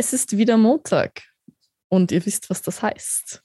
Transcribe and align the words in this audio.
Es 0.00 0.12
ist 0.12 0.38
wieder 0.38 0.56
Montag 0.56 1.24
und 1.88 2.12
ihr 2.12 2.24
wisst, 2.24 2.48
was 2.50 2.62
das 2.62 2.82
heißt. 2.82 3.42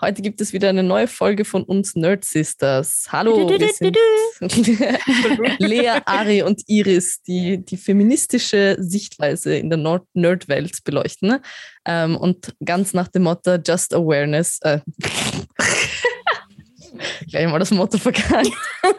Heute 0.00 0.20
gibt 0.20 0.40
es 0.40 0.52
wieder 0.52 0.68
eine 0.68 0.82
neue 0.82 1.06
Folge 1.06 1.44
von 1.44 1.62
uns 1.62 1.94
Nerd 1.94 2.24
Sisters. 2.24 3.06
Hallo, 3.10 3.48
wir 3.48 3.72
sind 3.72 3.96
Lea, 5.60 6.00
Ari 6.04 6.42
und 6.42 6.60
Iris, 6.66 7.22
die 7.22 7.64
die 7.64 7.76
feministische 7.76 8.76
Sichtweise 8.80 9.56
in 9.56 9.70
der 9.70 10.02
Nerd-Welt 10.12 10.82
beleuchten. 10.82 11.38
Ähm, 11.84 12.16
und 12.16 12.56
ganz 12.64 12.92
nach 12.92 13.06
dem 13.06 13.22
Motto 13.22 13.54
Just 13.54 13.94
Awareness. 13.94 14.58
Äh, 14.62 14.80
gleich 17.30 17.46
mal 17.46 17.60
das 17.60 17.70
Motto 17.70 17.96
verkannt. 17.96 18.50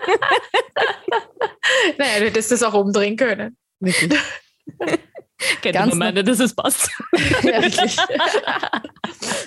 naja, 1.97 2.19
du 2.19 2.25
hättest 2.27 2.53
das 2.53 2.63
auch 2.63 2.75
umdrehen 2.75 3.17
können. 3.17 3.57
Wirklich. 3.81 4.13
Kennt 5.61 5.75
Ganz 5.75 5.95
meine, 5.95 6.23
dass 6.23 6.39
es 6.39 6.53
passt. 6.53 6.89
ja, 7.43 7.61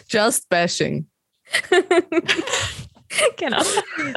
Just 0.08 0.48
bashing. 0.48 1.08
genau. 3.36 3.62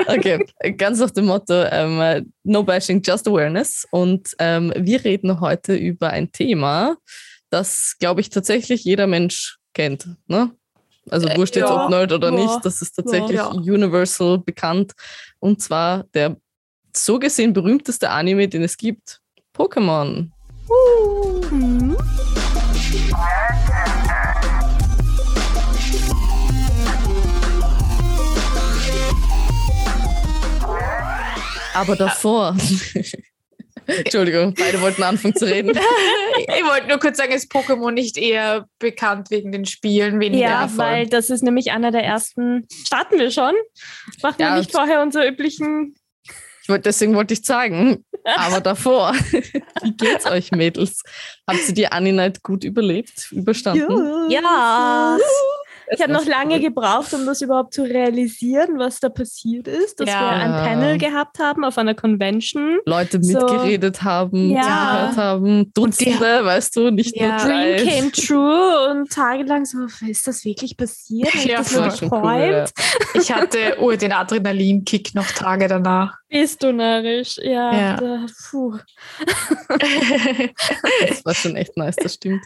Okay, 0.07 0.45
ganz 0.77 0.99
nach 0.99 1.11
dem 1.11 1.25
Motto 1.25 1.63
ähm, 1.63 2.31
No 2.43 2.63
bashing, 2.63 3.01
just 3.01 3.27
awareness. 3.27 3.87
Und 3.91 4.35
ähm, 4.39 4.71
wir 4.75 5.03
reden 5.03 5.39
heute 5.39 5.75
über 5.75 6.11
ein 6.11 6.31
Thema, 6.31 6.97
das, 7.49 7.95
glaube 7.99 8.21
ich, 8.21 8.29
tatsächlich 8.29 8.83
jeder 8.83 9.07
Mensch 9.07 9.57
kennt. 9.73 10.07
Ne? 10.27 10.51
Also 11.09 11.27
äh, 11.27 11.37
wurscht 11.37 11.55
jetzt 11.55 11.69
ja, 11.69 11.85
ob 11.85 11.89
Nerd 11.89 12.11
oder 12.11 12.31
ja, 12.31 12.35
nicht, 12.35 12.65
das 12.65 12.81
ist 12.81 12.93
tatsächlich 12.93 13.37
ja. 13.37 13.47
universal 13.47 14.37
bekannt. 14.37 14.93
Und 15.39 15.61
zwar 15.61 16.05
der 16.13 16.37
so 16.95 17.19
gesehen 17.19 17.53
berühmteste 17.53 18.09
Anime, 18.11 18.47
den 18.47 18.63
es 18.63 18.77
gibt, 18.77 19.19
Pokémon. 19.55 20.29
Aber 31.73 31.95
davor. 31.95 32.55
Entschuldigung, 33.85 34.53
beide 34.53 34.79
wollten 34.79 35.03
anfangen 35.03 35.35
zu 35.35 35.45
reden. 35.45 35.71
ich 36.37 36.63
wollte 36.63 36.87
nur 36.87 36.99
kurz 36.99 37.17
sagen, 37.17 37.33
ist 37.33 37.51
Pokémon 37.51 37.91
nicht 37.91 38.17
eher 38.17 38.67
bekannt 38.79 39.29
wegen 39.29 39.51
den 39.51 39.65
Spielen, 39.65 40.21
weniger 40.21 40.43
Ja, 40.43 40.61
davon. 40.61 40.77
weil 40.77 41.07
das 41.07 41.29
ist 41.29 41.43
nämlich 41.43 41.71
einer 41.71 41.91
der 41.91 42.03
ersten. 42.03 42.65
Starten 42.85 43.19
wir 43.19 43.31
schon? 43.31 43.53
Machen 44.21 44.35
ja, 44.39 44.51
wir 44.51 44.59
nicht 44.59 44.71
vorher 44.71 45.01
unsere 45.01 45.27
üblichen. 45.27 45.95
Ich 46.63 46.69
wollte, 46.69 46.83
deswegen 46.83 47.13
wollte 47.13 47.33
ich 47.33 47.45
sagen, 47.45 48.05
aber 48.23 48.61
davor. 48.61 49.13
Wie 49.81 49.91
geht's 49.91 50.25
euch, 50.25 50.51
Mädels? 50.51 51.03
Habt 51.45 51.67
ihr 51.67 51.73
die 51.73 51.87
Annie 51.87 52.33
gut 52.41 52.63
überlebt, 52.63 53.31
überstanden? 53.31 54.29
Ja. 54.29 54.39
ja. 54.41 55.17
Ich 55.91 56.01
habe 56.01 56.13
noch 56.13 56.25
lange 56.25 56.59
gebraucht, 56.59 57.13
um 57.13 57.25
das 57.25 57.41
überhaupt 57.41 57.73
zu 57.73 57.83
realisieren, 57.83 58.79
was 58.79 58.99
da 58.99 59.09
passiert 59.09 59.67
ist, 59.67 59.99
dass 59.99 60.09
ja. 60.09 60.21
wir 60.21 60.29
ein 60.29 60.51
Panel 60.51 60.97
gehabt 60.97 61.39
haben 61.39 61.65
auf 61.65 61.77
einer 61.77 61.93
Convention. 61.93 62.79
Leute 62.85 63.21
so. 63.21 63.33
mitgeredet 63.33 64.01
haben, 64.01 64.49
ja. 64.49 64.61
zugehört 64.61 65.17
haben, 65.17 65.73
Dutzende, 65.73 66.39
die, 66.39 66.45
weißt 66.45 66.75
du, 66.75 66.89
nicht 66.91 67.15
ja. 67.15 67.27
nur 67.27 67.37
drei. 67.37 67.75
Dream 67.75 67.87
came 67.87 68.11
true 68.11 68.89
und 68.91 69.11
tagelang 69.11 69.65
so, 69.65 69.79
ist 70.07 70.25
das 70.27 70.45
wirklich 70.45 70.77
passiert? 70.77 71.33
Ja, 71.45 71.57
das 71.57 71.77
war 71.77 71.95
schon 71.95 72.11
cool, 72.11 72.39
ja. 72.39 72.65
Ich 73.13 73.31
hatte 73.31 73.77
oh, 73.79 73.91
den 73.91 74.13
Adrenalinkick 74.13 75.13
noch 75.13 75.27
Tage 75.27 75.67
danach. 75.67 76.17
Bist 76.33 76.63
du 76.63 76.73
narrisch? 76.73 77.37
Ja. 77.37 77.71
ja. 77.71 77.95
Da, 77.95 78.25
puh. 78.49 78.75
das 81.07 81.23
war 81.23 81.35
schon 81.35 81.55
echt 81.55 81.77
nice, 81.77 81.95
das 81.95 82.15
stimmt. 82.15 82.43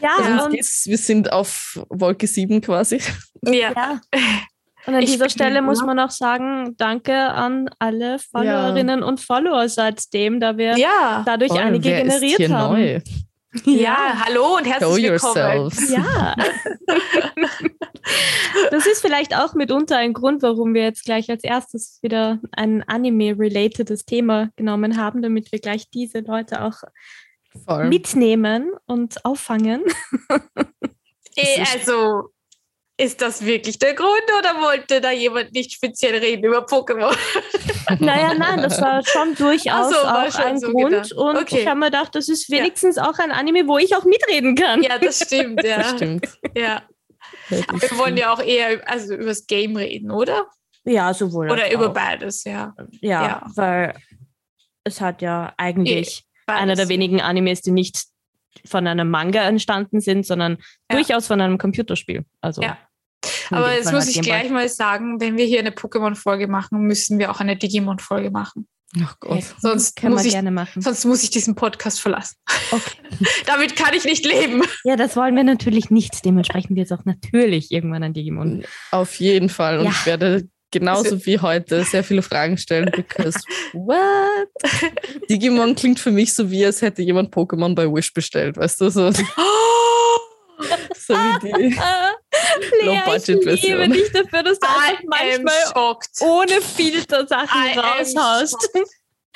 Ja, 0.00 0.16
also 0.16 0.46
und 0.46 0.52
wir 0.54 0.98
sind 0.98 1.32
auf 1.32 1.80
Wolke 1.90 2.26
7 2.26 2.60
quasi. 2.60 3.00
Ja. 3.44 3.72
ja. 3.72 4.00
Und 4.86 4.94
an 4.96 5.02
ich 5.02 5.12
dieser 5.12 5.30
Stelle 5.30 5.62
muss 5.62 5.80
man 5.84 6.00
auch 6.00 6.10
sagen, 6.10 6.74
danke 6.76 7.14
an 7.14 7.70
alle 7.78 8.18
Followerinnen 8.18 9.00
ja. 9.00 9.06
und 9.06 9.20
Follower 9.20 9.68
seitdem, 9.68 10.40
da 10.40 10.56
wir 10.56 10.76
ja. 10.76 11.22
dadurch 11.24 11.52
Voll, 11.52 11.60
einige 11.60 11.88
generiert 11.88 12.50
haben. 12.50 12.74
Neu? 12.74 13.00
Ja. 13.64 13.74
ja, 13.74 14.24
hallo 14.24 14.58
und 14.58 14.64
herzlich 14.64 15.20
Show 15.20 15.34
willkommen. 15.34 15.72
Ja. 15.90 16.36
das 18.70 18.86
ist 18.86 19.00
vielleicht 19.00 19.36
auch 19.36 19.54
mitunter 19.54 19.96
ein 19.96 20.12
Grund, 20.12 20.42
warum 20.42 20.72
wir 20.72 20.84
jetzt 20.84 21.04
gleich 21.04 21.28
als 21.30 21.42
erstes 21.42 21.98
wieder 22.00 22.38
ein 22.52 22.84
Anime-relatedes 22.84 24.04
Thema 24.04 24.50
genommen 24.54 24.96
haben, 24.96 25.20
damit 25.20 25.50
wir 25.50 25.58
gleich 25.58 25.90
diese 25.90 26.20
Leute 26.20 26.62
auch 26.62 26.80
Voll. 27.64 27.88
mitnehmen 27.88 28.70
und 28.86 29.24
auffangen. 29.24 29.82
Äh, 31.36 31.60
also, 31.60 32.30
ist 33.00 33.22
das 33.22 33.44
wirklich 33.44 33.78
der 33.78 33.94
Grund 33.94 34.24
oder 34.38 34.60
wollte 34.60 35.00
da 35.00 35.10
jemand 35.10 35.52
nicht 35.52 35.72
speziell 35.72 36.18
reden 36.18 36.44
über 36.44 36.66
Pokémon? 36.66 37.16
naja, 37.98 38.34
nein, 38.34 38.60
das 38.60 38.80
war 38.80 39.02
schon 39.04 39.34
durchaus 39.34 39.88
so, 39.88 39.96
war 39.96 40.26
auch 40.26 40.32
schon 40.32 40.44
ein 40.44 40.60
so 40.60 40.70
Grund. 40.70 40.90
Gedacht. 40.90 41.12
Und 41.12 41.36
okay. 41.36 41.60
ich 41.60 41.66
habe 41.66 41.80
mir 41.80 41.86
gedacht, 41.86 42.14
das 42.14 42.28
ist 42.28 42.50
wenigstens 42.50 42.96
ja. 42.96 43.08
auch 43.08 43.18
ein 43.18 43.32
Anime, 43.32 43.66
wo 43.66 43.78
ich 43.78 43.96
auch 43.96 44.04
mitreden 44.04 44.54
kann. 44.54 44.82
Ja, 44.82 44.98
das 44.98 45.20
stimmt, 45.20 45.62
ja. 45.64 45.78
Das 45.78 45.90
stimmt. 45.92 46.28
Ja. 46.54 46.82
Aber 47.68 47.80
wir 47.80 47.98
wollen 47.98 48.16
ja 48.18 48.34
auch 48.34 48.42
eher 48.42 48.86
also 48.86 49.14
über 49.14 49.26
das 49.26 49.46
Game 49.46 49.76
reden, 49.76 50.10
oder? 50.10 50.46
Ja, 50.84 51.14
sowohl. 51.14 51.50
Oder 51.50 51.72
über 51.72 51.88
auch. 51.88 51.94
beides, 51.94 52.44
ja. 52.44 52.74
ja. 53.00 53.26
ja. 53.26 53.46
weil 53.54 53.94
es 54.84 55.00
hat 55.00 55.22
ja 55.22 55.54
eigentlich 55.56 56.24
Beides. 56.44 56.62
einer 56.62 56.74
der 56.74 56.88
wenigen 56.90 57.22
Animes, 57.22 57.62
die 57.62 57.70
nicht 57.70 58.04
von 58.66 58.86
einem 58.86 59.08
Manga 59.08 59.42
entstanden 59.44 60.00
sind, 60.00 60.26
sondern 60.26 60.58
ja. 60.90 60.96
durchaus 60.96 61.26
von 61.26 61.40
einem 61.40 61.56
Computerspiel. 61.56 62.26
Also 62.42 62.60
ja. 62.60 62.76
Aber 63.50 63.74
jetzt 63.74 63.92
muss 63.92 64.08
ich 64.08 64.20
gleich 64.20 64.50
mal 64.50 64.68
sagen, 64.68 65.20
wenn 65.20 65.36
wir 65.36 65.44
hier 65.44 65.60
eine 65.60 65.70
Pokémon-Folge 65.70 66.48
machen, 66.48 66.82
müssen 66.82 67.18
wir 67.18 67.30
auch 67.30 67.40
eine 67.40 67.56
Digimon-Folge 67.56 68.30
machen. 68.30 68.68
Ach 69.02 69.16
Gott. 69.20 69.32
Okay. 69.32 69.44
Sonst, 69.60 70.02
muss 70.02 70.24
ich, 70.24 70.36
sonst 70.78 71.04
muss 71.04 71.22
ich 71.22 71.30
diesen 71.30 71.54
Podcast 71.54 72.00
verlassen. 72.00 72.36
Okay. 72.72 72.96
Damit 73.46 73.76
kann 73.76 73.94
ich 73.94 74.04
nicht 74.04 74.26
leben. 74.26 74.62
Ja, 74.82 74.96
das 74.96 75.16
wollen 75.16 75.36
wir 75.36 75.44
natürlich 75.44 75.90
nicht. 75.90 76.24
Dementsprechend 76.24 76.76
wird 76.76 76.90
es 76.90 76.98
auch 76.98 77.04
natürlich 77.04 77.70
irgendwann 77.70 78.02
ein 78.02 78.14
Digimon. 78.14 78.64
Auf 78.90 79.14
jeden 79.20 79.48
Fall. 79.48 79.78
Und 79.78 79.84
ja. 79.84 79.90
ich 79.92 80.06
werde 80.06 80.48
genauso 80.72 81.24
wie 81.26 81.38
heute 81.38 81.84
sehr 81.84 82.02
viele 82.04 82.22
Fragen 82.22 82.56
stellen, 82.56 82.90
because 82.94 83.38
what? 83.72 84.00
Digimon 85.28 85.74
klingt 85.74 86.00
für 86.00 86.10
mich 86.10 86.34
so 86.34 86.50
wie, 86.50 86.64
als 86.64 86.82
hätte 86.82 87.02
jemand 87.02 87.34
Pokémon 87.34 87.74
bei 87.74 87.86
Wish 87.86 88.12
bestellt, 88.12 88.56
weißt 88.56 88.80
du? 88.80 88.90
So, 88.90 89.10
so 89.12 89.22
wie 91.14 91.70
die 91.70 91.76
Low-Budget-Version. 92.82 93.80
Ich 93.80 93.88
liebe 93.88 93.88
dich 93.88 94.12
dafür, 94.12 94.42
dass 94.42 94.58
du 94.58 94.66
einfach 94.68 95.02
manchmal 95.06 95.98
ohne 96.20 96.60
Filter 96.60 97.26
Sachen 97.26 97.60
I 97.66 97.78
raushaust. 97.78 98.70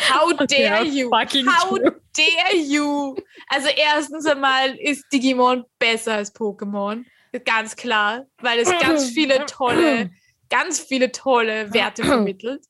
How 0.00 0.32
dare 0.36 0.82
okay, 0.82 0.88
you? 0.88 1.10
How 1.10 1.78
true. 1.78 2.00
dare 2.16 2.56
you? 2.56 3.16
Also 3.48 3.68
erstens 3.76 4.26
einmal 4.26 4.76
ist 4.76 5.04
Digimon 5.12 5.64
besser 5.78 6.14
als 6.14 6.34
Pokémon. 6.34 7.04
Ganz 7.44 7.74
klar, 7.74 8.26
weil 8.40 8.60
es 8.60 8.70
ganz 8.80 9.10
viele 9.14 9.44
tolle 9.46 10.10
ganz 10.54 10.80
viele 10.80 11.10
tolle 11.10 11.72
Werte 11.72 12.04
vermittelt, 12.04 12.64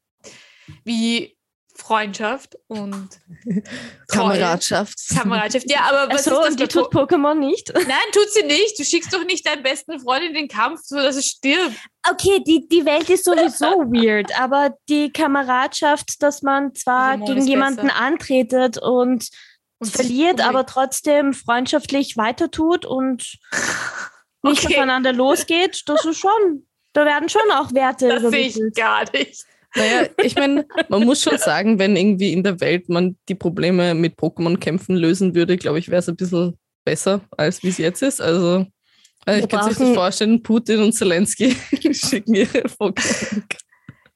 wie 0.84 1.33
Freundschaft 1.76 2.56
und 2.68 3.08
Kameradschaft. 4.08 4.96
Kameradschaft, 5.16 5.68
ja, 5.68 5.80
aber 5.90 6.12
was 6.12 6.24
so, 6.24 6.40
ist 6.40 6.50
das? 6.50 6.56
die 6.56 6.68
tut 6.68 6.92
Pokémon 6.92 7.34
nicht? 7.34 7.72
Nein, 7.74 8.10
tut 8.12 8.30
sie 8.30 8.44
nicht. 8.44 8.78
Du 8.78 8.84
schickst 8.84 9.12
doch 9.12 9.24
nicht 9.24 9.46
deinen 9.46 9.62
besten 9.62 9.98
Freund 9.98 10.24
in 10.24 10.34
den 10.34 10.48
Kampf, 10.48 10.80
so 10.84 10.96
dass 10.96 11.16
es 11.16 11.26
stirbt. 11.26 11.76
Okay, 12.08 12.42
die, 12.46 12.68
die 12.68 12.84
Welt 12.84 13.10
ist 13.10 13.24
sowieso 13.24 13.66
weird, 13.92 14.38
aber 14.38 14.76
die 14.88 15.12
Kameradschaft, 15.12 16.22
dass 16.22 16.42
man 16.42 16.74
zwar 16.74 17.18
gegen 17.18 17.46
jemanden 17.46 17.88
besser. 17.88 18.00
antretet 18.00 18.78
und, 18.78 19.28
und 19.78 19.90
verliert, 19.90 20.40
aber 20.40 20.66
trotzdem 20.66 21.34
freundschaftlich 21.34 22.16
weiter 22.16 22.50
tut 22.50 22.86
und 22.86 23.38
nicht 24.42 24.64
okay. 24.64 24.76
aufeinander 24.76 25.12
losgeht, 25.12 25.82
das 25.86 26.04
ist 26.04 26.18
schon 26.18 26.66
da 26.94 27.04
werden 27.04 27.28
schon 27.28 27.50
auch 27.52 27.74
Werte 27.74 28.08
Das 28.08 28.22
sehe 28.22 28.46
ich 28.46 28.74
gar 28.74 29.04
nicht. 29.12 29.44
Naja, 29.76 30.08
ich 30.22 30.36
meine, 30.36 30.66
man 30.88 31.04
muss 31.04 31.22
schon 31.22 31.38
sagen, 31.38 31.78
wenn 31.78 31.96
irgendwie 31.96 32.32
in 32.32 32.42
der 32.42 32.60
Welt 32.60 32.88
man 32.88 33.16
die 33.28 33.34
Probleme 33.34 33.94
mit 33.94 34.16
Pokémon-Kämpfen 34.16 34.96
lösen 34.96 35.34
würde, 35.34 35.56
glaube 35.56 35.78
ich, 35.78 35.88
wäre 35.88 35.98
es 35.98 36.08
ein 36.08 36.16
bisschen 36.16 36.56
besser, 36.84 37.22
als 37.36 37.62
wie 37.62 37.68
es 37.68 37.78
jetzt 37.78 38.02
ist. 38.02 38.20
Also, 38.20 38.66
also 39.24 39.42
ich 39.42 39.48
kann 39.48 39.68
sich 39.68 39.78
das 39.78 39.94
vorstellen, 39.94 40.42
Putin 40.42 40.80
und 40.80 40.92
Zelensky 40.92 41.56
schicken 41.92 42.34
ihre 42.34 42.60
Pokémon. 42.60 43.42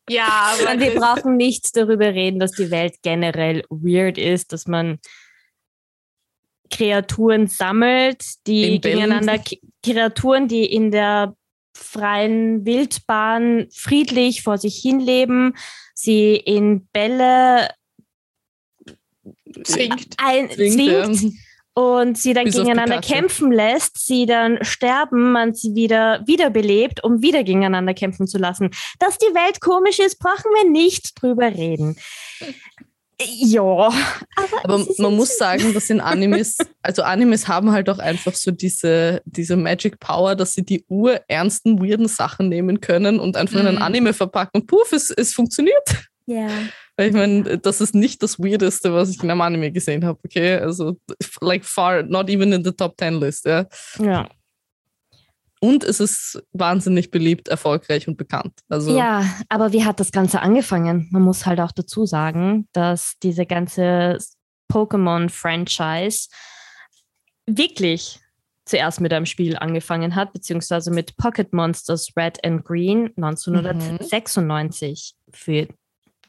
Ja, 0.09 0.55
aber 0.63 0.81
wir 0.81 0.95
brauchen 0.95 1.37
nicht 1.37 1.77
darüber 1.77 2.07
reden, 2.07 2.39
dass 2.39 2.53
die 2.53 2.71
Welt 2.71 2.95
generell 3.03 3.65
weird 3.69 4.17
ist, 4.17 4.53
dass 4.53 4.67
man 4.67 4.99
Kreaturen 6.71 7.47
sammelt, 7.47 8.25
die 8.47 8.81
gegeneinander 8.81 9.43
Kreaturen, 9.83 10.49
die 10.49 10.65
in 10.65 10.91
der 10.91 11.35
freien 11.79 12.65
Wildbahn 12.65 13.69
friedlich 13.73 14.43
vor 14.43 14.59
sich 14.59 14.77
hinleben, 14.77 15.55
sie 15.95 16.37
in 16.37 16.87
Bälle 16.93 17.71
zwingt, 19.65 20.15
ein, 20.19 20.51
zwingt, 20.51 21.17
zwingt 21.17 21.35
und 21.79 22.19
sie 22.19 22.35
dann 22.35 22.45
Bis 22.45 22.57
gegeneinander 22.57 23.01
kämpfen 23.01 23.53
lässt, 23.53 24.05
sie 24.05 24.27
dann 24.27 24.59
sterben, 24.63 25.31
man 25.31 25.55
sie 25.55 25.77
wieder 25.77 26.27
wiederbelebt, 26.27 27.05
um 27.05 27.23
wieder 27.23 27.45
gegeneinander 27.45 27.95
kämpfen 27.95 28.27
zu 28.27 28.37
lassen. 28.37 28.71
Dass 28.99 29.17
die 29.19 29.33
Welt 29.33 29.61
komisch 29.61 30.01
ist, 30.01 30.19
brauchen 30.19 30.51
wir 30.57 30.69
nicht 30.69 31.23
drüber 31.23 31.47
reden. 31.47 31.97
Ja, 33.21 33.63
aber, 33.63 33.93
aber 34.63 34.87
man 34.99 35.17
muss 35.17 35.37
sagen, 35.37 35.75
dass 35.75 35.91
in 35.91 36.01
Animes, 36.01 36.57
also 36.83 37.03
Animes 37.03 37.49
haben 37.49 37.73
halt 37.73 37.91
auch 37.91 37.99
einfach 37.99 38.35
so 38.35 38.53
diese, 38.53 39.23
diese 39.25 39.57
Magic 39.57 39.99
Power, 39.99 40.37
dass 40.37 40.55
sie 40.55 40.65
die 40.65 40.85
urernsten, 40.89 41.83
weirden 41.83 42.07
Sachen 42.07 42.49
nehmen 42.49 42.81
können 42.81 43.19
und 43.19 43.37
einfach 43.37 43.61
mhm. 43.61 43.61
in 43.61 43.67
ein. 43.67 43.79
Anime 43.79 44.13
verpacken 44.13 44.61
und 44.61 44.67
puff, 44.67 44.93
es, 44.93 45.11
es 45.11 45.35
funktioniert. 45.35 46.09
Ja. 46.27 46.49
Weil 46.97 47.09
ich 47.09 47.15
meine, 47.15 47.59
das 47.59 47.81
ist 47.81 47.95
nicht 47.95 48.23
das 48.23 48.39
Weirdeste, 48.39 48.93
was 48.93 49.11
ich 49.11 49.23
in 49.23 49.31
einem 49.31 49.41
Anime 49.41 49.73
gesehen 49.73 50.05
habe, 50.05 50.19
okay? 50.25 50.57
Also, 50.57 50.99
like 51.41 51.65
far, 51.65 52.03
not 52.03 52.29
even 52.29 52.53
in 52.53 52.63
the 52.65 52.73
top 52.73 52.99
10 52.99 53.15
list, 53.21 53.47
ja. 53.47 53.67
Ja. 53.99 54.29
Und 55.61 55.83
es 55.85 56.01
ist 56.01 56.43
wahnsinnig 56.53 57.11
beliebt, 57.11 57.49
erfolgreich 57.49 58.07
und 58.07 58.17
bekannt. 58.17 58.53
Also 58.69 58.97
ja, 58.97 59.25
aber 59.49 59.73
wie 59.73 59.85
hat 59.85 59.99
das 59.99 60.13
Ganze 60.13 60.41
angefangen? 60.41 61.09
Man 61.11 61.23
muss 61.23 61.47
halt 61.47 61.61
auch 61.61 61.73
dazu 61.73 62.07
sagen, 62.07 62.69
dass 62.73 63.15
diese 63.23 63.45
ganze 63.45 64.19
Pokémon-Franchise 64.71 66.29
wirklich 67.47 68.21
zuerst 68.65 69.01
mit 69.01 69.13
einem 69.13 69.27
Spiel 69.27 69.57
angefangen 69.57 70.15
hat, 70.15 70.33
beziehungsweise 70.33 70.91
mit 70.91 71.17
Pocket 71.17 71.53
Monsters 71.53 72.13
Red 72.17 72.45
and 72.45 72.65
Green 72.65 73.11
1996 73.17 75.15
mhm. 75.27 75.33
für 75.33 75.69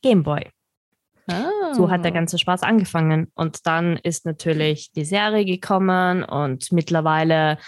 Game 0.02 0.24
Boy. 0.24 0.50
Ah. 1.28 1.74
So 1.76 1.92
hat 1.92 2.04
der 2.04 2.12
ganze 2.12 2.40
Spaß 2.40 2.64
angefangen. 2.64 3.32
Und 3.36 3.68
dann 3.68 3.98
ist 3.98 4.26
natürlich 4.26 4.92
die 4.94 5.06
Serie 5.06 5.46
gekommen 5.46 6.24
und 6.24 6.72
mittlerweile 6.72 7.60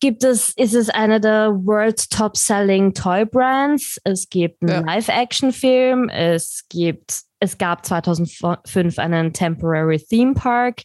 gibt 0.00 0.24
es, 0.24 0.50
ist 0.56 0.74
es 0.74 0.90
einer 0.90 1.20
der 1.20 1.50
World 1.52 2.10
Top 2.10 2.36
Selling 2.36 2.94
Toy 2.94 3.24
Brands. 3.24 4.00
Es 4.04 4.28
gibt 4.28 4.62
einen 4.62 4.86
ja. 4.86 4.94
Live-Action-Film. 4.94 6.08
Es 6.08 6.64
gibt, 6.68 7.20
es 7.40 7.58
gab 7.58 7.84
2005 7.84 8.98
einen 8.98 9.32
Temporary 9.32 9.98
Theme 9.98 10.34
Park. 10.34 10.82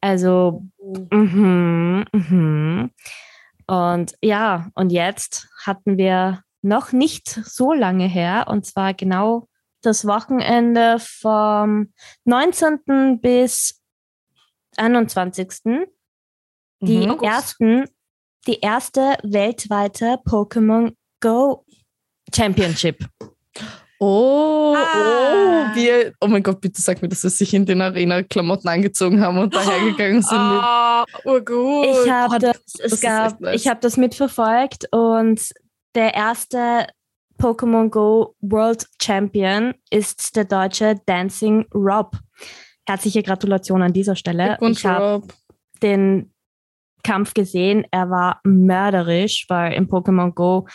Also, 0.00 0.64
mhm, 1.10 2.04
mhm. 2.12 2.90
und 3.66 4.14
ja, 4.22 4.70
und 4.74 4.90
jetzt 4.90 5.48
hatten 5.64 5.98
wir 5.98 6.42
noch 6.62 6.92
nicht 6.92 7.28
so 7.28 7.72
lange 7.72 8.06
her, 8.06 8.46
und 8.48 8.64
zwar 8.64 8.94
genau 8.94 9.48
das 9.82 10.06
Wochenende 10.06 10.98
vom 11.00 11.92
19. 12.24 13.20
bis 13.20 13.82
21. 14.76 15.48
Die 16.80 17.06
mhm. 17.06 17.18
ersten 17.20 17.84
die 18.48 18.60
erste 18.60 19.16
weltweite 19.22 20.18
Pokémon 20.26 20.92
Go 21.20 21.64
Championship. 22.34 23.04
Oh, 24.00 24.74
ah. 24.76 25.72
oh, 25.72 25.76
wir, 25.76 26.12
oh 26.20 26.28
mein 26.28 26.42
Gott, 26.42 26.60
bitte 26.60 26.80
sag 26.80 27.02
mir, 27.02 27.08
dass 27.08 27.22
sie 27.22 27.30
sich 27.30 27.52
in 27.52 27.66
den 27.66 27.82
Arena-Klamotten 27.82 28.68
angezogen 28.68 29.20
haben 29.20 29.38
und 29.38 29.54
dahergegangen 29.54 30.22
sind. 30.22 30.38
Oh, 30.38 31.04
oh 31.24 31.40
gut. 31.40 32.04
Ich 32.04 32.10
habe 32.10 32.36
oh, 32.36 32.38
das, 32.38 32.56
es 32.80 33.00
gab, 33.00 33.40
nice. 33.40 33.60
ich 33.60 33.68
habe 33.68 33.80
das 33.80 33.96
mitverfolgt 33.96 34.86
und 34.92 35.40
der 35.94 36.14
erste 36.14 36.86
Pokémon 37.38 37.88
Go 37.90 38.34
World 38.40 38.86
Champion 39.02 39.74
ist 39.90 40.36
der 40.36 40.44
deutsche 40.44 41.00
Dancing 41.06 41.66
Rob. 41.74 42.16
Herzliche 42.86 43.22
Gratulation 43.22 43.82
an 43.82 43.92
dieser 43.92 44.16
Stelle. 44.16 44.56
Ich 44.60 44.86
habe 44.86 45.26
den 45.82 46.32
Kampf 47.02 47.34
gesehen. 47.34 47.86
Er 47.90 48.10
war 48.10 48.40
mörderisch, 48.44 49.46
weil 49.48 49.72
im 49.72 49.88
Pokémon 49.88 50.32
Go, 50.32 50.66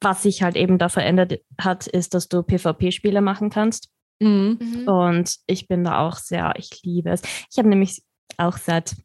was 0.00 0.22
sich 0.22 0.42
halt 0.42 0.56
eben 0.56 0.78
da 0.78 0.88
verändert 0.88 1.40
hat, 1.60 1.86
ist, 1.86 2.14
dass 2.14 2.28
du 2.28 2.42
PvP-Spiele 2.42 3.20
machen 3.20 3.50
kannst. 3.50 3.90
Mhm. 4.20 4.58
mhm. 4.60 4.88
Und 4.88 5.36
ich 5.46 5.68
bin 5.68 5.84
da 5.84 6.00
auch 6.00 6.16
sehr, 6.16 6.54
ich 6.56 6.82
liebe 6.82 7.10
es. 7.10 7.22
Ich 7.50 7.58
habe 7.58 7.68
nämlich 7.68 8.02
auch 8.36 8.56
seit 8.56 8.96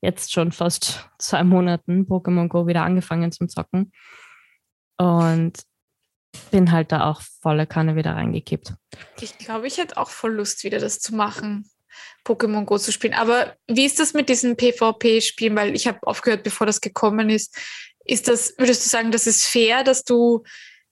jetzt 0.00 0.32
schon 0.32 0.52
fast 0.52 1.08
zwei 1.18 1.42
Monaten 1.44 2.06
Pokémon 2.06 2.48
Go 2.48 2.66
wieder 2.66 2.82
angefangen 2.82 3.32
zum 3.32 3.48
Zocken. 3.48 3.92
Und 4.98 5.58
bin 6.50 6.72
halt 6.72 6.92
da 6.92 7.10
auch 7.10 7.20
volle 7.40 7.66
Kanne 7.66 7.96
wieder 7.96 8.14
reingekippt. 8.14 8.74
Ich 9.20 9.38
glaube, 9.38 9.66
ich 9.66 9.78
hätte 9.78 9.96
auch 9.96 10.10
voll 10.10 10.34
Lust, 10.34 10.64
wieder 10.64 10.78
das 10.78 11.00
zu 11.00 11.14
machen. 11.14 11.68
Pokémon 12.24 12.64
Go 12.64 12.78
zu 12.78 12.92
spielen. 12.92 13.14
Aber 13.14 13.56
wie 13.68 13.84
ist 13.84 14.00
das 14.00 14.14
mit 14.14 14.28
diesen 14.28 14.56
PvP-Spielen? 14.56 15.56
Weil 15.56 15.74
ich 15.74 15.86
habe 15.86 15.98
aufgehört, 16.02 16.42
bevor 16.42 16.66
das 16.66 16.80
gekommen 16.80 17.30
ist. 17.30 17.56
Ist 18.04 18.28
das, 18.28 18.54
würdest 18.58 18.84
du 18.84 18.90
sagen, 18.90 19.10
das 19.10 19.26
ist 19.26 19.44
fair, 19.44 19.82
dass 19.82 20.04
du 20.04 20.42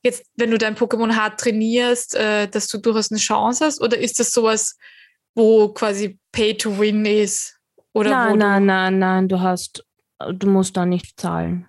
jetzt, 0.03 0.25
wenn 0.37 0.51
du 0.51 0.59
dein 0.59 0.77
Pokémon 0.77 1.15
hart 1.15 1.41
trainierst, 1.41 2.15
äh, 2.15 2.49
dass 2.49 2.69
du 2.69 2.79
durchaus 2.79 3.11
eine 3.11 3.21
Chance 3.21 3.65
hast? 3.65 3.81
Oder 3.81 3.99
ist 3.99 4.19
das 4.21 4.33
sowas, 4.33 4.77
wo 5.35 5.69
quasi 5.69 6.19
Pay 6.33 6.57
to 6.57 6.79
Win 6.79 7.05
ist? 7.05 7.59
Oder 7.93 8.11
nein, 8.11 8.39
nein, 8.39 8.67
nein, 8.67 8.99
nein, 8.99 9.29
du 9.29 9.41
hast, 9.41 9.85
du 10.33 10.47
musst 10.49 10.77
da 10.77 10.87
nicht 10.87 11.21
zahlen. 11.21 11.69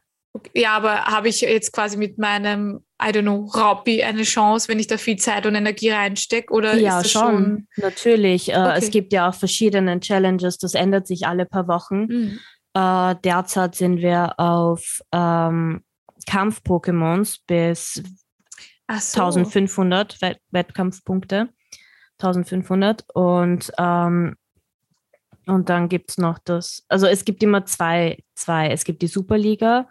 Ja, 0.54 0.76
aber 0.78 1.06
habe 1.06 1.28
ich 1.28 1.42
jetzt 1.42 1.74
quasi 1.74 1.98
mit 1.98 2.18
meinem, 2.18 2.84
I 3.06 3.12
don't 3.12 3.24
know, 3.24 3.46
Raupi 3.46 4.04
eine 4.04 4.24
Chance, 4.24 4.68
wenn 4.70 4.80
ich 4.80 4.88
da 4.88 4.98
viel 4.98 5.18
Zeit 5.18 5.46
und 5.46 5.56
Energie 5.56 5.90
reinstecke? 5.90 6.54
Oder 6.54 6.76
ja, 6.78 7.04
schon, 7.04 7.22
schon? 7.22 7.68
natürlich. 7.78 8.50
Äh, 8.50 8.58
okay. 8.58 8.74
Es 8.78 8.92
gibt 8.92 9.14
ja 9.14 9.30
auch 9.30 9.34
verschiedene 9.34 10.00
Challenges, 10.00 10.58
das 10.58 10.74
ändert 10.74 11.08
sich 11.08 11.28
alle 11.28 11.46
paar 11.46 11.68
Wochen. 11.68 12.06
Mhm. 12.06 12.40
Äh, 12.74 13.16
derzeit 13.24 13.76
sind 13.76 13.98
wir 13.98 14.40
auf 14.40 15.02
ähm, 15.12 15.84
Kampf-Pokémons 16.28 17.40
bis 17.46 18.02
so. 19.00 19.22
1500 19.22 20.22
Wett 20.22 20.40
Wettkampfpunkte. 20.52 21.50
1500 22.20 23.06
und 23.14 23.72
ähm, 23.78 24.36
und 25.46 25.70
dann 25.70 25.90
gibt 25.90 26.12
es 26.12 26.18
noch 26.18 26.40
das, 26.40 26.86
also 26.88 27.08
es 27.08 27.26
gibt 27.26 27.44
immer 27.44 27.66
zwei, 27.66 28.24
zwei. 28.36 28.70
Es 28.70 28.86
gibt 28.86 29.02
die 29.02 29.08
Superliga, 29.08 29.90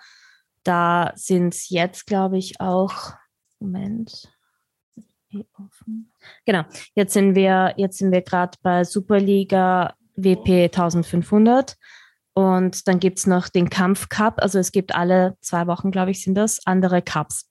da 0.65 1.13
sind 1.15 1.55
es 1.55 1.69
jetzt, 1.69 2.07
glaube 2.07 2.39
ich, 2.39 2.61
auch, 2.61 3.15
Moment, 3.61 4.29
Genau, 6.45 6.65
jetzt 6.95 7.15
sind 7.15 7.35
wir, 7.35 7.75
wir 8.13 8.23
gerade 8.23 8.59
bei 8.63 8.85
Superliga 8.85 9.95
WP 10.17 10.65
1500 10.65 11.77
und 12.35 12.87
dann 12.89 13.01
gibt 13.01 13.19
es 13.19 13.27
noch 13.27 13.49
den 13.49 13.71
Kampf 13.71 14.09
Cup. 14.09 14.37
Also 14.39 14.59
es 14.59 14.73
gibt 14.73 14.95
alle 14.95 15.37
zwei 15.41 15.67
Wochen, 15.67 15.91
glaube 15.91 16.11
ich, 16.11 16.23
sind 16.23 16.35
das 16.35 16.61
andere 16.67 17.03
Cups. 17.03 17.51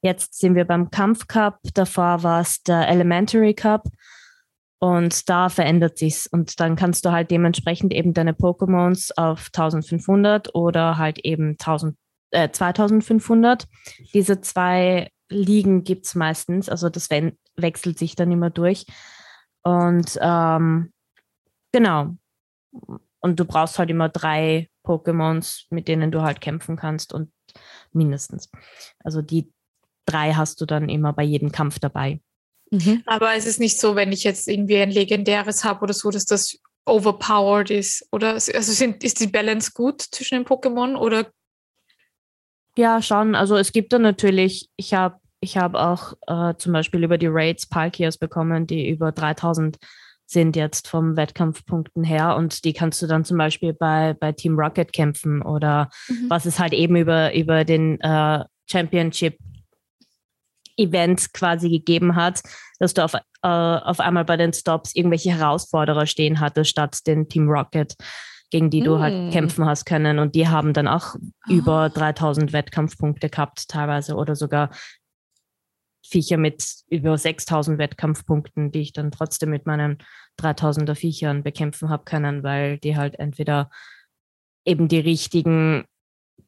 Jetzt 0.00 0.38
sind 0.38 0.54
wir 0.54 0.64
beim 0.64 0.90
Kampf 0.90 1.26
Cup. 1.26 1.58
Davor 1.74 2.22
war 2.22 2.40
es 2.40 2.62
der 2.62 2.88
Elementary 2.88 3.54
Cup. 3.54 3.88
Und 4.80 5.28
da 5.28 5.48
verändert 5.48 5.98
sich's. 5.98 6.26
Und 6.28 6.60
dann 6.60 6.76
kannst 6.76 7.04
du 7.04 7.10
halt 7.10 7.30
dementsprechend 7.30 7.92
eben 7.92 8.14
deine 8.14 8.32
Pokémons 8.32 9.10
auf 9.16 9.48
1500 9.52 10.54
oder 10.54 10.98
halt 10.98 11.18
eben 11.24 11.52
1000 11.52 11.96
äh, 12.30 12.50
2500. 12.50 13.66
Diese 14.14 14.40
zwei 14.40 15.10
Ligen 15.28 15.84
gibt 15.84 16.06
es 16.06 16.14
meistens, 16.14 16.68
also 16.68 16.88
das 16.88 17.08
wechselt 17.56 17.98
sich 17.98 18.16
dann 18.16 18.32
immer 18.32 18.50
durch. 18.50 18.86
Und 19.62 20.18
ähm, 20.20 20.92
genau. 21.72 22.16
Und 23.20 23.40
du 23.40 23.44
brauchst 23.44 23.78
halt 23.78 23.90
immer 23.90 24.08
drei 24.08 24.68
Pokémons, 24.86 25.66
mit 25.70 25.88
denen 25.88 26.10
du 26.10 26.22
halt 26.22 26.40
kämpfen 26.40 26.76
kannst 26.76 27.12
und 27.12 27.30
mindestens. 27.92 28.50
Also 29.00 29.22
die 29.22 29.52
drei 30.06 30.32
hast 30.32 30.60
du 30.60 30.66
dann 30.66 30.88
immer 30.88 31.12
bei 31.12 31.24
jedem 31.24 31.52
Kampf 31.52 31.78
dabei. 31.78 32.20
Mhm. 32.70 33.02
Aber 33.06 33.34
es 33.34 33.46
ist 33.46 33.60
nicht 33.60 33.80
so, 33.80 33.96
wenn 33.96 34.12
ich 34.12 34.24
jetzt 34.24 34.48
irgendwie 34.48 34.78
ein 34.78 34.90
legendäres 34.90 35.64
habe 35.64 35.82
oder 35.82 35.94
so, 35.94 36.10
dass 36.10 36.24
das 36.24 36.58
overpowered 36.86 37.70
ist. 37.70 38.06
Oder 38.12 38.34
also 38.34 38.72
sind, 38.72 39.04
ist 39.04 39.20
die 39.20 39.26
Balance 39.26 39.72
gut 39.74 40.02
zwischen 40.02 40.38
den 40.38 40.46
Pokémon 40.46 40.96
oder 40.96 41.30
ja, 42.78 43.02
schon. 43.02 43.34
Also 43.34 43.56
es 43.56 43.72
gibt 43.72 43.92
da 43.92 43.98
natürlich, 43.98 44.70
ich 44.76 44.94
habe 44.94 45.16
ich 45.40 45.56
hab 45.56 45.74
auch 45.74 46.14
äh, 46.28 46.54
zum 46.58 46.72
Beispiel 46.72 47.02
über 47.02 47.18
die 47.18 47.26
Raids 47.28 47.66
Palkias 47.66 48.18
bekommen, 48.18 48.68
die 48.68 48.88
über 48.88 49.10
3000 49.10 49.78
sind 50.26 50.54
jetzt 50.54 50.86
vom 50.86 51.16
Wettkampfpunkten 51.16 52.04
her 52.04 52.36
und 52.36 52.64
die 52.64 52.72
kannst 52.72 53.02
du 53.02 53.08
dann 53.08 53.24
zum 53.24 53.36
Beispiel 53.36 53.72
bei, 53.72 54.14
bei 54.14 54.30
Team 54.30 54.56
Rocket 54.56 54.92
kämpfen 54.92 55.42
oder 55.42 55.90
mhm. 56.08 56.26
was 56.28 56.46
es 56.46 56.60
halt 56.60 56.72
eben 56.72 56.94
über, 56.94 57.34
über 57.34 57.64
den 57.64 58.00
äh, 58.00 58.44
Championship 58.70 59.38
Event 60.76 61.32
quasi 61.32 61.70
gegeben 61.70 62.14
hat, 62.14 62.42
dass 62.78 62.94
du 62.94 63.02
auf, 63.02 63.14
äh, 63.14 63.20
auf 63.42 63.98
einmal 63.98 64.24
bei 64.24 64.36
den 64.36 64.52
Stops 64.52 64.94
irgendwelche 64.94 65.32
Herausforderer 65.32 66.06
stehen 66.06 66.38
hattest 66.38 66.70
statt 66.70 67.04
den 67.08 67.28
Team 67.28 67.48
Rocket 67.48 67.96
gegen 68.50 68.70
die 68.70 68.80
du 68.80 68.98
halt 68.98 69.14
hm. 69.14 69.30
kämpfen 69.30 69.66
hast 69.66 69.84
können. 69.84 70.18
Und 70.18 70.34
die 70.34 70.48
haben 70.48 70.72
dann 70.72 70.88
auch 70.88 71.16
oh. 71.16 71.52
über 71.52 71.90
3000 71.90 72.52
Wettkampfpunkte 72.52 73.28
gehabt, 73.28 73.68
teilweise 73.68 74.14
oder 74.14 74.36
sogar 74.36 74.70
Viecher 76.06 76.38
mit 76.38 76.64
über 76.88 77.18
6000 77.18 77.78
Wettkampfpunkten, 77.78 78.72
die 78.72 78.80
ich 78.80 78.92
dann 78.92 79.10
trotzdem 79.10 79.50
mit 79.50 79.66
meinen 79.66 79.98
3000er 80.40 80.94
Viechern 80.94 81.42
bekämpfen 81.42 81.90
habe 81.90 82.04
können, 82.04 82.42
weil 82.42 82.78
die 82.78 82.96
halt 82.96 83.18
entweder 83.18 83.70
eben 84.64 84.88
die 84.88 85.00
richtigen 85.00 85.84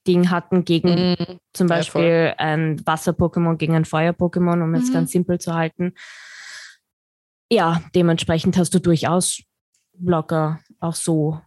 Dinge 0.06 0.30
hatten 0.30 0.64
gegen 0.64 1.12
mm, 1.12 1.38
zum 1.52 1.66
Beispiel 1.66 2.28
ja, 2.28 2.34
ein 2.38 2.84
Wasser-Pokémon 2.86 3.56
gegen 3.56 3.74
ein 3.74 3.84
Feuer-Pokémon, 3.84 4.62
um 4.62 4.70
mhm. 4.70 4.92
ganz 4.92 5.12
simpel 5.12 5.38
zu 5.38 5.54
halten. 5.54 5.94
Ja, 7.50 7.82
dementsprechend 7.94 8.56
hast 8.56 8.72
du 8.74 8.78
durchaus 8.78 9.42
locker 9.98 10.60
auch 10.78 10.94
so. 10.94 11.40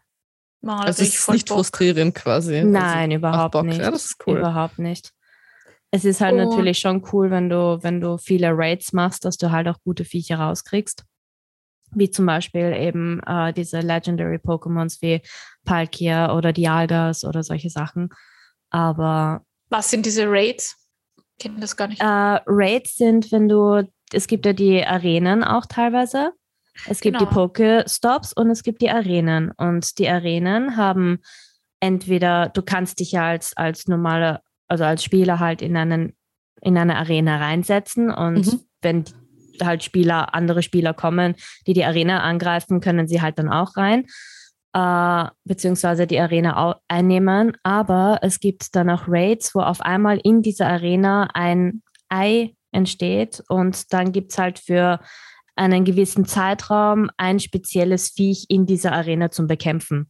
Man, 0.64 0.80
also 0.80 1.04
es 1.04 1.14
ist 1.14 1.30
nicht 1.30 1.50
Bock. 1.50 1.58
frustrierend 1.58 2.16
quasi. 2.16 2.56
Also 2.56 2.70
Nein, 2.70 3.12
also, 3.12 3.18
überhaupt 3.18 3.64
nicht. 3.64 3.82
Ja, 3.82 3.92
das 3.92 4.06
ist 4.06 4.24
cool. 4.26 4.38
Überhaupt 4.38 4.80
nicht. 4.80 5.12
Es 5.92 6.06
ist 6.06 6.22
halt 6.22 6.36
oh. 6.36 6.38
natürlich 6.38 6.80
schon 6.80 7.04
cool, 7.12 7.30
wenn 7.32 7.50
du, 7.50 7.80
wenn 7.82 8.00
du 8.00 8.18
viele 8.18 8.52
Raids 8.52 8.94
machst, 8.94 9.26
dass 9.26 9.38
du 9.38 9.52
halt 9.52 9.68
auch 9.68 9.78
gute 9.84 10.06
Viecher 10.06 10.38
rauskriegst. 10.38 11.04
Wie 11.92 12.10
zum 12.10 12.26
Beispiel 12.26 12.74
eben 12.74 13.20
äh, 13.28 13.52
diese 13.52 13.82
Legendary 13.82 14.38
Pokémons 14.38 15.02
wie 15.02 15.22
Palkia 15.66 16.34
oder 16.34 16.54
Dialgas 16.54 17.26
oder 17.26 17.44
solche 17.44 17.70
Sachen. 17.70 18.10
Aber. 18.70 19.42
Was 19.70 19.90
sind 19.90 20.06
diese 20.06 20.26
Raids? 20.28 20.78
Ich 21.18 21.44
kenne 21.44 21.60
das 21.60 21.76
gar 21.76 21.90
nicht. 21.90 22.02
Äh, 22.02 22.06
Raids 22.06 22.96
sind, 22.96 23.34
wenn 23.34 23.50
du, 23.50 23.86
es 24.14 24.28
gibt 24.28 24.46
ja 24.46 24.54
die 24.54 24.84
Arenen 24.84 25.44
auch 25.44 25.66
teilweise. 25.66 26.32
Es 26.88 27.02
gibt 27.02 27.18
genau. 27.18 27.30
die 27.30 27.36
Pokestops 27.36 28.34
und 28.34 28.50
es 28.50 28.64
gibt 28.64 28.82
die 28.82 28.90
Arenen. 28.90 29.52
Und 29.52 29.98
die 30.00 30.10
Arenen 30.10 30.78
haben 30.78 31.20
entweder, 31.80 32.50
du 32.50 32.62
kannst 32.62 33.00
dich 33.00 33.12
ja 33.12 33.28
als, 33.28 33.56
als 33.56 33.88
normale, 33.88 34.42
also 34.68 34.84
als 34.84 35.04
Spieler 35.04 35.40
halt 35.40 35.62
in, 35.62 35.76
einen, 35.76 36.16
in 36.62 36.78
eine 36.78 36.98
Arena 36.98 37.38
reinsetzen 37.38 38.10
und 38.10 38.48
mhm. 38.48 38.60
wenn 38.82 39.04
halt 39.62 39.84
Spieler, 39.84 40.34
andere 40.34 40.64
Spieler 40.64 40.94
kommen, 40.94 41.36
die 41.68 41.74
die 41.74 41.86
Arena 41.86 42.22
angreifen, 42.22 42.82
können 42.82 43.08
sie 43.08 43.22
halt 43.22 43.38
dann 43.38 43.50
auch 43.50 43.78
rein, 43.78 44.06
äh, 44.74 45.26
beziehungsweise 45.44 46.08
die 46.08 46.20
Arena 46.20 46.80
einnehmen. 46.88 47.56
Aber 47.64 48.20
es 48.22 48.40
gibt 48.40 48.76
dann 48.76 48.90
auch 48.90 49.04
Raids, 49.08 49.54
wo 49.54 49.60
auf 49.60 49.82
einmal 49.82 50.20
in 50.24 50.42
dieser 50.42 50.68
Arena 50.68 51.30
ein 51.34 51.84
Ei 52.10 52.56
entsteht 52.72 53.44
und 53.50 53.94
dann 53.94 54.12
gibt 54.12 54.32
es 54.32 54.38
halt 54.38 54.58
für 54.58 55.00
einen 55.56 55.86
gewissen 55.86 56.26
Zeitraum 56.26 57.10
ein 57.18 57.40
spezielles 57.40 58.10
Viech 58.10 58.46
in 58.50 58.66
dieser 58.66 58.92
Arena 58.92 59.32
zum 59.32 59.48
Bekämpfen. 59.48 60.10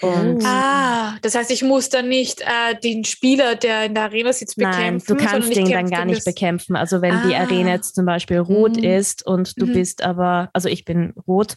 Und 0.00 0.44
ah, 0.44 1.16
das 1.22 1.36
heißt, 1.36 1.50
ich 1.52 1.62
muss 1.62 1.88
dann 1.88 2.08
nicht 2.08 2.40
äh, 2.40 2.78
den 2.82 3.04
Spieler, 3.04 3.54
der 3.54 3.84
in 3.84 3.94
der 3.94 4.04
Arena 4.04 4.32
sitzt, 4.32 4.56
bekämpfen. 4.56 5.16
Nein, 5.16 5.18
du 5.18 5.24
kannst 5.24 5.54
den 5.54 5.70
dann 5.70 5.88
gar 5.88 6.04
nicht 6.04 6.24
bekämpfen. 6.24 6.74
Also 6.74 7.00
wenn 7.00 7.14
ah. 7.14 7.26
die 7.26 7.34
Arena 7.34 7.74
jetzt 7.74 7.94
zum 7.94 8.04
Beispiel 8.04 8.38
rot 8.38 8.76
mhm. 8.76 8.84
ist 8.84 9.24
und 9.24 9.60
du 9.60 9.66
mhm. 9.66 9.72
bist 9.72 10.02
aber, 10.02 10.50
also 10.52 10.68
ich 10.68 10.84
bin 10.84 11.14
rot, 11.28 11.54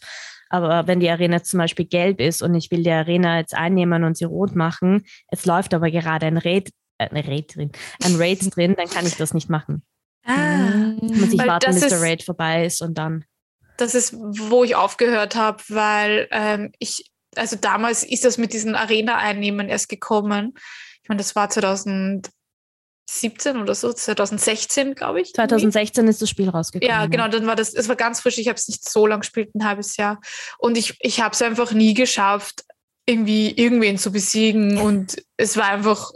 aber 0.50 0.86
wenn 0.86 1.00
die 1.00 1.10
Arena 1.10 1.42
zum 1.42 1.58
Beispiel 1.58 1.84
gelb 1.84 2.20
ist 2.20 2.42
und 2.42 2.54
ich 2.54 2.70
will 2.70 2.82
die 2.82 2.90
Arena 2.90 3.38
jetzt 3.38 3.54
einnehmen 3.54 4.04
und 4.04 4.16
sie 4.16 4.24
rot 4.24 4.54
machen, 4.54 5.04
es 5.28 5.44
läuft 5.44 5.74
aber 5.74 5.90
gerade 5.90 6.26
ein 6.26 6.38
Raid, 6.38 6.70
äh, 6.98 7.08
ein 7.10 7.24
Raid 7.24 7.56
drin, 7.56 7.72
ein 8.04 8.14
Raid 8.16 8.38
drin, 8.56 8.76
dann 8.76 8.88
kann 8.88 9.04
ich 9.04 9.16
das 9.16 9.34
nicht 9.34 9.50
machen. 9.50 9.82
Ah, 10.28 10.94
muss 11.00 11.32
ich 11.32 11.38
warten, 11.38 11.74
bis 11.74 11.88
der 11.88 12.02
Raid 12.02 12.22
vorbei 12.22 12.66
ist 12.66 12.82
und 12.82 12.98
dann. 12.98 13.24
Das 13.78 13.94
ist, 13.94 14.14
wo 14.14 14.62
ich 14.62 14.76
aufgehört 14.76 15.36
habe, 15.36 15.62
weil 15.68 16.28
ähm, 16.30 16.72
ich, 16.78 17.10
also 17.36 17.56
damals 17.56 18.04
ist 18.04 18.24
das 18.24 18.36
mit 18.36 18.52
diesen 18.52 18.74
Arena-Einnehmen 18.74 19.68
erst 19.68 19.88
gekommen. 19.88 20.54
Ich 21.02 21.08
meine, 21.08 21.18
das 21.18 21.34
war 21.34 21.48
2017 21.48 22.30
oder 23.56 23.74
so, 23.74 23.90
2016, 23.92 24.94
glaube 24.94 25.22
ich. 25.22 25.32
2016 25.32 26.02
irgendwie. 26.02 26.10
ist 26.10 26.20
das 26.20 26.28
Spiel 26.28 26.50
rausgekommen. 26.50 26.94
Ja, 26.94 27.06
genau, 27.06 27.28
dann 27.28 27.46
war 27.46 27.56
das, 27.56 27.72
es 27.72 27.88
war 27.88 27.96
ganz 27.96 28.20
frisch, 28.20 28.36
ich 28.36 28.48
habe 28.48 28.58
es 28.58 28.68
nicht 28.68 28.86
so 28.86 29.06
lange 29.06 29.20
gespielt, 29.20 29.54
ein 29.54 29.64
halbes 29.64 29.96
Jahr. 29.96 30.20
Und 30.58 30.76
ich, 30.76 30.96
ich 31.00 31.22
habe 31.22 31.32
es 31.32 31.40
einfach 31.40 31.72
nie 31.72 31.94
geschafft, 31.94 32.64
irgendwie 33.06 33.52
irgendwen 33.52 33.96
zu 33.96 34.12
besiegen. 34.12 34.76
Und 34.82 35.24
es 35.38 35.56
war 35.56 35.68
einfach 35.68 36.12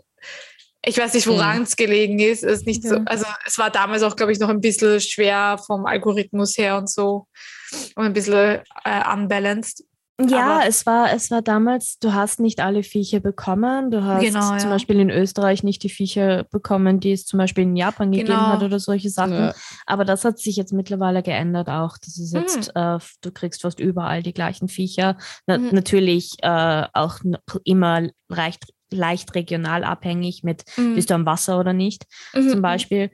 ich 0.85 0.99
weiß 0.99 1.15
nicht, 1.15 1.27
woran 1.27 1.59
mhm. 1.59 1.63
es 1.63 1.77
gelegen 1.77 2.19
ist. 2.19 2.43
Es 2.43 2.61
ist 2.61 2.67
nicht 2.67 2.83
so, 2.83 2.97
also 3.07 3.25
es 3.47 3.59
war 3.59 3.71
damals 3.71 4.03
auch, 4.03 4.17
glaube 4.17 4.33
ich, 4.33 4.41
noch 4.41 4.49
ein 4.49 4.61
bisschen 4.61 5.01
schwer 5.01 5.59
vom 5.65 5.87
Algorithmus 5.87 6.59
her 6.59 6.77
und 6.77 6.91
so 6.91 7.27
und 7.95 8.05
ein 8.05 8.13
bisschen 8.13 8.61
äh, 8.85 9.13
unbalanced. 9.15 9.85
Ja, 10.21 10.59
Aber 10.59 10.67
es 10.69 10.85
war, 10.87 11.13
es 11.13 11.31
war 11.31 11.43
damals, 11.43 11.99
du 11.99 12.13
hast 12.13 12.39
nicht 12.39 12.61
alle 12.61 12.83
Viecher 12.83 13.21
bekommen. 13.21 13.91
Du 13.91 14.05
hast 14.05 14.23
genau, 14.23 14.57
zum 14.59 14.69
ja. 14.69 14.75
Beispiel 14.75 15.01
in 15.01 15.11
Österreich 15.11 15.63
nicht 15.63 15.83
die 15.83 15.89
Viecher 15.89 16.45
bekommen, 16.45 17.01
die 17.01 17.13
es 17.13 17.25
zum 17.25 17.39
Beispiel 17.39 17.65
in 17.65 17.77
Japan 17.77 18.13
genau. 18.13 18.25
gegeben 18.25 18.47
hat 18.47 18.63
oder 18.63 18.79
solche 18.79 19.11
Sachen. 19.11 19.33
Ja. 19.33 19.55
Aber 19.87 20.05
das 20.05 20.25
hat 20.25 20.39
sich 20.39 20.57
jetzt 20.57 20.73
mittlerweile 20.73 21.23
geändert 21.23 21.69
auch. 21.69 21.97
Das 21.99 22.19
ist 22.19 22.35
jetzt, 22.35 22.75
mhm. 22.75 22.81
äh, 22.81 22.99
du 23.23 23.33
kriegst 23.33 23.63
fast 23.63 23.81
überall 23.81 24.23
die 24.23 24.35
gleichen 24.35 24.69
Viecher. 24.69 25.17
Na, 25.47 25.59
mhm. 25.59 25.71
Natürlich 25.73 26.35
äh, 26.43 26.85
auch 26.93 27.19
immer 27.65 28.09
leicht 28.29 28.67
leicht 28.93 29.35
regional 29.35 29.85
abhängig 29.85 30.43
mit, 30.45 30.65
mhm. 30.77 30.95
bist 30.95 31.11
du 31.11 31.15
am 31.15 31.27
Wasser 31.27 31.59
oder 31.59 31.73
nicht, 31.73 32.07
mhm. 32.35 32.49
zum 32.49 32.63
Beispiel. 32.63 33.11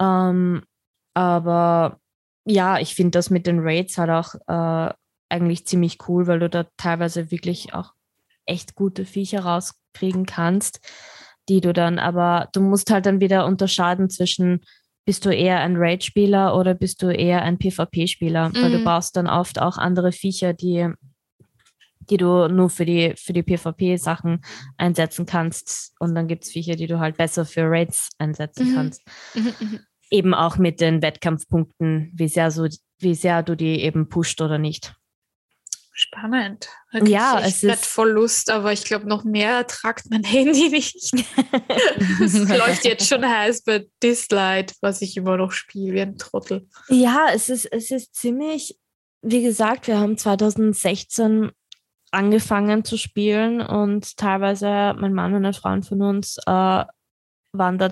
Ähm, 0.00 0.62
aber 1.14 1.98
ja, 2.44 2.78
ich 2.78 2.94
finde 2.94 3.12
das 3.12 3.30
mit 3.30 3.46
den 3.46 3.60
Raids 3.60 3.98
halt 3.98 4.10
auch 4.10 4.34
äh, 4.46 4.92
eigentlich 5.28 5.66
ziemlich 5.66 5.98
cool, 6.08 6.26
weil 6.26 6.40
du 6.40 6.48
da 6.48 6.66
teilweise 6.76 7.30
wirklich 7.30 7.74
auch 7.74 7.92
echt 8.46 8.74
gute 8.74 9.04
Viecher 9.04 9.40
rauskriegen 9.40 10.26
kannst, 10.26 10.80
die 11.48 11.60
du 11.60 11.72
dann 11.72 11.98
aber, 11.98 12.48
du 12.52 12.60
musst 12.60 12.90
halt 12.90 13.06
dann 13.06 13.20
wieder 13.20 13.46
unterscheiden 13.46 14.10
zwischen, 14.10 14.62
bist 15.04 15.24
du 15.24 15.30
eher 15.30 15.60
ein 15.60 15.76
Raid-Spieler 15.76 16.56
oder 16.56 16.74
bist 16.74 17.02
du 17.02 17.08
eher 17.08 17.42
ein 17.42 17.58
PvP-Spieler, 17.58 18.50
mhm. 18.50 18.54
weil 18.56 18.72
du 18.72 18.78
mhm. 18.78 18.84
brauchst 18.84 19.16
dann 19.16 19.28
oft 19.28 19.60
auch 19.60 19.78
andere 19.78 20.12
Viecher, 20.12 20.52
die 20.52 20.88
die 22.10 22.16
du 22.16 22.48
nur 22.48 22.70
für 22.70 22.84
die, 22.84 23.14
für 23.16 23.32
die 23.32 23.42
PvP-Sachen 23.42 24.42
einsetzen 24.76 25.26
kannst. 25.26 25.94
Und 25.98 26.14
dann 26.14 26.28
gibt 26.28 26.44
es 26.44 26.50
Viecher, 26.50 26.76
die 26.76 26.86
du 26.86 26.98
halt 26.98 27.16
besser 27.16 27.46
für 27.46 27.62
Raids 27.64 28.10
einsetzen 28.18 28.70
mhm. 28.70 28.74
kannst. 28.74 29.02
Mhm, 29.34 29.54
mhm. 29.60 29.80
Eben 30.10 30.34
auch 30.34 30.58
mit 30.58 30.80
den 30.80 31.02
Wettkampfpunkten, 31.02 32.12
wie 32.14 32.28
sehr, 32.28 32.50
so, 32.50 32.66
wie 32.98 33.14
sehr 33.14 33.42
du 33.42 33.56
die 33.56 33.80
eben 33.82 34.08
pusht 34.08 34.40
oder 34.40 34.58
nicht. 34.58 34.94
Spannend. 35.92 36.68
Wirklich, 36.92 37.12
ja, 37.12 37.40
es 37.44 37.62
ist 37.62 37.84
voll 37.84 38.12
Lust, 38.12 38.48
aber 38.48 38.72
ich 38.72 38.84
glaube, 38.84 39.06
noch 39.06 39.22
mehr 39.22 39.66
tragt 39.66 40.06
mein 40.08 40.24
Handy 40.24 40.70
nicht. 40.70 40.96
es 42.22 42.48
läuft 42.48 42.86
jetzt 42.86 43.06
schon 43.06 43.24
heiß 43.24 43.62
bei 43.62 43.86
Dislight, 44.02 44.74
was 44.80 45.02
ich 45.02 45.16
immer 45.16 45.36
noch 45.36 45.52
spiele, 45.52 45.92
wie 45.92 46.00
ein 46.00 46.16
Trottel. 46.16 46.66
Ja, 46.88 47.26
es 47.34 47.50
ist, 47.50 47.66
es 47.66 47.90
ist 47.90 48.14
ziemlich, 48.14 48.78
wie 49.20 49.42
gesagt, 49.42 49.88
wir 49.88 49.98
haben 49.98 50.16
2016 50.16 51.50
angefangen 52.10 52.84
zu 52.84 52.96
spielen 52.96 53.60
und 53.60 54.16
teilweise 54.16 54.94
mein 54.98 55.14
Mann 55.14 55.34
und 55.34 55.44
ein 55.44 55.54
Freund 55.54 55.86
von 55.86 56.02
uns 56.02 56.38
äh, 56.46 56.84
waren 57.52 57.78
da 57.78 57.90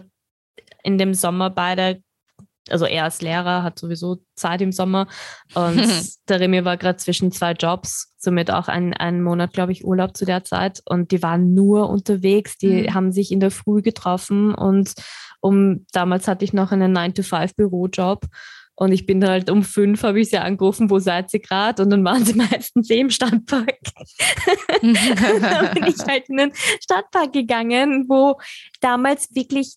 in 0.83 0.99
dem 0.99 1.15
Sommer 1.15 1.51
beide, 1.51 2.03
also 2.69 2.85
er 2.85 3.05
als 3.05 3.23
Lehrer 3.23 3.63
hat 3.63 3.79
sowieso 3.79 4.19
Zeit 4.35 4.61
im 4.61 4.73
Sommer 4.73 5.07
und 5.55 5.79
der 6.29 6.41
Remy 6.41 6.65
war 6.65 6.77
gerade 6.77 6.97
zwischen 6.97 7.33
zwei 7.33 7.53
Jobs, 7.53 8.15
somit 8.19 8.51
auch 8.51 8.69
ein, 8.69 8.95
einen 8.95 9.23
Monat, 9.23 9.53
glaube 9.53 9.73
ich, 9.73 9.85
Urlaub 9.85 10.17
zu 10.17 10.25
der 10.25 10.45
Zeit 10.45 10.83
und 10.85 11.11
die 11.13 11.23
waren 11.23 11.55
nur 11.55 11.89
unterwegs, 11.89 12.59
die 12.59 12.83
mhm. 12.83 12.95
haben 12.95 13.13
sich 13.13 13.31
in 13.31 13.41
der 13.41 13.51
Früh 13.51 13.83
getroffen 13.83 14.55
und 14.55 14.95
um 15.41 15.87
damals 15.93 16.27
hatte 16.27 16.45
ich 16.45 16.53
noch 16.53 16.73
einen 16.73 16.97
9-to-5-Bürojob 16.97 18.25
und 18.81 18.93
ich 18.93 19.07
bin 19.07 19.27
halt 19.27 19.51
um 19.51 19.65
fünf, 19.65 20.05
habe 20.05 20.21
ich 20.21 20.31
sie 20.31 20.39
angerufen, 20.39 20.89
wo 20.89 21.01
seid 21.01 21.35
ihr 21.35 21.41
gerade? 21.41 21.83
Und 21.83 21.91
dann 21.91 22.05
waren 22.05 22.25
sie 22.25 22.35
meistens 22.51 22.89
eh 22.91 23.01
im 23.01 23.11
Stadtpark. 23.11 23.77
dann 24.83 25.75
bin 25.75 25.87
ich 25.87 25.99
halt 26.07 26.29
in 26.29 26.37
den 26.37 26.53
Stadtpark 26.81 27.33
gegangen, 27.33 28.05
wo 28.09 28.39
damals 28.81 29.35
wirklich 29.35 29.75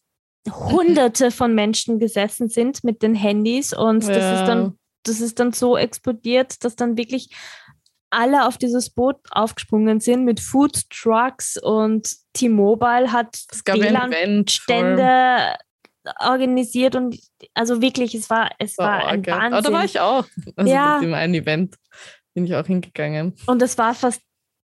hunderte 0.48 1.32
von 1.32 1.56
Menschen 1.56 1.98
gesessen 1.98 2.48
sind 2.48 2.84
mit 2.84 3.02
den 3.02 3.16
Handys 3.16 3.74
und 3.74 4.04
ja. 4.04 4.14
das 4.14 4.40
ist 4.40 4.48
dann 4.48 4.78
das 5.04 5.20
ist 5.20 5.40
dann 5.40 5.52
so 5.52 5.78
explodiert, 5.78 6.64
dass 6.64 6.76
dann 6.76 6.96
wirklich 6.96 7.30
alle 8.12 8.46
auf 8.46 8.60
dieses 8.60 8.92
Boot 8.92 9.18
aufgesprungen 9.32 10.00
sind 10.00 10.26
mit 10.26 10.40
Food 10.40 10.88
Trucks 10.92 11.58
und 11.58 12.08
T-Mobile 12.34 13.12
hat 13.12 13.36
WLAN-Stände 13.66 15.56
organisiert 16.20 16.96
und 16.96 17.20
also 17.54 17.82
wirklich, 17.82 18.16
es 18.16 18.30
war, 18.30 18.50
es 18.60 18.78
war, 18.78 19.02
war 19.02 19.08
ein 19.08 19.20
okay. 19.20 19.32
Wahnsinn. 19.32 19.54
Aber 19.54 19.62
da 19.62 19.74
war 19.74 19.86
ich 19.86 20.00
auch. 20.00 20.26
Also 20.56 20.72
ja. 20.72 20.96
mit 20.96 21.10
dem 21.10 21.14
einen 21.14 21.34
Event 21.34 21.76
bin 22.34 22.46
ich 22.46 22.56
auch 22.56 22.66
hingegangen. 22.66 23.36
Und 23.46 23.62
es 23.62 23.78
war 23.78 23.94
fast 23.94 24.22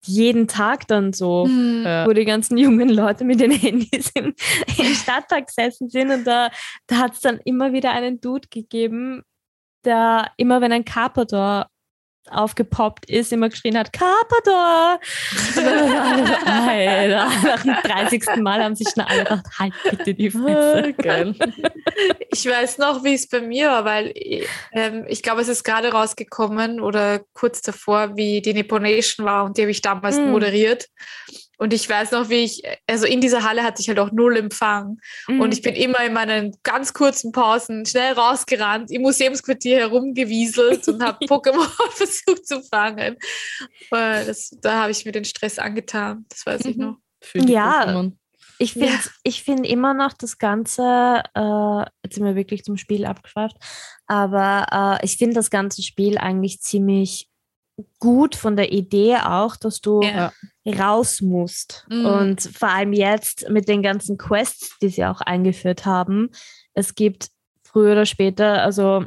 jeden 0.04 0.48
Tag 0.48 0.88
dann 0.88 1.12
so, 1.12 1.46
mhm. 1.46 1.84
wo 2.06 2.12
die 2.12 2.24
ganzen 2.24 2.58
jungen 2.58 2.88
Leute 2.88 3.24
mit 3.24 3.40
den 3.40 3.50
Handys 3.52 4.10
im, 4.14 4.34
im 4.78 4.94
Stadtpark 4.94 5.46
gesessen 5.46 5.88
sind 5.88 6.10
und 6.10 6.24
da, 6.24 6.50
da 6.86 6.96
hat 6.96 7.14
es 7.14 7.20
dann 7.20 7.38
immer 7.44 7.72
wieder 7.72 7.92
einen 7.92 8.20
Dude 8.20 8.48
gegeben, 8.48 9.22
der 9.84 10.30
immer 10.36 10.60
wenn 10.60 10.72
ein 10.72 10.84
Carpador 10.84 11.68
aufgepoppt 12.30 13.10
ist, 13.10 13.32
immer 13.32 13.48
geschrien 13.48 13.76
hat, 13.76 13.92
Carpador! 13.92 15.00
Alter, 16.46 17.30
nach 17.44 17.62
dem 17.62 17.74
30. 17.82 18.36
Mal 18.36 18.62
haben 18.62 18.74
sich 18.74 18.88
schon 18.92 19.04
alle 19.04 19.24
gedacht, 19.24 19.46
halt 19.58 19.74
bitte 19.90 20.14
die 20.14 20.30
Fresse. 20.30 20.94
Geil. 20.94 21.34
Ich 22.30 22.46
weiß 22.46 22.78
noch, 22.78 23.04
wie 23.04 23.14
es 23.14 23.28
bei 23.28 23.40
mir 23.40 23.68
war, 23.68 23.84
weil 23.84 24.12
ähm, 24.72 25.04
ich 25.08 25.22
glaube, 25.22 25.42
es 25.42 25.48
ist 25.48 25.64
gerade 25.64 25.92
rausgekommen 25.92 26.80
oder 26.80 27.20
kurz 27.34 27.60
davor, 27.62 28.16
wie 28.16 28.40
die 28.40 28.54
Nipponation 28.54 29.26
war 29.26 29.44
und 29.44 29.56
die 29.56 29.62
habe 29.62 29.70
ich 29.70 29.82
damals 29.82 30.16
mm. 30.16 30.30
moderiert. 30.30 30.88
Und 31.62 31.72
ich 31.72 31.88
weiß 31.88 32.10
noch, 32.10 32.28
wie 32.28 32.42
ich, 32.42 32.64
also 32.88 33.06
in 33.06 33.20
dieser 33.20 33.44
Halle 33.44 33.62
hatte 33.62 33.80
ich 33.80 33.88
halt 33.88 34.00
auch 34.00 34.10
null 34.10 34.36
Empfang. 34.36 34.98
Mhm. 35.28 35.40
Und 35.40 35.54
ich 35.54 35.62
bin 35.62 35.76
immer 35.76 36.04
in 36.04 36.12
meinen 36.12 36.56
ganz 36.64 36.92
kurzen 36.92 37.30
Pausen 37.30 37.86
schnell 37.86 38.14
rausgerannt, 38.14 38.90
im 38.90 39.02
Museumsquartier 39.02 39.78
herumgewieselt 39.78 40.88
und 40.88 41.00
habe 41.04 41.24
Pokémon 41.26 41.68
versucht 41.92 42.48
zu 42.48 42.62
fangen. 42.62 43.16
Das, 43.90 44.50
da 44.60 44.80
habe 44.82 44.90
ich 44.90 45.04
mir 45.04 45.12
den 45.12 45.24
Stress 45.24 45.60
angetan, 45.60 46.26
das 46.30 46.44
weiß 46.44 46.64
mhm. 46.64 46.70
ich 46.70 46.76
noch. 46.78 46.96
Ja, 47.34 47.84
Pokémon. 47.84 48.12
ich 48.58 48.72
finde 48.72 48.88
ja. 48.88 48.98
ich 49.22 49.44
find 49.44 49.64
immer 49.64 49.94
noch 49.94 50.14
das 50.14 50.38
Ganze, 50.38 51.22
äh, 51.32 51.84
jetzt 52.02 52.16
sind 52.16 52.24
wir 52.24 52.34
wirklich 52.34 52.64
zum 52.64 52.76
Spiel 52.76 53.06
abgeschweift, 53.06 53.56
aber 54.08 54.98
äh, 55.00 55.04
ich 55.04 55.16
finde 55.16 55.34
das 55.34 55.48
ganze 55.48 55.84
Spiel 55.84 56.18
eigentlich 56.18 56.60
ziemlich 56.60 57.28
gut 58.00 58.34
von 58.34 58.56
der 58.56 58.72
Idee 58.72 59.18
auch, 59.18 59.54
dass 59.54 59.80
du 59.80 60.02
ja. 60.02 60.32
Raus 60.66 61.20
musst. 61.20 61.86
Mhm. 61.90 62.06
Und 62.06 62.42
vor 62.42 62.68
allem 62.68 62.92
jetzt 62.92 63.48
mit 63.48 63.68
den 63.68 63.82
ganzen 63.82 64.18
Quests, 64.18 64.78
die 64.80 64.88
sie 64.88 65.04
auch 65.04 65.20
eingeführt 65.20 65.84
haben. 65.86 66.30
Es 66.74 66.94
gibt 66.94 67.28
früher 67.64 67.92
oder 67.92 68.06
später, 68.06 68.62
also 68.62 69.04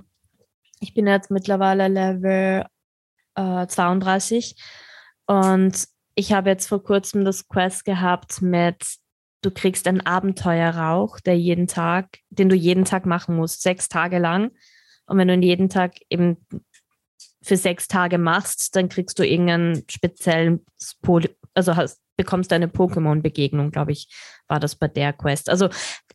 ich 0.79 0.93
bin 0.93 1.07
jetzt 1.07 1.31
mittlerweile 1.31 1.87
Level 1.87 2.65
äh, 3.35 3.67
32 3.67 4.55
und 5.27 5.87
ich 6.15 6.33
habe 6.33 6.49
jetzt 6.49 6.67
vor 6.67 6.83
kurzem 6.83 7.25
das 7.25 7.47
Quest 7.47 7.85
gehabt 7.85 8.41
mit 8.41 8.97
du 9.45 9.51
kriegst 9.51 9.87
einen 9.87 10.01
Abenteuerrauch, 10.01 11.19
der 11.19 11.37
jeden 11.37 11.67
Tag, 11.67 12.19
den 12.29 12.49
du 12.49 12.55
jeden 12.55 12.83
Tag 12.83 13.05
machen 13.05 13.35
musst, 13.35 13.61
sechs 13.61 13.87
Tage 13.87 14.17
lang. 14.17 14.51
Und 15.05 15.17
wenn 15.17 15.27
du 15.27 15.35
ihn 15.35 15.43
jeden 15.43 15.69
Tag 15.69 15.93
eben 16.09 16.37
für 17.43 17.57
sechs 17.57 17.87
Tage 17.87 18.17
machst, 18.17 18.75
dann 18.75 18.89
kriegst 18.89 19.19
du 19.19 19.23
irgendeinen 19.23 19.83
speziellen, 19.87 20.65
Pol 21.03 21.29
also 21.55 21.75
hast, 21.75 21.99
bekommst 22.17 22.51
du 22.51 22.55
eine 22.55 22.67
Pokémon-Begegnung, 22.67 23.71
glaube 23.71 23.91
ich, 23.91 24.07
war 24.47 24.59
das 24.59 24.75
bei 24.75 24.87
der 24.87 25.13
Quest. 25.13 25.49
Also 25.49 25.69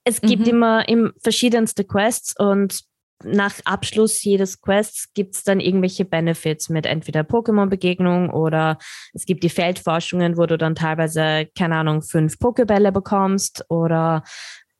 es 0.05 0.21
gibt 0.21 0.43
mhm. 0.43 0.51
immer 0.51 0.89
im 0.89 1.13
verschiedenste 1.21 1.85
Quests 1.85 2.35
und 2.39 2.83
nach 3.23 3.55
Abschluss 3.65 4.23
jedes 4.23 4.61
Quests 4.63 5.13
gibt 5.13 5.35
es 5.35 5.45
dann 5.45 5.61
irgendwelche 5.61 6.07
Benefits 6.07 6.71
mit 6.71 6.87
entweder 6.87 7.21
Pokémon-Begegnung 7.21 8.31
oder 8.31 8.79
es 9.13 9.27
gibt 9.27 9.45
die 9.45 9.51
Feldforschungen, 9.51 10.39
wo 10.39 10.47
du 10.47 10.57
dann 10.57 10.75
teilweise, 10.75 11.47
keine 11.57 11.77
Ahnung, 11.77 12.01
fünf 12.01 12.37
Pokébälle 12.39 12.93
bekommst 12.93 13.67
oder 13.69 14.23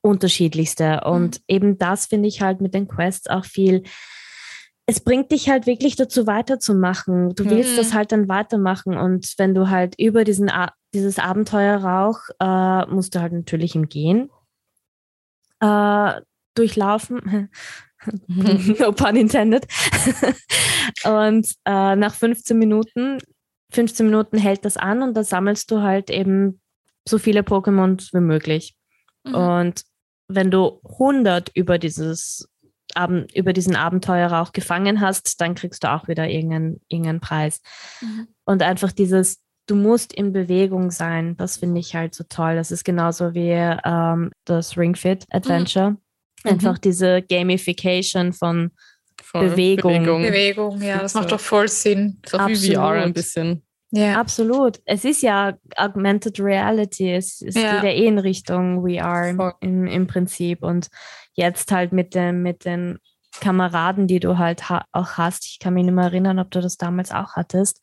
unterschiedlichste. 0.01 1.01
Und 1.05 1.37
mhm. 1.37 1.43
eben 1.47 1.77
das 1.77 2.07
finde 2.07 2.29
ich 2.29 2.41
halt 2.41 2.61
mit 2.61 2.73
den 2.73 2.87
Quests 2.87 3.27
auch 3.27 3.45
viel 3.45 3.83
es 4.85 4.99
bringt 4.99 5.31
dich 5.31 5.49
halt 5.49 5.67
wirklich 5.67 5.95
dazu 5.95 6.27
weiterzumachen. 6.27 7.35
Du 7.35 7.49
willst 7.49 7.73
mhm. 7.73 7.77
das 7.77 7.93
halt 7.93 8.11
dann 8.11 8.27
weitermachen. 8.27 8.97
Und 8.97 9.33
wenn 9.37 9.53
du 9.53 9.69
halt 9.69 9.95
über 9.99 10.23
diesen 10.23 10.51
dieses 10.93 11.19
Abenteuerrauch 11.19 12.19
äh, 12.39 12.85
musst 12.87 13.15
du 13.15 13.21
halt 13.21 13.31
natürlich 13.31 13.75
im 13.75 13.87
Gehen 13.87 14.29
äh, 15.61 16.21
durchlaufen. 16.55 17.49
no 18.27 18.91
pun 18.91 19.15
intended. 19.15 19.67
und 21.05 21.47
äh, 21.65 21.95
nach 21.95 22.15
15 22.15 22.57
Minuten, 22.57 23.19
15 23.71 24.05
Minuten 24.05 24.37
hält 24.37 24.65
das 24.65 24.75
an 24.75 25.01
und 25.03 25.13
da 25.13 25.23
sammelst 25.23 25.71
du 25.71 25.81
halt 25.81 26.09
eben 26.09 26.59
so 27.07 27.17
viele 27.17 27.41
Pokémon 27.41 28.01
wie 28.11 28.19
möglich. 28.19 28.75
Mhm. 29.23 29.35
Und 29.35 29.83
wenn 30.27 30.51
du 30.51 30.81
100 30.83 31.51
über 31.55 31.77
dieses 31.77 32.49
über 33.33 33.53
diesen 33.53 33.75
Abenteurer 33.75 34.41
auch 34.41 34.51
gefangen 34.51 35.01
hast, 35.01 35.39
dann 35.41 35.55
kriegst 35.55 35.83
du 35.83 35.91
auch 35.91 36.07
wieder 36.07 36.27
irgendeinen, 36.29 36.81
irgendeinen 36.87 37.19
Preis. 37.19 37.61
Mhm. 38.01 38.27
Und 38.45 38.63
einfach 38.63 38.91
dieses, 38.91 39.41
du 39.67 39.75
musst 39.75 40.13
in 40.13 40.33
Bewegung 40.33 40.91
sein, 40.91 41.35
das 41.37 41.57
finde 41.57 41.79
ich 41.79 41.95
halt 41.95 42.13
so 42.13 42.23
toll. 42.27 42.55
Das 42.55 42.71
ist 42.71 42.83
genauso 42.83 43.33
wie 43.33 43.51
ähm, 43.51 44.31
das 44.45 44.77
Ring 44.77 44.95
Fit 44.95 45.25
Adventure. 45.29 45.91
Mhm. 45.91 45.97
Einfach 46.43 46.75
mhm. 46.75 46.81
diese 46.81 47.21
Gamification 47.21 48.33
von 48.33 48.71
voll. 49.21 49.49
Bewegung. 49.49 49.93
Bewegung. 49.93 50.21
Bewegung, 50.23 50.81
ja, 50.81 50.99
das 50.99 51.13
macht 51.13 51.31
doch 51.31 51.39
voll 51.39 51.67
Sinn. 51.67 52.19
So 52.25 52.37
wie 52.39 52.75
VR 52.75 53.03
ein 53.03 53.13
bisschen. 53.13 53.63
Ja. 53.91 54.19
Absolut. 54.19 54.79
Es 54.85 55.03
ist 55.03 55.21
ja 55.21 55.57
Augmented 55.75 56.39
Reality. 56.39 57.13
Es, 57.13 57.41
es 57.41 57.55
ja. 57.55 57.75
geht 57.75 57.83
ja 57.83 57.89
eh 57.89 58.07
in 58.07 58.19
Richtung 58.19 58.87
VR 58.87 59.53
im, 59.59 59.85
im 59.85 60.07
Prinzip. 60.07 60.63
Und 60.63 60.87
jetzt 61.33 61.71
halt 61.71 61.91
mit, 61.93 62.15
dem, 62.15 62.43
mit 62.43 62.65
den 62.65 62.99
Kameraden, 63.39 64.07
die 64.07 64.19
du 64.19 64.37
halt 64.37 64.69
ha 64.69 64.85
auch 64.91 65.13
hast. 65.13 65.45
Ich 65.45 65.59
kann 65.59 65.73
mich 65.73 65.85
nicht 65.85 65.93
mehr 65.93 66.05
erinnern, 66.05 66.39
ob 66.39 66.51
du 66.51 66.59
das 66.59 66.77
damals 66.77 67.11
auch 67.11 67.35
hattest. 67.35 67.79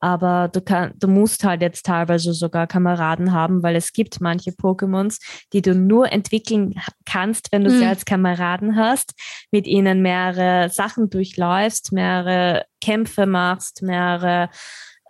Aber 0.00 0.48
du, 0.48 0.60
kann, 0.60 0.92
du 0.96 1.08
musst 1.08 1.44
halt 1.44 1.60
jetzt 1.60 1.84
teilweise 1.84 2.32
sogar 2.32 2.66
Kameraden 2.66 3.32
haben, 3.32 3.62
weil 3.62 3.76
es 3.76 3.92
gibt 3.92 4.20
manche 4.20 4.52
Pokémons, 4.52 5.18
die 5.52 5.62
du 5.62 5.74
nur 5.74 6.12
entwickeln 6.12 6.74
kannst, 7.04 7.52
wenn 7.52 7.64
du 7.64 7.70
mhm. 7.70 7.78
sie 7.78 7.86
als 7.86 8.04
Kameraden 8.04 8.76
hast, 8.76 9.12
mit 9.50 9.66
ihnen 9.66 10.00
mehrere 10.00 10.70
Sachen 10.70 11.10
durchläufst, 11.10 11.92
mehrere 11.92 12.64
Kämpfe 12.80 13.26
machst, 13.26 13.82
mehrere 13.82 14.48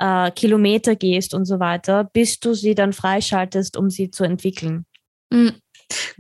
äh, 0.00 0.30
Kilometer 0.32 0.96
gehst 0.96 1.32
und 1.32 1.44
so 1.44 1.60
weiter, 1.60 2.04
bis 2.04 2.40
du 2.40 2.54
sie 2.54 2.74
dann 2.74 2.92
freischaltest, 2.92 3.76
um 3.76 3.90
sie 3.90 4.10
zu 4.10 4.24
entwickeln. 4.24 4.84
Mhm. 5.30 5.54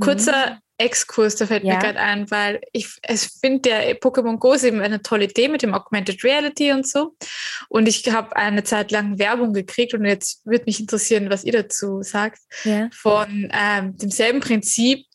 Kurzer. 0.00 0.60
Exkurs, 0.78 1.36
da 1.36 1.46
fällt 1.46 1.64
ja. 1.64 1.74
mir 1.74 1.80
gerade 1.80 1.98
ein, 1.98 2.30
weil 2.30 2.60
ich 2.72 2.88
finde, 3.40 3.60
der 3.60 3.98
Pokémon 3.98 4.38
Go 4.38 4.52
ist 4.52 4.64
eben 4.64 4.80
eine 4.80 5.02
tolle 5.02 5.24
Idee 5.24 5.48
mit 5.48 5.62
dem 5.62 5.74
Augmented 5.74 6.22
Reality 6.22 6.72
und 6.72 6.86
so. 6.86 7.14
Und 7.68 7.88
ich 7.88 8.10
habe 8.10 8.36
eine 8.36 8.64
Zeit 8.64 8.90
lang 8.90 9.18
Werbung 9.18 9.52
gekriegt 9.52 9.94
und 9.94 10.04
jetzt 10.04 10.44
würde 10.44 10.64
mich 10.66 10.80
interessieren, 10.80 11.30
was 11.30 11.44
ihr 11.44 11.52
dazu 11.52 12.02
sagt. 12.02 12.40
Ja. 12.64 12.88
Von 12.92 13.50
ähm, 13.52 13.96
demselben 13.96 14.40
Prinzip, 14.40 15.06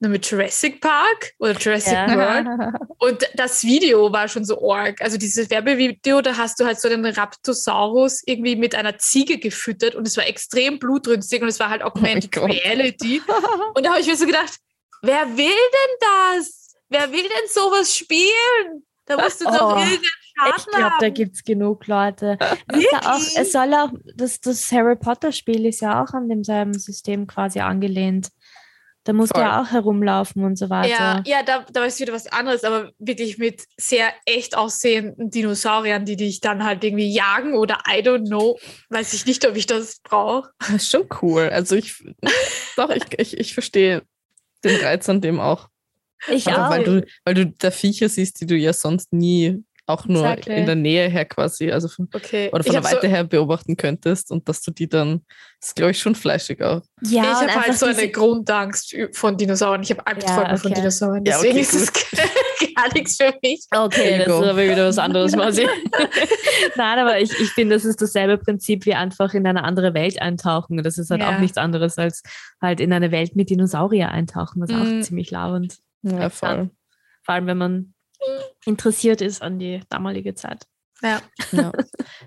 nur 0.00 0.10
mit 0.10 0.28
Jurassic 0.28 0.80
Park 0.80 1.32
oder 1.38 1.52
Jurassic 1.52 1.92
ja. 1.92 2.16
World. 2.16 2.74
Und 2.98 3.28
das 3.34 3.62
Video 3.62 4.10
war 4.12 4.28
schon 4.28 4.44
so 4.44 4.70
arg. 4.70 5.00
Also 5.00 5.16
dieses 5.16 5.50
Werbevideo, 5.50 6.22
da 6.22 6.36
hast 6.36 6.58
du 6.58 6.64
halt 6.64 6.80
so 6.80 6.88
den 6.88 7.04
Raptosaurus 7.04 8.22
irgendwie 8.26 8.56
mit 8.56 8.74
einer 8.74 8.98
Ziege 8.98 9.38
gefüttert 9.38 9.94
und 9.94 10.06
es 10.06 10.16
war 10.16 10.26
extrem 10.26 10.78
blutrünstig 10.78 11.42
und 11.42 11.48
es 11.48 11.60
war 11.60 11.70
halt 11.70 11.82
oh 11.82 11.88
Augmented 11.88 12.36
oh 12.38 12.46
Reality. 12.46 13.20
und 13.74 13.84
da 13.84 13.90
habe 13.90 14.00
ich 14.00 14.06
mir 14.06 14.16
so 14.16 14.26
gedacht, 14.26 14.58
wer 15.02 15.36
will 15.36 15.46
denn 15.46 15.96
das? 16.36 16.76
Wer 16.88 17.10
will 17.12 17.22
denn 17.22 17.48
sowas 17.48 17.94
spielen? 17.94 18.84
Da 19.06 19.16
musst 19.16 19.40
du 19.40 19.46
oh. 19.46 19.50
doch 19.50 19.76
irgendeinen 19.76 20.02
Schaden 20.38 20.54
Ich 20.56 20.66
glaube, 20.66 20.94
da 21.00 21.08
gibt 21.08 21.34
es 21.34 21.44
genug 21.44 21.86
Leute. 21.86 22.38
Ja 22.40 23.00
auch, 23.14 23.20
es 23.36 23.52
soll 23.52 23.74
auch, 23.74 23.90
das, 24.14 24.40
das 24.40 24.70
Harry 24.72 24.96
Potter-Spiel 24.96 25.66
ist 25.66 25.80
ja 25.80 26.02
auch 26.02 26.12
an 26.12 26.28
demselben 26.28 26.74
System 26.78 27.26
quasi 27.26 27.60
angelehnt. 27.60 28.30
Da 29.04 29.14
musst 29.14 29.32
Voll. 29.32 29.42
du 29.42 29.48
ja 29.48 29.62
auch 29.62 29.70
herumlaufen 29.70 30.44
und 30.44 30.56
so 30.56 30.68
weiter. 30.68 30.88
Ja, 30.88 31.22
ja 31.24 31.42
da, 31.42 31.64
da 31.72 31.84
ist 31.84 31.98
wieder 32.00 32.12
was 32.12 32.26
anderes, 32.26 32.64
aber 32.64 32.90
wirklich 32.98 33.38
mit 33.38 33.64
sehr 33.78 34.12
echt 34.26 34.56
aussehenden 34.56 35.30
Dinosauriern, 35.30 36.04
die 36.04 36.16
dich 36.16 36.40
dann 36.40 36.64
halt 36.64 36.84
irgendwie 36.84 37.10
jagen 37.10 37.54
oder 37.54 37.78
I 37.88 38.02
don't 38.02 38.28
know. 38.28 38.58
Weiß 38.90 39.14
ich 39.14 39.24
nicht, 39.24 39.46
ob 39.48 39.56
ich 39.56 39.66
das 39.66 40.00
brauche. 40.02 40.50
Das 40.58 40.70
ist 40.70 40.90
schon 40.90 41.08
cool. 41.22 41.48
Also 41.48 41.76
ich, 41.76 42.04
doch, 42.76 42.90
ich, 42.90 43.04
ich, 43.16 43.38
ich 43.38 43.54
verstehe 43.54 44.02
den 44.64 44.80
Reiz 44.80 45.08
an 45.08 45.20
dem 45.20 45.40
auch. 45.40 45.68
Ich 46.28 46.48
Aber 46.48 46.66
auch. 46.66 46.70
Weil 46.70 46.84
du, 46.84 47.06
weil 47.24 47.34
du 47.34 47.46
da 47.46 47.70
Viecher 47.70 48.08
siehst, 48.08 48.40
die 48.40 48.46
du 48.46 48.56
ja 48.56 48.72
sonst 48.72 49.12
nie 49.12 49.62
auch 49.90 50.06
nur 50.06 50.24
exactly. 50.24 50.56
in 50.56 50.66
der 50.66 50.74
Nähe 50.74 51.08
her 51.08 51.24
quasi, 51.24 51.70
also 51.70 51.88
von, 51.88 52.08
okay. 52.14 52.50
oder 52.52 52.64
von 52.64 52.72
der 52.72 52.84
Weite 52.84 53.02
so 53.02 53.08
her 53.08 53.24
beobachten 53.24 53.76
könntest 53.76 54.30
und 54.30 54.48
dass 54.48 54.62
du 54.62 54.70
die 54.70 54.88
dann, 54.88 55.22
das 55.60 55.68
ist 55.68 55.76
glaube 55.76 55.90
ich 55.90 55.98
schon 55.98 56.14
fleischig 56.14 56.62
auch. 56.62 56.82
Ja, 57.02 57.22
ich 57.22 57.54
habe 57.54 57.66
halt 57.66 57.78
so 57.78 57.86
eine 57.86 58.08
Grundangst 58.08 58.96
von 59.12 59.36
Dinosauriern. 59.36 59.82
Ich 59.82 59.90
habe 59.90 60.06
Angst 60.06 60.28
ja, 60.28 60.42
okay. 60.42 60.56
von 60.56 60.74
Dinosauriern. 60.74 61.24
Deswegen 61.24 61.56
ja, 61.56 61.62
okay, 61.62 61.62
ist 61.62 61.74
es 61.74 61.92
gar 62.74 62.92
nichts 62.94 63.16
für 63.16 63.34
mich. 63.42 63.66
Okay, 63.70 64.18
das 64.18 64.28
ist 64.28 64.48
aber 64.48 64.62
wieder 64.62 64.88
was 64.88 64.98
anderes 64.98 65.36
mal 65.36 65.52
sehen. 65.52 65.70
Nein, 66.76 66.98
aber 66.98 67.20
ich, 67.20 67.30
ich 67.32 67.50
finde, 67.50 67.74
das 67.76 67.84
ist 67.84 68.00
dasselbe 68.00 68.38
Prinzip 68.38 68.86
wie 68.86 68.94
einfach 68.94 69.34
in 69.34 69.46
eine 69.46 69.64
andere 69.64 69.94
Welt 69.94 70.20
eintauchen. 70.20 70.82
Das 70.82 70.98
ist 70.98 71.10
halt 71.10 71.20
ja. 71.20 71.34
auch 71.34 71.38
nichts 71.38 71.58
anderes 71.58 71.98
als 71.98 72.22
halt 72.60 72.80
in 72.80 72.92
eine 72.92 73.10
Welt 73.10 73.36
mit 73.36 73.50
Dinosaurier 73.50 74.10
eintauchen, 74.10 74.62
was 74.62 74.70
mhm. 74.70 75.00
auch 75.00 75.02
ziemlich 75.02 75.30
lauernd. 75.30 75.78
Ja, 76.02 76.30
voll. 76.30 76.70
Vor 77.22 77.34
allem, 77.34 77.46
wenn 77.46 77.58
man 77.58 77.94
interessiert 78.64 79.20
ist 79.20 79.42
an 79.42 79.58
die 79.58 79.80
damalige 79.88 80.34
Zeit. 80.34 80.66
Ja. 81.02 81.22
ja. 81.52 81.72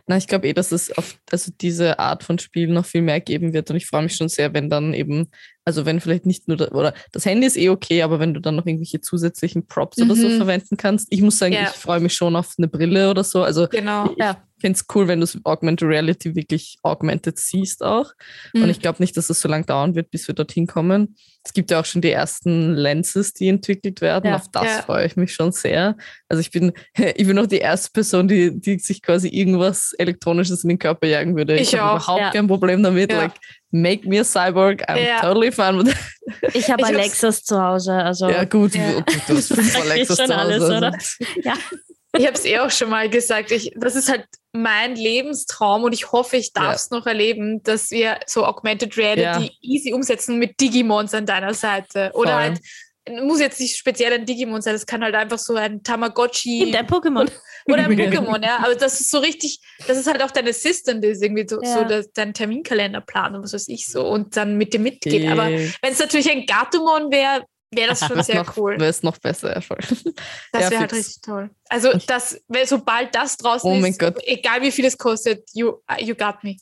Na, 0.07 0.17
ich 0.17 0.27
glaube 0.27 0.47
eh, 0.47 0.53
dass 0.53 0.71
es 0.71 0.95
auf 0.97 1.17
also 1.31 1.51
diese 1.61 1.99
Art 1.99 2.23
von 2.23 2.39
Spiel 2.39 2.67
noch 2.67 2.85
viel 2.85 3.01
mehr 3.01 3.21
geben 3.21 3.53
wird 3.53 3.69
und 3.69 3.75
ich 3.75 3.85
freue 3.85 4.03
mich 4.03 4.15
schon 4.15 4.29
sehr, 4.29 4.53
wenn 4.53 4.69
dann 4.69 4.93
eben 4.93 5.29
Also 5.65 5.85
wenn 5.85 5.99
vielleicht 5.99 6.25
nicht 6.25 6.47
nur, 6.47 6.57
da, 6.57 6.67
oder 6.69 6.93
das 7.11 7.25
Handy 7.25 7.47
ist 7.47 7.57
eh 7.57 7.69
okay, 7.69 8.01
aber 8.01 8.19
wenn 8.19 8.33
du 8.33 8.41
dann 8.41 8.55
noch 8.55 8.65
irgendwelche 8.65 9.01
zusätzlichen 9.01 9.65
Props 9.67 9.97
mhm. 9.97 10.05
oder 10.05 10.15
so 10.15 10.27
mhm. 10.27 10.37
verwenden 10.37 10.77
kannst. 10.77 11.07
Ich 11.09 11.21
muss 11.21 11.37
sagen, 11.37 11.53
ja. 11.53 11.63
ich 11.63 11.69
freue 11.69 11.99
mich 11.99 12.13
schon 12.13 12.35
auf 12.35 12.53
eine 12.57 12.67
Brille 12.67 13.09
oder 13.09 13.23
so. 13.23 13.43
Also 13.43 13.67
genau. 13.67 14.11
ich, 14.11 14.17
ja 14.17 14.41
finde 14.63 14.79
es 14.79 14.85
cool, 14.95 15.09
wenn 15.09 15.19
du 15.19 15.27
Augmented 15.43 15.89
Reality 15.89 16.35
wirklich 16.35 16.77
augmented 16.83 17.37
siehst 17.37 17.83
auch. 17.83 18.13
Mhm. 18.53 18.63
Und 18.63 18.69
ich 18.69 18.79
glaube 18.79 19.03
nicht, 19.03 19.17
dass 19.17 19.29
es 19.29 19.41
so 19.41 19.49
lange 19.49 19.65
dauern 19.65 19.93
wird, 19.93 20.09
bis 20.09 20.25
wir 20.25 20.35
dorthin 20.35 20.67
kommen. 20.67 21.17
Es 21.43 21.51
gibt 21.51 21.69
ja 21.69 21.81
auch 21.81 21.85
schon 21.85 22.01
die 22.01 22.11
ersten 22.11 22.73
Lenses, 22.73 23.33
die 23.33 23.49
entwickelt 23.49 23.99
werden. 23.99 24.29
Ja. 24.29 24.37
Auf 24.37 24.49
das 24.53 24.85
freue 24.85 25.05
ich 25.05 25.17
mich 25.17 25.33
schon 25.33 25.51
sehr. 25.51 25.97
Also 26.29 26.39
ich 26.39 26.51
bin, 26.51 26.71
ich 27.15 27.27
bin 27.27 27.37
auch 27.39 27.45
die 27.45 27.57
erste 27.57 27.91
Person, 27.91 28.29
die, 28.29 28.57
die 28.57 28.79
sich 28.79 29.01
quasi 29.01 29.27
irgendwas 29.27 29.91
Elektronisches 29.97 30.63
in 30.63 30.69
den 30.69 30.79
Körper 30.79 31.07
jagen 31.07 31.35
würde. 31.35 31.55
Ich, 31.55 31.73
ich 31.73 31.79
habe 31.79 31.97
überhaupt 31.97 32.33
kein 32.33 32.47
Problem 32.47 32.81
damit. 32.83 33.11
Like, 33.11 33.33
make 33.73 34.07
me 34.07 34.19
a 34.19 34.23
cyborg, 34.23 34.83
I'm 34.87 35.19
totally 35.19 35.51
fine 35.51 35.77
with 35.77 35.93
Ich 36.53 36.69
habe 36.69 36.83
Alexas 36.85 37.43
zu 37.43 37.61
Hause. 37.61 37.93
Also. 37.93 38.29
Ja, 38.29 38.45
gut, 38.45 38.75
ja. 38.75 39.01
du, 39.01 39.03
du 39.27 39.37
hast 39.37 39.47
fünf 39.53 39.75
Alexas 39.75 40.17
zu 40.17 40.23
Hause. 40.23 40.35
Alles, 40.35 40.63
also. 40.63 40.97
Ja. 41.43 41.53
Ich 42.15 42.27
habe 42.27 42.37
es 42.37 42.45
eh 42.45 42.59
auch 42.59 42.69
schon 42.69 42.91
mal 42.91 43.09
gesagt. 43.09 43.49
Ich, 43.49 43.73
das 43.75 43.95
ist 43.95 44.07
halt 44.07 44.27
mein 44.51 44.95
Lebenstraum 44.95 45.83
und 45.83 45.93
ich 45.93 46.11
hoffe, 46.11 46.37
ich 46.37 46.53
darf 46.53 46.75
es 46.75 46.89
ja. 46.91 46.97
noch 46.97 47.07
erleben, 47.07 47.63
dass 47.63 47.89
wir 47.89 48.19
so 48.27 48.45
Augmented 48.45 48.95
Reality 48.97 49.45
ja. 49.45 49.51
easy 49.61 49.93
umsetzen 49.93 50.37
mit 50.37 50.59
Digimons 50.61 51.15
an 51.15 51.25
deiner 51.25 51.55
Seite. 51.55 52.11
Oder 52.13 52.33
Voll. 52.33 52.41
halt, 52.41 52.59
muss 53.09 53.39
jetzt 53.39 53.59
nicht 53.59 53.77
speziell 53.77 54.13
ein 54.13 54.25
Digimon 54.25 54.61
sein, 54.61 54.73
das 54.73 54.85
kann 54.85 55.03
halt 55.03 55.15
einfach 55.15 55.39
so 55.39 55.55
ein 55.55 55.83
Tamagotchi. 55.83 56.73
Ein 56.75 56.87
Pokémon. 56.87 57.29
Oder 57.65 57.85
ein 57.85 57.91
Pokémon, 57.99 58.43
ja. 58.43 58.59
Aber 58.59 58.75
das 58.75 58.99
ist 58.99 59.11
so 59.11 59.19
richtig, 59.19 59.59
das 59.87 59.97
ist 59.97 60.07
halt 60.07 60.21
auch 60.21 60.31
dein 60.31 60.47
Assistant, 60.47 61.03
ist 61.03 61.21
irgendwie 61.21 61.45
so, 61.47 61.61
ja. 61.61 61.79
so 61.79 61.83
das, 61.83 62.11
dein 62.13 62.33
Terminkalenderplan 62.33 63.35
und 63.35 63.43
was 63.43 63.53
weiß 63.53 63.67
ich 63.67 63.87
so 63.87 64.07
und 64.07 64.37
dann 64.37 64.57
mit 64.57 64.73
dir 64.73 64.79
mitgeht. 64.79 65.29
Aber 65.29 65.47
wenn 65.47 65.71
es 65.81 65.99
natürlich 65.99 66.31
ein 66.31 66.45
Gatomon 66.45 67.11
wäre, 67.11 67.45
wäre 67.75 67.89
das 67.89 67.99
schon 68.05 68.21
sehr 68.23 68.43
noch, 68.43 68.57
cool. 68.57 68.79
Wäre 68.79 68.89
es 68.89 69.03
noch 69.03 69.17
besser, 69.17 69.53
ja, 69.53 69.61
voll. 69.61 69.79
Das 70.51 70.71
wäre 70.71 70.81
halt 70.81 70.93
richtig 70.93 71.21
toll. 71.21 71.49
Also, 71.69 71.91
das, 72.07 72.39
sobald 72.65 73.13
das 73.15 73.37
draußen 73.37 73.69
oh 73.69 73.85
ist, 73.85 73.99
Gott. 73.99 74.17
egal 74.25 74.61
wie 74.61 74.71
viel 74.71 74.85
es 74.85 74.97
kostet, 74.97 75.43
you, 75.53 75.73
you 75.99 76.15
got 76.15 76.43
me. 76.43 76.57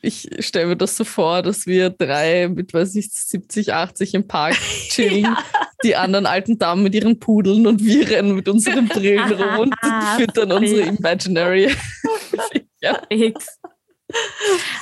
Ich 0.00 0.28
stelle 0.38 0.66
mir 0.66 0.76
das 0.76 0.96
so 0.96 1.04
vor, 1.04 1.42
dass 1.42 1.66
wir 1.66 1.90
drei 1.90 2.48
mit, 2.48 2.72
weiß 2.72 2.94
ich, 2.94 3.12
70, 3.12 3.74
80 3.74 4.14
im 4.14 4.26
Park 4.26 4.54
chillen, 4.88 5.24
ja. 5.24 5.44
Die 5.84 5.96
anderen 5.96 6.26
alten 6.26 6.58
Damen 6.58 6.82
mit 6.82 6.94
ihren 6.94 7.20
Pudeln 7.20 7.66
und 7.66 7.84
wir 7.84 8.08
rennen 8.08 8.34
mit 8.34 8.48
unseren 8.48 8.88
Brillen 8.88 9.32
rum 9.32 9.58
und 9.60 9.74
füttern 10.16 10.52
unsere 10.52 10.80
Imaginary. 10.82 11.74
ja. 12.80 13.00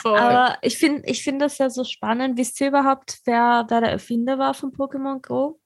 Aber 0.04 0.56
ich 0.62 0.78
finde 0.78 1.02
ich 1.06 1.22
find 1.22 1.40
das 1.42 1.58
ja 1.58 1.70
so 1.70 1.84
spannend. 1.84 2.38
Wisst 2.38 2.60
ihr 2.60 2.68
überhaupt, 2.68 3.20
wer, 3.24 3.66
wer 3.68 3.80
der 3.80 3.90
Erfinder 3.90 4.38
war 4.38 4.54
von 4.54 4.72
Pokémon 4.72 5.20
Go? 5.20 5.58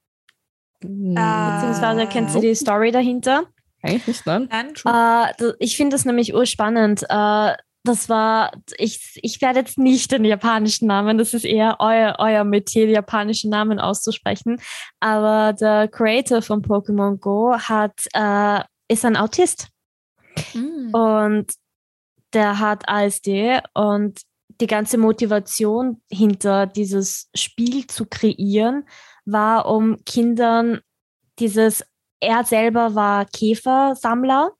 Beziehungsweise 0.80 2.06
kennt 2.06 2.34
ihr 2.34 2.40
die 2.40 2.54
Story 2.54 2.90
dahinter? 2.90 3.44
Eigentlich 3.82 4.06
nicht, 4.06 4.26
nein. 4.26 4.48
Äh, 4.50 5.52
ich 5.58 5.76
finde 5.76 5.94
das 5.94 6.04
nämlich 6.04 6.34
urspannend. 6.34 7.04
Äh, 7.08 7.54
das 7.86 8.08
war, 8.08 8.52
ich, 8.78 9.18
ich 9.22 9.40
werde 9.40 9.60
jetzt 9.60 9.78
nicht 9.78 10.12
den 10.12 10.24
japanischen 10.24 10.88
Namen, 10.88 11.18
das 11.18 11.34
ist 11.34 11.44
eher 11.44 11.76
euer, 11.78 12.16
euer 12.18 12.44
Metier, 12.44 12.86
die 12.86 12.92
japanischen 12.92 13.50
Namen 13.50 13.78
auszusprechen. 13.78 14.60
Aber 15.00 15.52
der 15.52 15.88
Creator 15.88 16.42
von 16.42 16.62
Pokémon 16.62 17.18
Go 17.18 17.56
hat, 17.56 18.00
äh, 18.12 18.60
ist 18.88 19.04
ein 19.04 19.16
Autist. 19.16 19.68
Mhm. 20.54 20.90
Und 20.92 21.52
der 22.32 22.58
hat 22.58 22.88
ASD 22.88 23.60
und 23.74 24.20
die 24.60 24.66
ganze 24.66 24.98
Motivation 24.98 26.02
hinter 26.10 26.66
dieses 26.66 27.28
Spiel 27.34 27.86
zu 27.86 28.06
kreieren 28.06 28.86
war, 29.24 29.66
um 29.66 30.02
Kindern 30.04 30.80
dieses, 31.38 31.84
er 32.20 32.44
selber 32.44 32.94
war 32.94 33.26
Käfersammler 33.26 34.52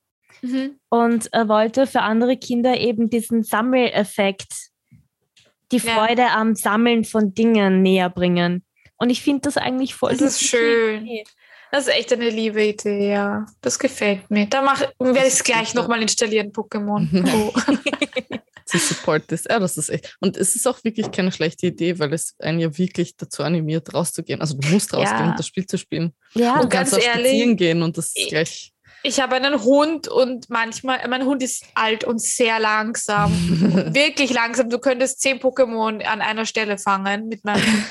mhm. 0.43 0.79
und 0.89 1.33
er 1.33 1.49
wollte 1.49 1.87
für 1.87 2.03
andere 2.03 2.37
Kinder 2.37 2.79
eben 2.79 3.11
diesen 3.11 3.43
Sammeleffekt, 3.43 4.71
die 5.73 5.81
Freude 5.81 6.23
ja. 6.23 6.37
am 6.37 6.55
Sammeln 6.55 7.05
von 7.05 7.35
Dingen 7.35 7.83
näher 7.83 8.11
bringen. 8.11 8.65
Und 8.99 9.11
ich 9.11 9.23
finde 9.23 9.43
das 9.43 9.57
eigentlich 9.57 9.95
voll. 9.95 10.17
Das 10.17 10.41
ist 10.41 10.43
schön. 10.43 11.07
Idee. 11.07 11.25
Das 11.73 11.89
ist 11.89 11.95
echt 11.95 12.13
eine 12.13 12.31
liebe 12.31 12.65
Idee, 12.65 13.11
ja. 13.11 13.45
Das 13.61 13.79
gefällt 13.79 14.31
mir. 14.31 14.47
Da 14.47 14.65
werde 14.99 15.27
ich 15.27 15.35
es 15.35 15.45
gleich 15.45 15.75
nochmal 15.75 16.01
installieren, 16.01 16.53
Pokémon. 16.53 17.09
Oh. 17.35 17.53
Sie 18.69 18.79
support 18.79 19.25
das. 19.29 19.45
Ja, 19.49 19.61
das 19.61 19.77
ist 19.77 19.91
echt. 19.91 20.17
Und 20.21 20.37
es 20.37 20.57
ist 20.57 20.67
auch 20.67 20.83
wirklich 20.83 21.11
keine 21.13 21.31
schlechte 21.31 21.69
Idee, 21.69 21.99
weil 22.01 22.13
es 22.13 22.35
einen 22.41 22.59
ja 22.59 22.77
wirklich 22.77 23.17
dazu 23.17 23.45
animiert, 23.45 23.95
rauszugehen. 23.95 24.41
Also 24.41 24.57
du 24.57 24.69
musst 24.69 24.93
rausgehen 24.93 25.25
ja. 25.25 25.31
und 25.31 25.39
das 25.39 25.47
Spiel 25.47 25.67
zu 25.67 25.79
spielen. 25.79 26.13
Ja, 26.35 26.61
du 26.61 26.69
kannst 26.69 26.93
auch 26.93 26.99
ehrlich, 26.99 27.27
spazieren 27.27 27.57
gehen 27.57 27.83
und 27.83 27.97
das 27.97 28.13
ist 28.15 28.29
gleich. 28.29 28.73
Ich 29.03 29.21
habe 29.21 29.37
einen 29.37 29.63
Hund 29.63 30.09
und 30.09 30.51
manchmal, 30.51 31.07
mein 31.09 31.25
Hund 31.25 31.43
ist 31.43 31.65
alt 31.75 32.05
und 32.05 32.21
sehr 32.21 32.59
langsam. 32.59 33.33
wirklich 33.95 34.33
langsam. 34.33 34.69
Du 34.69 34.79
könntest 34.79 35.21
zehn 35.21 35.39
Pokémon 35.39 36.03
an 36.05 36.21
einer 36.21 36.47
Stelle 36.47 36.79
fangen 36.79 37.29
mit 37.29 37.45
meinem. 37.45 37.63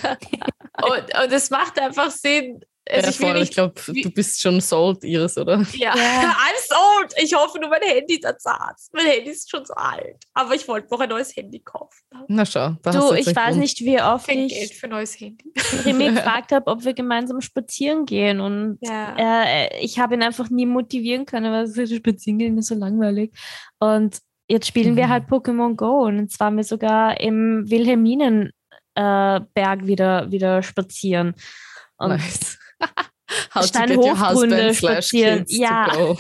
und, 0.81 1.23
und 1.23 1.31
es 1.31 1.49
macht 1.49 1.79
einfach 1.79 2.11
Sinn, 2.11 2.61
also 2.87 3.05
ja, 3.05 3.09
ich, 3.09 3.17
voll, 3.17 3.41
ich 3.41 3.51
glaube, 3.51 3.73
du 3.87 4.11
bist 4.11 4.39
schon 4.39 4.61
sold, 4.61 5.03
Iris, 5.03 5.37
oder? 5.37 5.65
Ja, 5.73 5.95
yeah. 5.95 6.35
I'm 6.35 6.99
sold. 6.99 7.13
Ich 7.17 7.33
hoffe 7.33 7.59
nur, 7.59 7.69
mein 7.69 7.81
Handy 7.81 8.15
ist 8.15 8.25
ersatz. 8.25 8.89
Mein 8.93 9.07
Handy 9.07 9.31
ist 9.31 9.49
schon 9.49 9.65
so 9.65 9.73
alt. 9.73 10.17
Aber 10.35 10.53
ich 10.53 10.67
wollte 10.67 10.87
noch 10.91 10.99
ein 10.99 11.09
neues 11.09 11.35
Handy 11.35 11.59
kaufen. 11.59 12.03
Na 12.27 12.45
schau. 12.45 12.75
Du, 12.83 13.13
ich 13.13 13.25
weiß 13.25 13.35
Grund. 13.35 13.57
nicht, 13.57 13.79
wie 13.81 13.99
oft 13.99 14.29
ich 14.29 14.53
Geld 14.53 14.73
für 14.73 14.87
neues 14.87 15.19
Handy. 15.19 15.51
Remy 15.85 16.13
gefragt 16.13 16.51
habe, 16.51 16.69
ob 16.69 16.83
wir 16.85 16.93
gemeinsam 16.93 17.41
spazieren 17.41 18.05
gehen. 18.05 18.39
Und 18.39 18.77
ja. 18.81 19.15
äh, 19.17 19.79
ich 19.83 19.97
habe 19.97 20.13
ihn 20.13 20.21
einfach 20.21 20.51
nie 20.51 20.67
motivieren 20.67 21.25
können, 21.25 21.51
weil 21.51 21.65
so 21.65 21.85
spazieren 21.87 22.37
gehen 22.37 22.57
ist 22.59 22.67
so 22.67 22.75
langweilig. 22.75 23.33
Und 23.79 24.19
jetzt 24.47 24.67
spielen 24.67 24.93
mhm. 24.93 24.97
wir 24.97 25.09
halt 25.09 25.27
Pokémon 25.27 25.75
Go. 25.75 26.05
Und 26.05 26.31
zwar 26.31 26.51
wir 26.51 26.63
sogar 26.63 27.19
im 27.19 27.67
Wilhelminenberg 27.67 28.53
äh, 28.93 29.87
wieder, 29.87 30.31
wieder 30.31 30.61
spazieren. 30.61 31.33
Und 31.97 32.09
nice. 32.09 32.59
How 33.53 33.65
Steine 33.65 33.97
Hofgründe 33.97 34.73
spazieren. 34.73 35.45
Ja. 35.47 35.87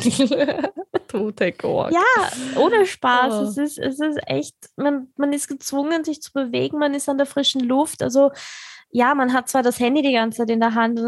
to 1.07 1.31
walk. 1.63 1.91
Ja, 1.91 2.59
ohne 2.59 2.85
Spaß. 2.85 3.33
Oh. 3.33 3.43
Es, 3.43 3.57
ist, 3.57 3.77
es 3.77 3.99
ist 3.99 4.19
echt, 4.25 4.55
man, 4.75 5.07
man 5.15 5.33
ist 5.33 5.47
gezwungen, 5.47 6.03
sich 6.03 6.21
zu 6.21 6.33
bewegen, 6.33 6.79
man 6.79 6.93
ist 6.93 7.07
an 7.09 7.17
der 7.17 7.27
frischen 7.27 7.61
Luft. 7.61 8.01
Also 8.01 8.31
ja, 8.89 9.13
man 9.13 9.33
hat 9.33 9.49
zwar 9.49 9.63
das 9.63 9.79
Handy 9.79 10.01
die 10.01 10.13
ganze 10.13 10.39
Zeit 10.39 10.49
in 10.49 10.59
der 10.59 10.73
Hand 10.73 10.99
und 10.99 11.07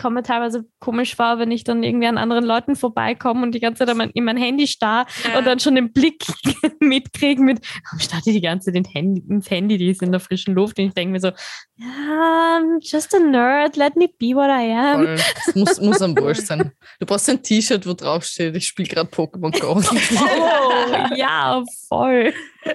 ich 0.00 0.02
komme 0.02 0.22
teilweise 0.22 0.64
komisch 0.78 1.14
vor, 1.14 1.38
wenn 1.38 1.50
ich 1.50 1.62
dann 1.62 1.82
irgendwie 1.82 2.06
an 2.06 2.16
anderen 2.16 2.46
Leuten 2.46 2.74
vorbeikomme 2.74 3.42
und 3.42 3.54
die 3.54 3.60
ganze 3.60 3.84
Zeit 3.84 4.10
in 4.14 4.24
mein 4.24 4.36
Handy 4.38 4.66
starr 4.66 5.04
ja. 5.24 5.36
und 5.36 5.44
dann 5.44 5.60
schon 5.60 5.74
den 5.74 5.92
Blick 5.92 6.24
mitkriege 6.80 7.42
mit, 7.42 7.60
warum 7.84 8.00
starrt 8.00 8.24
die 8.24 8.32
die 8.32 8.40
ganze 8.40 8.72
Zeit 8.72 8.76
ins 8.76 8.94
Handy, 8.94 9.22
ins 9.28 9.50
Handy, 9.50 9.76
die 9.76 9.90
ist 9.90 10.00
in 10.00 10.10
der 10.10 10.20
frischen 10.20 10.54
Luft 10.54 10.78
und 10.78 10.86
ich 10.86 10.94
denke 10.94 11.12
mir 11.12 11.20
so, 11.20 11.28
ja, 11.76 12.58
I'm 12.58 12.78
just 12.80 13.14
a 13.14 13.18
nerd, 13.18 13.76
let 13.76 13.94
me 13.94 14.08
be 14.18 14.28
what 14.28 14.48
I 14.48 14.72
am. 14.72 15.04
Voll. 15.04 15.16
Das 15.16 15.54
muss, 15.54 15.80
muss 15.82 16.00
am 16.00 16.16
Wurscht 16.16 16.46
sein. 16.46 16.72
Du 16.98 17.04
brauchst 17.04 17.28
ein 17.28 17.42
T-Shirt, 17.42 17.86
wo 17.86 17.92
drauf 17.92 18.24
steht, 18.24 18.56
ich 18.56 18.68
spiele 18.68 18.88
gerade 18.88 19.10
Pokémon 19.10 19.52
Go. 19.60 19.82
oh, 19.82 21.14
ja, 21.14 21.62
voll. 21.88 22.32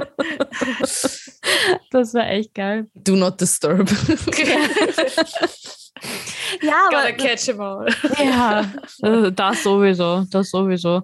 das 1.90 2.14
war 2.14 2.30
echt 2.30 2.54
geil. 2.54 2.88
Do 2.94 3.16
not 3.16 3.42
disturb. 3.42 3.90
Ja, 6.62 6.74
aber. 6.88 7.12
Gotta 7.12 7.12
catch 7.12 7.46
him 7.46 7.62
all. 7.62 7.88
ja, 8.24 8.62
äh, 9.02 9.32
das 9.36 9.64
sowieso, 9.64 10.26
das 10.30 10.50
sowieso. 10.50 11.02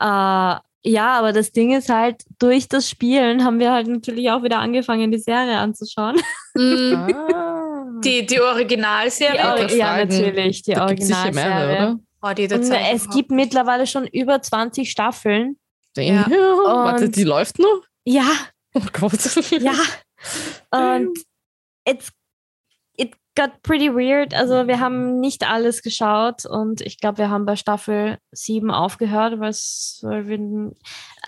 Äh, 0.00 0.56
ja, 0.86 1.18
aber 1.18 1.32
das 1.32 1.50
Ding 1.50 1.72
ist 1.72 1.88
halt, 1.88 2.22
durch 2.38 2.68
das 2.68 2.88
Spielen 2.90 3.42
haben 3.42 3.58
wir 3.58 3.72
halt 3.72 3.86
natürlich 3.86 4.30
auch 4.30 4.42
wieder 4.42 4.58
angefangen, 4.58 5.10
die 5.10 5.18
Serie 5.18 5.58
anzuschauen. 5.58 6.20
Mm. 6.54 6.94
Die, 8.00 8.26
die 8.26 8.40
Originalserie? 8.40 9.66
Die, 9.68 9.76
ja, 9.76 9.96
natürlich, 10.04 10.62
die 10.62 10.72
da 10.72 10.84
Originalserie. 10.84 11.32
Mehrere, 11.32 11.98
oh, 12.20 12.32
die 12.34 12.44
es 12.44 13.08
gibt 13.08 13.30
mittlerweile 13.30 13.86
schon 13.86 14.06
über 14.08 14.42
20 14.42 14.90
Staffeln. 14.90 15.56
Ja. 15.96 16.26
Warte, 16.28 17.08
die 17.08 17.24
läuft 17.24 17.58
noch? 17.58 17.82
Ja. 18.04 18.26
Oh 18.74 18.82
Gott. 18.92 19.12
Ja. 19.52 19.74
Und 20.70 21.16
it's, 21.88 22.08
it 22.08 22.12
got 23.34 23.62
pretty 23.62 23.92
weird. 23.92 24.34
Also 24.34 24.66
wir 24.66 24.80
haben 24.80 25.20
nicht 25.20 25.48
alles 25.48 25.82
geschaut 25.82 26.46
und 26.46 26.80
ich 26.80 26.98
glaube, 26.98 27.18
wir 27.18 27.30
haben 27.30 27.46
bei 27.46 27.56
Staffel 27.56 28.18
7 28.32 28.70
aufgehört, 28.70 29.40
was 29.40 30.00
wir, 30.02 30.72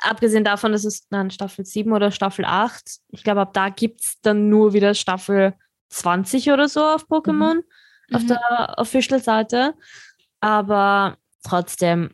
abgesehen 0.03 0.45
davon, 0.45 0.73
dass 0.73 0.85
es 0.85 1.09
dann 1.09 1.31
Staffel 1.31 1.64
7 1.64 1.92
oder 1.92 2.11
Staffel 2.11 2.45
8. 2.45 2.83
Ich 3.09 3.25
glaube, 3.25 3.40
ab 3.40 3.53
da 3.55 3.69
gibt 3.71 4.03
es 4.03 4.21
dann 4.21 4.49
nur 4.49 4.73
wieder 4.73 4.95
Staffel 4.95 5.55
20 5.90 6.51
oder 6.51 6.69
so 6.69 6.85
auf 6.85 7.07
Pokémon, 7.07 7.57
mhm. 7.57 8.16
auf 8.16 8.23
mhm. 8.23 8.29
der 8.29 8.75
Official-Seite. 8.77 9.75
Aber 10.40 11.16
trotzdem. 11.42 12.11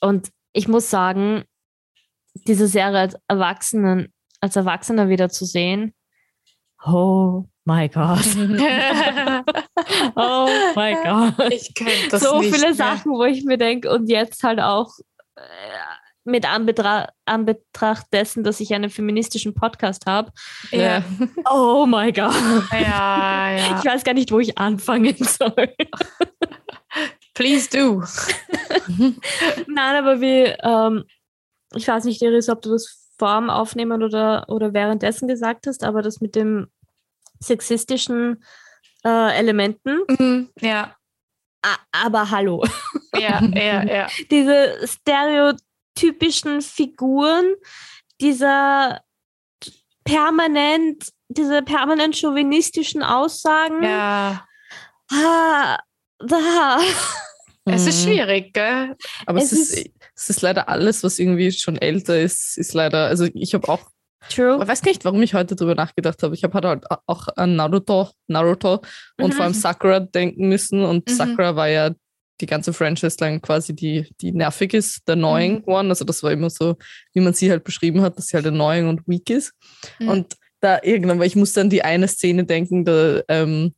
Und 0.00 0.30
ich 0.52 0.68
muss 0.68 0.88
sagen, 0.88 1.44
diese 2.46 2.66
Serie 2.66 3.00
als 3.00 3.16
Erwachsenen, 3.26 4.12
als 4.40 4.56
Erwachsener 4.56 5.08
wieder 5.08 5.28
zu 5.28 5.44
sehen, 5.44 5.94
oh 6.84 7.44
my 7.68 7.86
God. 7.88 8.24
oh 10.16 10.48
my 10.74 10.96
God. 11.04 11.52
Ich 11.52 11.74
könnte 11.74 12.08
das 12.10 12.22
So 12.22 12.40
nicht 12.40 12.54
viele 12.54 12.68
mehr. 12.68 12.74
Sachen, 12.74 13.12
wo 13.12 13.24
ich 13.24 13.44
mir 13.44 13.58
denke, 13.58 13.92
und 13.92 14.08
jetzt 14.08 14.42
halt 14.42 14.58
auch 14.58 14.90
äh, 15.36 15.42
mit 16.24 16.50
Anbetra 16.50 17.10
Anbetracht 17.26 18.06
dessen, 18.12 18.42
dass 18.42 18.60
ich 18.60 18.74
einen 18.74 18.90
feministischen 18.90 19.54
Podcast 19.54 20.06
habe. 20.06 20.32
Ja, 20.70 21.02
Oh 21.50 21.86
my 21.86 22.10
God. 22.12 22.34
ja, 22.72 23.50
ja. 23.56 23.78
Ich 23.78 23.84
weiß 23.84 24.02
gar 24.02 24.14
nicht, 24.14 24.32
wo 24.32 24.38
ich 24.40 24.56
anfangen 24.58 25.16
soll. 25.18 25.74
Please 27.34 27.68
do. 27.70 28.02
Nein, 29.66 29.96
aber 30.04 30.20
wie, 30.20 30.54
ähm, 30.62 31.04
ich 31.74 31.86
weiß 31.86 32.04
nicht, 32.04 32.22
Iris, 32.22 32.48
ob 32.48 32.62
du 32.62 32.72
das 32.72 33.10
vor 33.18 33.38
dem 33.38 33.50
Aufnehmen 33.50 34.02
oder, 34.02 34.46
oder 34.48 34.72
währenddessen 34.72 35.28
gesagt 35.28 35.66
hast, 35.66 35.84
aber 35.84 36.02
das 36.02 36.20
mit 36.20 36.34
dem 36.34 36.68
sexistischen 37.40 38.42
äh, 39.04 39.38
Elementen. 39.38 40.00
Mhm, 40.08 40.50
Ja, 40.60 40.96
A 41.62 41.76
aber 41.92 42.30
hallo. 42.30 42.64
ja, 43.14 43.40
ja, 43.54 43.82
ja. 43.84 44.06
Diese 44.30 44.78
stereotypischen 44.86 46.62
Figuren, 46.62 47.54
dieser 48.20 49.00
permanent, 50.04 51.08
diese 51.28 51.62
permanent 51.62 52.16
chauvinistischen 52.16 53.02
Aussagen. 53.02 53.82
ja. 53.82 54.44
Ah, 55.10 55.78
da. 56.18 56.78
Es 57.64 57.86
ist 57.86 58.04
Mhm. 58.04 58.10
schwierig, 58.10 58.52
gell? 58.52 58.94
Aber 59.26 59.38
es, 59.38 59.52
Es 59.52 59.70
ist, 59.70 59.90
es 60.14 60.30
ist 60.30 60.42
leider 60.42 60.68
alles, 60.68 61.02
was 61.02 61.18
irgendwie 61.18 61.50
schon 61.52 61.76
älter 61.78 62.18
ist, 62.20 62.58
ist 62.58 62.74
leider, 62.74 63.06
also 63.06 63.26
ich 63.32 63.54
habe 63.54 63.68
auch, 63.68 63.90
True. 64.30 64.58
ich 64.60 64.68
weiß 64.68 64.82
nicht, 64.84 65.04
warum 65.04 65.22
ich 65.22 65.34
heute 65.34 65.54
drüber 65.56 65.74
nachgedacht 65.74 66.22
habe. 66.22 66.34
Ich 66.34 66.44
habe 66.44 66.54
halt 66.68 66.84
auch 67.06 67.28
an 67.36 67.56
Naruto, 67.56 68.10
Naruto 68.26 68.82
und 69.18 69.28
Mhm. 69.28 69.32
vor 69.32 69.44
allem 69.44 69.54
Sakura 69.54 70.00
denken 70.00 70.48
müssen. 70.48 70.82
Und 70.84 71.08
Mhm. 71.08 71.14
Sakura 71.14 71.56
war 71.56 71.68
ja 71.68 71.90
die 72.40 72.46
ganze 72.46 72.72
Franchise 72.72 73.16
lang 73.20 73.40
quasi 73.42 73.74
die, 73.74 74.08
die 74.20 74.32
nervig 74.32 74.72
ist, 74.74 75.02
der 75.08 75.14
annoying 75.14 75.62
one. 75.64 75.88
Also 75.88 76.04
das 76.04 76.22
war 76.22 76.30
immer 76.32 76.50
so, 76.50 76.76
wie 77.12 77.20
man 77.20 77.32
sie 77.34 77.50
halt 77.50 77.64
beschrieben 77.64 78.00
hat, 78.02 78.16
dass 78.18 78.26
sie 78.28 78.36
halt 78.36 78.46
annoying 78.46 78.88
und 78.88 79.02
weak 79.06 79.28
ist. 79.30 79.52
Mhm. 79.98 80.08
Und 80.08 80.36
da 80.60 80.78
irgendwann, 80.82 81.18
weil 81.20 81.26
ich 81.28 81.36
musste 81.36 81.60
an 81.60 81.70
die 81.70 81.82
eine 81.82 82.08
Szene 82.08 82.44
denken, 82.44 82.84
da, 82.84 83.20
ähm, 83.28 83.74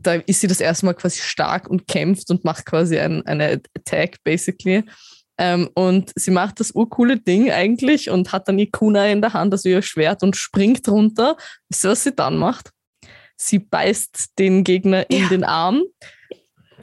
da 0.00 0.14
ist 0.14 0.40
sie 0.40 0.46
das 0.46 0.60
erste 0.60 0.86
Mal 0.86 0.94
quasi 0.94 1.20
stark 1.20 1.68
und 1.68 1.86
kämpft 1.86 2.30
und 2.30 2.44
macht 2.44 2.64
quasi 2.66 2.98
ein, 2.98 3.24
eine 3.26 3.60
Attack, 3.76 4.16
basically. 4.24 4.84
Ähm, 5.38 5.70
und 5.74 6.12
sie 6.14 6.30
macht 6.30 6.60
das 6.60 6.70
urcoole 6.72 7.18
Ding 7.18 7.50
eigentlich 7.50 8.10
und 8.10 8.32
hat 8.32 8.48
dann 8.48 8.58
ihr 8.58 8.70
Kuna 8.70 9.06
in 9.08 9.20
der 9.22 9.32
Hand, 9.32 9.52
also 9.52 9.68
ihr 9.68 9.82
Schwert 9.82 10.22
und 10.22 10.36
springt 10.36 10.86
runter. 10.88 11.36
Wisst 11.68 11.84
ihr, 11.84 11.90
was 11.90 12.04
sie 12.04 12.12
dann 12.14 12.36
macht? 12.36 12.70
Sie 13.36 13.58
beißt 13.58 14.38
den 14.38 14.62
Gegner 14.62 15.08
in 15.10 15.22
Ja. 15.22 15.28
den 15.30 15.44
Arm, 15.44 15.82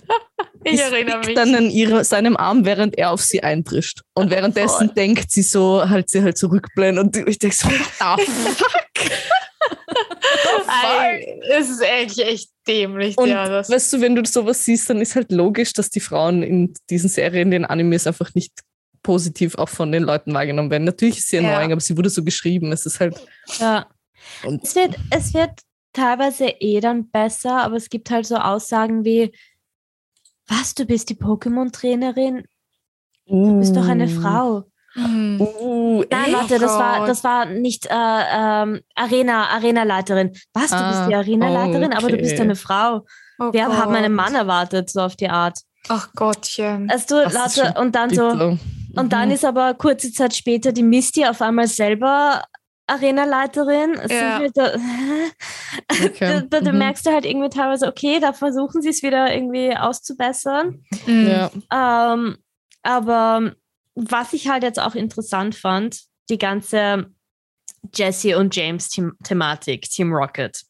Ich 0.65 0.79
erinnere 0.79 1.19
mich. 1.19 1.35
dann 1.35 1.53
an 1.55 1.69
ihre, 1.69 2.03
seinem 2.03 2.35
Arm, 2.35 2.65
während 2.65 2.97
er 2.97 3.11
auf 3.11 3.21
sie 3.21 3.43
eintrischt. 3.43 4.01
Und 4.15 4.29
währenddessen 4.31 4.87
voll. 4.87 4.95
denkt 4.95 5.31
sie 5.31 5.41
so, 5.43 5.87
halt 5.87 6.09
sie 6.09 6.21
halt 6.21 6.37
zurückblenden 6.37 7.05
und 7.05 7.15
ich 7.29 7.37
denke 7.39 7.55
so, 7.55 7.67
what 7.69 8.17
the 8.25 8.25
fuck? 8.55 9.11
Es 11.51 11.69
ist 11.69 11.81
eigentlich 11.83 12.25
echt 12.25 12.49
dämlich, 12.67 13.17
Und 13.17 13.29
ja. 13.29 13.47
Das, 13.49 13.69
weißt 13.69 13.93
du, 13.93 14.01
wenn 14.01 14.15
du 14.15 14.23
sowas 14.25 14.63
siehst, 14.63 14.89
dann 14.89 15.01
ist 15.01 15.15
halt 15.15 15.31
logisch, 15.31 15.73
dass 15.73 15.89
die 15.89 15.99
Frauen 15.99 16.43
in 16.43 16.73
diesen 16.89 17.09
Serien, 17.09 17.51
den 17.51 17.65
Animes 17.65 18.07
einfach 18.07 18.33
nicht 18.35 18.53
positiv 19.03 19.55
auch 19.55 19.69
von 19.69 19.91
den 19.91 20.03
Leuten 20.03 20.33
wahrgenommen 20.33 20.69
werden. 20.69 20.83
Natürlich 20.83 21.17
ist 21.19 21.29
sie 21.29 21.37
Ja. 21.37 21.49
annoying, 21.53 21.71
aber 21.71 21.81
sie 21.81 21.97
wurde 21.97 22.09
so 22.09 22.23
geschrieben. 22.23 22.71
Es 22.71 22.85
ist 22.85 22.99
halt, 22.99 23.15
Ja. 23.59 23.87
Und- 24.43 24.63
es, 24.63 24.75
wird, 24.75 24.95
es 25.11 25.33
wird 25.33 25.51
teilweise 25.93 26.47
eh 26.59 26.79
dann 26.79 27.09
besser, 27.09 27.63
aber 27.63 27.77
es 27.77 27.89
gibt 27.89 28.11
halt 28.11 28.25
so 28.27 28.35
Aussagen 28.35 29.03
wie, 29.05 29.31
was, 30.47 30.75
du 30.75 30.85
bist 30.85 31.09
die 31.09 31.15
Pokémon-Trainerin? 31.15 32.43
Du 33.25 33.59
bist 33.59 33.75
doch 33.75 33.87
eine 33.87 34.07
Frau. 34.07 34.65
Mhm. 34.95 35.39
Uh, 35.39 36.03
Nein, 36.09 36.33
warte, 36.33 36.57
das 36.59 36.71
war, 36.71 36.99
Gott. 36.99 37.09
das 37.09 37.23
war 37.23 37.45
nicht 37.45 37.85
äh, 37.85 37.93
ähm, 37.93 38.81
Arena, 38.95 39.47
Arena-Leiterin. 39.49 40.31
Was, 40.53 40.69
du 40.71 40.75
Ah, 40.77 40.89
bist 40.89 41.09
die 41.09 41.15
Arena-Leiterin, 41.15 41.93
aber 41.93 42.09
du 42.09 42.17
bist 42.17 42.33
okay. 42.33 42.41
eine 42.41 42.55
Frau. 42.55 43.05
Oh 43.39 43.53
Wir 43.53 43.65
haben 43.67 43.93
einen 43.95 44.15
Gott. 44.15 44.25
Mann 44.25 44.35
erwartet, 44.35 44.89
so 44.89 45.01
auf 45.01 45.15
die 45.15 45.29
Art. 45.29 45.59
Ach 45.87 46.11
Gottchen. 46.13 46.89
Also 46.89 47.21
schon 47.29 47.71
und 47.77 47.95
dann 47.95 48.09
so, 48.13 48.27
und 48.27 49.13
dann 49.13 49.29
Mhm. 49.29 49.33
ist 49.35 49.45
aber 49.45 49.73
kurze 49.75 50.11
Zeit 50.11 50.35
später 50.35 50.71
die 50.71 50.83
Misty 50.83 51.25
auf 51.25 51.41
einmal 51.41 51.67
selber 51.67 52.43
Arena-Leiterin. 52.87 53.99
Ja. 54.09 54.39
halt 54.39 54.55
so, 54.55 54.61
Okay. 56.05 56.13
da, 56.19 56.41
da, 56.41 56.61
da 56.61 56.71
Mhm. 56.71 56.77
merkst 56.79 57.05
du 57.05 57.11
halt 57.11 57.25
irgendwie 57.25 57.49
teilweise, 57.49 57.87
okay, 57.87 58.19
da 58.19 58.33
versuchen 58.33 58.81
sie 58.81 58.89
es 58.89 59.03
wieder 59.03 59.33
irgendwie 59.33 59.75
auszubessern. 59.77 60.83
Mhm. 61.05 61.27
Ja. 61.71 62.13
Ähm, 62.13 62.37
aber 62.83 63.53
was 63.99 64.33
ich 64.33 64.47
halt 64.47 64.63
jetzt 64.63 64.79
auch 64.79 64.95
interessant 64.95 65.55
fand, 65.55 66.01
die 66.29 66.37
ganze 66.37 67.11
Jesse 67.93 68.37
und 68.37 68.55
James-Thematik, 68.55 69.89
Team 69.89 70.13
Rocket. 70.13 70.61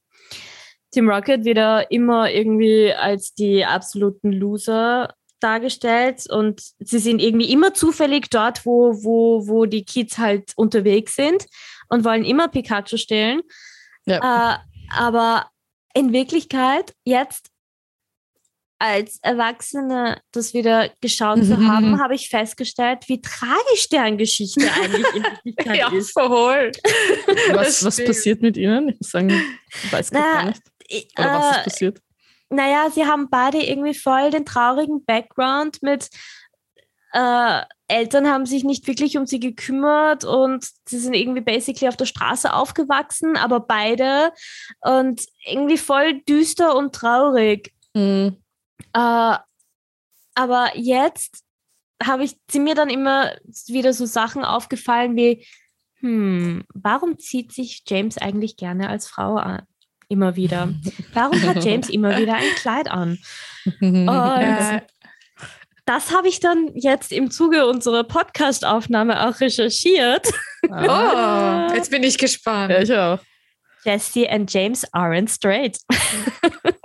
Team 0.91 1.09
Rocket 1.09 1.45
wieder 1.45 1.91
immer 1.91 2.31
irgendwie 2.31 2.91
als 2.93 3.33
die 3.33 3.65
absoluten 3.65 4.31
Loser 4.31 5.13
dargestellt 5.39 6.29
und 6.29 6.61
sie 6.79 6.99
sind 6.99 7.21
irgendwie 7.21 7.51
immer 7.51 7.73
zufällig 7.73 8.29
dort, 8.29 8.65
wo, 8.65 8.93
wo, 9.03 9.47
wo 9.47 9.65
die 9.65 9.85
Kids 9.85 10.17
halt 10.17 10.51
unterwegs 10.55 11.15
sind 11.15 11.45
und 11.87 12.03
wollen 12.03 12.25
immer 12.25 12.47
Pikachu 12.47 12.97
stehlen. 12.97 13.41
Ja. 14.05 14.55
Äh, 14.55 14.57
aber 14.91 15.49
in 15.93 16.13
Wirklichkeit 16.13 16.93
jetzt 17.05 17.51
als 18.79 19.19
Erwachsene 19.21 20.21
das 20.31 20.53
wieder 20.53 20.89
geschaut 21.01 21.43
zu 21.43 21.55
Mhm. 21.57 21.67
haben, 21.71 22.01
habe 22.01 22.15
ich 22.15 22.29
festgestellt, 22.29 22.99
wie 23.07 23.21
tragisch 23.21 23.89
deren 23.91 24.17
Geschichte 24.17 24.61
eigentlich 24.81 25.05
in 25.15 25.23
Wirklichkeit 25.43 25.77
Ja, 25.77 25.91
ist. 25.91 26.11
voll. 26.13 26.71
Was, 27.53 27.83
was 27.83 27.97
passiert 28.03 28.41
mit 28.41 28.55
ihnen? 28.57 28.89
Ich 28.89 28.99
muss 28.99 29.11
sagen, 29.11 29.29
ich 29.83 29.91
weiß 29.91 30.11
grad 30.11 30.23
Na, 30.23 30.33
gar 30.33 30.45
nicht. 30.45 30.61
Ich- 30.87 31.07
Oder 31.19 31.33
was 31.33 31.45
äh, 31.45 31.59
ist 31.59 31.63
passiert? 31.65 32.01
naja, 32.49 32.89
sie 32.89 33.05
haben 33.05 33.29
beide 33.29 33.57
irgendwie 33.61 33.93
voll 33.93 34.31
den 34.31 34.45
traurigen 34.45 35.03
Background 35.05 35.83
mit 35.83 36.09
äh, 37.11 37.61
Eltern 37.87 38.27
haben 38.27 38.45
sich 38.45 38.63
nicht 38.63 38.85
wirklich 38.87 39.17
um 39.17 39.25
sie 39.25 39.39
gekümmert 39.39 40.23
und 40.25 40.63
sie 40.87 40.99
sind 40.99 41.15
irgendwie 41.15 41.41
basically 41.41 41.87
auf 41.89 41.97
der 41.97 42.05
Straße 42.05 42.53
aufgewachsen, 42.53 43.35
aber 43.35 43.59
beide 43.61 44.31
und 44.81 45.25
irgendwie 45.45 45.77
voll 45.79 46.21
düster 46.29 46.75
und 46.75 46.93
traurig. 46.93 47.73
Mhm. 47.95 48.37
Äh, 48.93 49.37
aber 50.35 50.71
jetzt 50.75 51.43
habe 52.01 52.23
ich 52.23 52.37
sie 52.49 52.59
mir 52.59 52.75
dann 52.75 52.89
immer 52.89 53.33
wieder 53.67 53.93
so 53.93 54.05
Sachen 54.05 54.43
aufgefallen 54.45 55.15
wie, 55.15 55.45
hm, 55.99 56.63
warum 56.73 57.19
zieht 57.19 57.51
sich 57.51 57.83
James 57.87 58.17
eigentlich 58.17 58.55
gerne 58.55 58.89
als 58.89 59.07
Frau 59.07 59.35
an? 59.35 59.63
Immer 60.11 60.35
wieder. 60.35 60.73
Warum 61.13 61.39
hat 61.43 61.63
James 61.63 61.87
immer 61.87 62.17
wieder 62.17 62.33
ein 62.33 62.55
Kleid 62.55 62.89
an? 62.89 63.19
Und 63.79 64.07
Äh, 64.09 64.81
das 65.85 66.15
habe 66.15 66.27
ich 66.27 66.39
dann 66.39 66.71
jetzt 66.73 67.11
im 67.11 67.29
Zuge 67.29 67.67
unserer 67.67 68.03
Podcast-Aufnahme 68.03 69.27
auch 69.27 69.39
recherchiert. 69.39 70.31
Oh, 70.67 71.73
jetzt 71.75 71.91
bin 71.91 72.01
ich 72.03 72.17
gespannt. 72.17 72.71
Ja, 72.71 72.81
ich 72.81 72.93
auch. 72.93 73.19
Jesse 73.85 74.27
and 74.27 74.49
James 74.49 74.85
aren't 74.93 75.29
straight. 75.29 75.79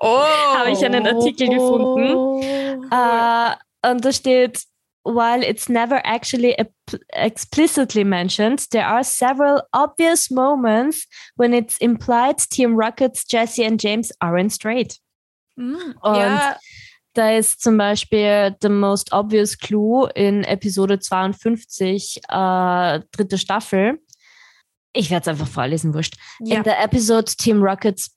Oh, 0.07 0.59
Habe 0.59 0.73
ich 0.73 0.85
einen 0.85 1.07
Artikel 1.07 1.49
gefunden. 1.49 2.85
Uh, 2.93 3.55
und 3.91 4.05
da 4.05 4.13
steht, 4.13 4.65
while 5.05 5.43
it's 5.43 5.71
never 5.71 6.01
actually 6.05 6.55
explicitly 7.15 8.05
mentioned, 8.05 8.67
there 8.71 8.87
are 8.87 9.03
several 9.03 9.63
obvious 9.73 10.31
moments 10.31 11.07
when 11.37 11.55
it's 11.55 11.79
implied 11.79 12.39
Team 12.39 12.77
Rockets, 12.77 13.25
Jesse 13.25 13.65
and 13.65 13.81
James 13.81 14.13
aren't 14.21 14.53
straight. 14.53 14.99
Mhm. 15.57 15.95
Und 16.03 16.17
ja, 16.17 16.57
da 17.15 17.31
ist 17.31 17.63
zum 17.63 17.79
Beispiel 17.79 18.57
the 18.61 18.69
most 18.69 19.13
obvious 19.13 19.57
clue 19.57 20.11
in 20.15 20.45
Episode 20.45 20.99
52, 20.99 22.21
äh, 22.29 23.01
dritte 23.13 23.39
Staffel. 23.39 24.01
Ich 24.95 25.11
werde 25.11 25.23
es 25.23 25.29
einfach 25.29 25.49
vorlesen, 25.49 25.93
wurscht. 25.93 26.17
ja. 26.41 26.57
In 26.57 26.65
the 26.65 26.71
episode 26.71 27.37
Team 27.37 27.63
Rockets 27.63 28.11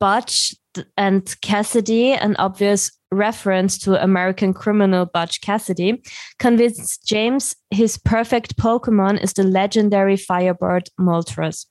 Butch 0.00 0.56
and 0.96 1.40
Cassidy, 1.40 2.12
an 2.12 2.36
obvious 2.36 2.90
reference 3.12 3.78
to 3.78 4.02
American 4.02 4.52
criminal 4.52 5.06
Butch 5.06 5.40
Cassidy, 5.40 6.02
convinced 6.38 7.06
James 7.06 7.54
his 7.70 7.96
perfect 7.96 8.56
Pokemon 8.56 9.22
is 9.22 9.32
the 9.34 9.44
legendary 9.44 10.16
Firebird 10.16 10.90
Moltres. 11.00 11.66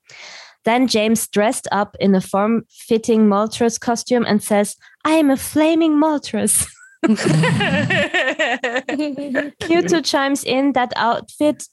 Then 0.64 0.88
James 0.88 1.28
dressed 1.28 1.68
up 1.70 1.94
in 2.00 2.14
a 2.14 2.22
form 2.22 2.64
fitting 2.70 3.28
Moltres 3.28 3.78
costume 3.78 4.24
and 4.26 4.42
says, 4.42 4.76
I 5.04 5.12
am 5.12 5.30
a 5.30 5.36
flaming 5.36 5.92
Moltres. 5.92 6.66
Mewtwo 9.68 10.02
chimes 10.02 10.42
in 10.42 10.72
that 10.72 10.94
outfit 10.96 11.68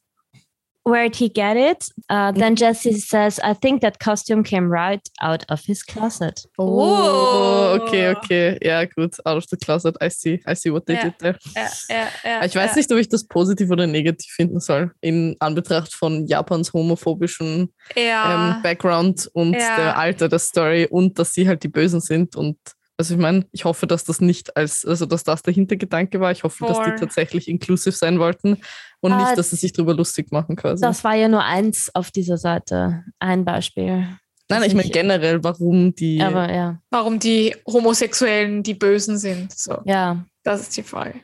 where'd 0.83 1.15
he 1.15 1.29
get 1.29 1.57
it? 1.57 1.85
Uh, 2.09 2.31
then 2.31 2.55
Jesse 2.55 2.93
says, 2.99 3.39
I 3.43 3.53
think 3.53 3.81
that 3.81 3.99
costume 3.99 4.43
came 4.43 4.67
right 4.71 5.01
out 5.21 5.43
of 5.49 5.61
his 5.65 5.83
closet. 5.83 6.41
Oh, 6.57 7.77
okay, 7.81 8.09
okay. 8.15 8.57
Ja, 8.61 8.85
gut. 8.85 9.15
Out 9.25 9.37
of 9.37 9.47
the 9.49 9.57
closet. 9.57 9.95
I 10.01 10.09
see. 10.09 10.39
I 10.47 10.53
see 10.55 10.71
what 10.71 10.85
they 10.87 10.95
Ja. 10.95 11.03
did 11.03 11.13
there. 11.19 11.37
Ja, 11.55 11.67
ja, 11.89 12.07
ja, 12.23 12.45
Ich 12.45 12.55
weiß 12.55 12.71
ja. 12.71 12.75
nicht, 12.77 12.91
ob 12.91 12.97
ich 12.97 13.09
das 13.09 13.25
positiv 13.27 13.69
oder 13.69 13.87
negativ 13.87 14.31
finden 14.33 14.59
soll, 14.59 14.91
in 15.01 15.35
Anbetracht 15.39 15.93
von 15.93 16.25
Japans 16.25 16.73
homophobischen 16.73 17.73
Ja. 17.95 18.55
ähm, 18.55 18.61
Background 18.63 19.29
und 19.33 19.53
der 19.53 19.97
Alter 19.97 20.29
der 20.29 20.39
Story 20.39 20.87
und 20.89 21.17
dass 21.19 21.33
sie 21.33 21.47
halt 21.47 21.63
die 21.63 21.67
Bösen 21.69 22.01
sind. 22.01 22.35
Und 22.35 22.57
also 22.97 23.15
ich 23.15 23.19
meine, 23.19 23.45
ich 23.51 23.65
hoffe, 23.65 23.87
dass 23.87 24.03
das 24.03 24.21
nicht 24.21 24.55
als, 24.55 24.85
also 24.85 25.05
dass 25.05 25.23
das 25.23 25.41
der 25.41 25.53
Hintergedanke 25.53 26.19
war. 26.19 26.31
Ich 26.31 26.43
hoffe, 26.43 26.65
dass 26.65 26.77
Voll. 26.77 26.91
die 26.91 26.99
tatsächlich 26.99 27.47
inklusiv 27.47 27.95
sein 27.95 28.19
wollten 28.19 28.57
und 28.99 29.11
Ah, 29.11 29.23
nicht, 29.23 29.37
dass 29.37 29.49
sie 29.49 29.55
sich 29.55 29.73
drüber 29.73 29.93
lustig 29.93 30.31
machen 30.31 30.55
quasi. 30.55 30.81
Das 30.81 31.03
war 31.03 31.15
ja 31.15 31.27
nur 31.27 31.43
eins 31.43 31.89
auf 31.95 32.11
dieser 32.11 32.37
Seite. 32.37 33.03
Ein 33.19 33.43
Beispiel. 33.43 34.07
Nein, 34.49 34.63
ich 34.63 34.75
meine 34.75 34.89
generell, 34.89 35.43
warum 35.43 35.95
die. 35.95 36.21
Aber 36.21 36.51
ja, 36.51 36.79
Warum 36.89 37.19
die 37.19 37.55
Homosexuellen 37.65 38.63
die 38.63 38.73
Bösen 38.73 39.17
sind. 39.17 39.57
So, 39.57 39.77
ja. 39.85 40.25
das 40.43 40.61
ist 40.61 40.77
die 40.77 40.83
Frage. 40.83 41.21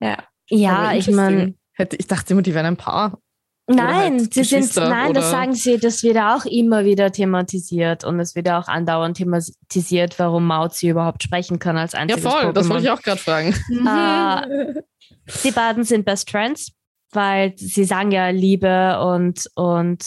Ja. 0.00 0.24
Ja, 0.48 0.92
ich 0.92 1.10
meine, 1.10 1.54
ich 1.78 2.06
dachte 2.06 2.32
immer, 2.32 2.42
die 2.42 2.54
wären 2.54 2.66
ein 2.66 2.76
Paar. 2.76 3.18
Nein, 3.76 4.18
halt 4.20 4.34
sie 4.34 4.44
sind, 4.44 4.76
nein, 4.76 5.14
das 5.14 5.30
sagen 5.30 5.54
sie, 5.54 5.78
das 5.78 6.02
wird 6.02 6.16
auch 6.16 6.44
immer 6.44 6.84
wieder 6.84 7.10
thematisiert 7.12 8.04
und 8.04 8.20
es 8.20 8.34
wird 8.34 8.48
auch 8.48 8.68
andauernd 8.68 9.16
thematisiert, 9.16 10.18
warum 10.18 10.46
Mauzi 10.46 10.88
überhaupt 10.88 11.22
sprechen 11.22 11.58
kann 11.58 11.76
als 11.76 11.92
Ja, 11.92 12.00
einziges 12.00 12.22
voll, 12.22 12.52
das 12.52 12.66
Pokémon. 12.66 12.70
wollte 12.70 12.84
ich 12.84 12.90
auch 12.90 13.02
gerade 13.02 13.20
fragen. 13.20 13.54
Äh, 13.70 14.82
die 15.44 15.50
beiden 15.50 15.84
sind 15.84 16.04
Best 16.04 16.30
Friends, 16.30 16.72
weil 17.12 17.52
sie 17.56 17.84
sagen 17.84 18.10
ja 18.10 18.28
Liebe 18.30 19.00
und, 19.00 19.48
und 19.54 20.04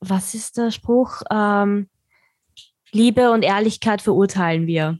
was 0.00 0.34
ist 0.34 0.56
der 0.58 0.70
Spruch? 0.70 1.22
Ähm, 1.30 1.88
Liebe 2.92 3.30
und 3.30 3.42
Ehrlichkeit 3.42 4.02
verurteilen 4.02 4.66
wir. 4.66 4.98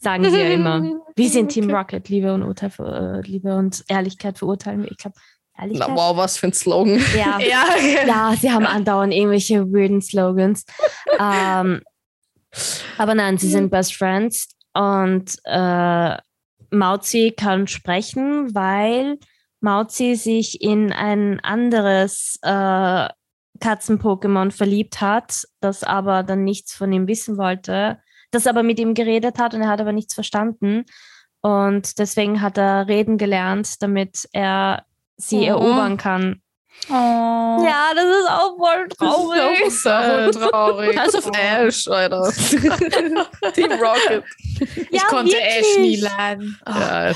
Sagen 0.00 0.24
sie 0.30 0.38
ja 0.38 0.50
immer. 0.50 0.82
Wir 1.16 1.28
sind 1.28 1.48
Team. 1.48 1.68
Rocket, 1.68 2.08
Liebe 2.08 2.32
und, 2.32 2.44
Urteil, 2.44 2.70
äh, 2.78 3.20
Liebe 3.22 3.56
und 3.56 3.84
Ehrlichkeit 3.88 4.38
verurteilen 4.38 4.84
wir. 4.84 4.90
Ich 4.92 4.98
glaube, 4.98 5.16
Ehrlichkeit. 5.58 5.88
Na, 5.88 5.94
wow, 5.94 6.16
was 6.16 6.38
für 6.38 6.48
ein 6.48 6.52
Slogan. 6.52 7.00
Ja, 7.16 7.38
Ja, 7.40 7.64
ja, 8.06 8.34
sie 8.38 8.50
haben 8.50 8.66
andauernd 8.66 9.12
irgendwelche 9.12 9.64
weirden 9.72 10.00
Slogans. 10.00 10.64
ähm, 11.18 11.82
aber 12.96 13.14
nein, 13.14 13.38
sie 13.38 13.48
sind 13.50 13.70
Best 13.70 13.94
Friends 13.94 14.48
und 14.74 15.36
äh, 15.44 16.16
Mauzi 16.70 17.32
kann 17.36 17.66
sprechen, 17.66 18.54
weil 18.54 19.18
Mauzi 19.60 20.14
sich 20.14 20.62
in 20.62 20.92
ein 20.92 21.40
anderes 21.40 22.38
äh, 22.42 23.08
Katzen-Pokémon 23.60 24.50
verliebt 24.50 25.00
hat, 25.00 25.44
das 25.60 25.82
aber 25.82 26.22
dann 26.22 26.44
nichts 26.44 26.74
von 26.74 26.92
ihm 26.92 27.06
wissen 27.08 27.38
wollte, 27.38 27.98
das 28.30 28.46
aber 28.46 28.62
mit 28.62 28.78
ihm 28.78 28.94
geredet 28.94 29.38
hat 29.38 29.54
und 29.54 29.62
er 29.62 29.68
hat 29.68 29.80
aber 29.80 29.92
nichts 29.92 30.14
verstanden. 30.14 30.84
Und 31.40 31.98
deswegen 31.98 32.40
hat 32.40 32.58
er 32.58 32.88
reden 32.88 33.16
gelernt, 33.16 33.82
damit 33.82 34.28
er 34.32 34.84
sie 35.18 35.40
Oh. 35.40 35.58
erobern 35.58 35.96
kann. 35.98 36.40
Oh. 36.88 36.92
Ja, 36.92 37.90
das 37.94 38.04
ist 38.04 38.30
auch 38.30 38.56
voll 38.56 38.88
traurig. 38.88 39.60
Das 39.64 39.74
ist 39.74 39.86
auch 39.86 40.32
so 40.32 40.48
traurig. 40.50 40.98
House 40.98 41.14
of 41.16 41.30
Ash, 41.36 41.88
Alter. 41.88 42.32
Team 43.54 43.72
Rocket. 43.72 44.24
Ich 44.60 44.88
Ja, 44.90 45.02
konnte 45.08 45.32
wirklich. 45.32 45.56
Ash 45.74 45.78
nie 45.78 45.96
leiden. 45.96 46.58
Ja. 46.66 47.12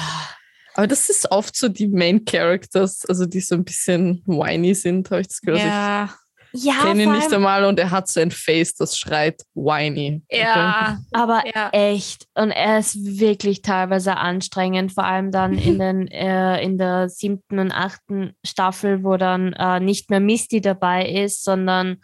Aber 0.75 0.87
das 0.87 1.09
ist 1.11 1.31
oft 1.31 1.57
so 1.57 1.69
die 1.69 1.89
Main 1.89 2.25
Characters, 2.25 3.05
also 3.09 3.27
die 3.27 3.41
so 3.41 3.55
ein 3.57 3.65
bisschen 3.65 4.23
whiny 4.27 4.75
sind, 4.75 5.11
habe 5.11 5.21
ich 5.23 5.29
das 5.29 5.41
gehört. 5.41 5.61
Ja, 5.61 6.05
Ich 6.05 6.11
Ja, 6.53 6.75
kenne 6.83 7.05
ihn 7.05 7.13
nicht 7.13 7.33
einmal 7.33 7.65
und 7.65 7.79
er 7.79 7.91
hat 7.91 8.09
so 8.09 8.21
ein 8.21 8.31
Face, 8.31 8.75
das 8.75 8.99
schreit 8.99 9.43
whiny. 9.55 10.23
ja, 10.31 10.99
aber 11.13 11.43
ja. 11.55 11.71
echt. 11.71 12.27
Und 12.35 12.51
er 12.51 12.79
ist 12.79 12.97
wirklich 13.19 13.63
teilweise 13.63 14.17
anstrengend, 14.17 14.93
vor 14.93 15.05
allem 15.05 15.31
dann 15.31 15.57
in, 15.57 15.79
den, 15.79 16.09
äh, 16.09 16.63
in 16.63 16.79
der 16.79 17.09
siebten 17.09 17.59
und 17.59 17.73
achten 17.73 18.35
Staffel, 18.45 19.03
wo 19.03 19.17
dann 19.17 19.55
äh, 19.55 19.81
nicht 19.81 20.11
mehr 20.11 20.21
Misty 20.21 20.61
dabei 20.61 21.09
ist, 21.09 21.43
sondern 21.43 21.99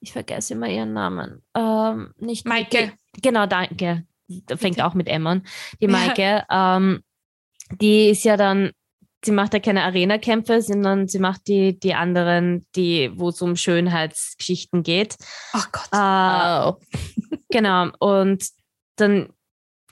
ich 0.00 0.12
vergesse 0.12 0.54
immer 0.54 0.68
ihren 0.68 0.92
Namen. 0.92 1.42
Ähm, 1.56 2.12
nicht 2.18 2.46
Maike. 2.46 2.92
Genau, 3.22 3.46
danke. 3.46 4.04
Da 4.28 4.56
fängt 4.56 4.76
Bitte. 4.76 4.86
auch 4.86 4.94
mit 4.94 5.08
M 5.08 5.26
an. 5.26 5.42
Die 5.80 5.86
Ja. 5.86 5.90
Maike, 5.90 6.44
ähm, 6.50 7.02
die 7.80 8.10
ist 8.10 8.24
ja 8.24 8.36
dann, 8.36 8.72
sie 9.24 9.32
macht 9.32 9.54
ja 9.54 9.60
keine 9.60 9.82
Arena-Kämpfe, 9.84 10.62
sondern 10.62 11.08
sie 11.08 11.18
macht 11.18 11.48
die, 11.48 11.78
die 11.78 11.94
anderen, 11.94 12.66
die, 12.76 13.10
wo 13.14 13.30
es 13.30 13.42
um 13.42 13.56
Schönheitsgeschichten 13.56 14.82
geht. 14.82 15.16
Ach 15.52 15.70
Gott. 15.72 15.88
Äh, 15.92 16.68
Oh. 16.68 16.76
Genau. 17.48 17.88
Und 18.00 18.44
dann 18.96 19.28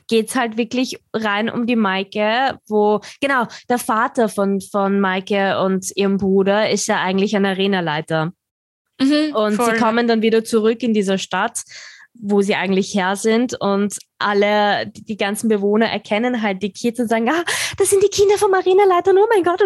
geht 0.09 0.29
es 0.29 0.37
halt 0.37 0.57
wirklich 0.57 0.99
rein 1.15 1.49
um 1.49 1.67
die 1.67 1.77
Maike, 1.77 2.59
wo, 2.69 3.01
genau, 3.21 3.47
der 3.69 3.79
Vater 3.79 4.29
von, 4.29 4.61
von 4.61 5.01
Maike 5.01 5.61
und 5.61 5.91
ihrem 5.97 6.19
Bruder 6.19 6.69
ist 6.69 6.89
ja 6.89 7.01
eigentlich 7.01 7.35
ein 7.37 7.47
Arenaleiter. 7.47 8.33
Mhm, 9.01 9.35
Und 9.35 9.55
voll. 9.55 9.75
sie 9.75 9.81
kommen 9.81 10.07
dann 10.09 10.21
wieder 10.23 10.45
zurück 10.45 10.83
in 10.83 10.95
dieser 10.95 11.17
Stadt, 11.19 11.63
wo 12.15 12.41
sie 12.41 12.55
eigentlich 12.55 12.95
her 12.95 13.17
sind 13.17 13.55
und 13.61 13.99
alle, 14.19 14.87
die, 14.87 15.17
ganzen 15.17 15.49
Bewohner 15.49 15.87
erkennen 15.87 16.43
halt 16.43 16.63
die 16.63 16.73
Kids 16.73 17.01
und 17.01 17.09
sagen, 17.09 17.29
ah, 17.29 17.45
das 17.77 17.91
sind 17.91 18.03
die 18.03 18.09
Kinder 18.09 18.39
vom 18.39 18.55
Arenaleiter, 18.55 19.13
oh 19.15 19.27
mein 19.29 19.43
Gott. 19.43 19.61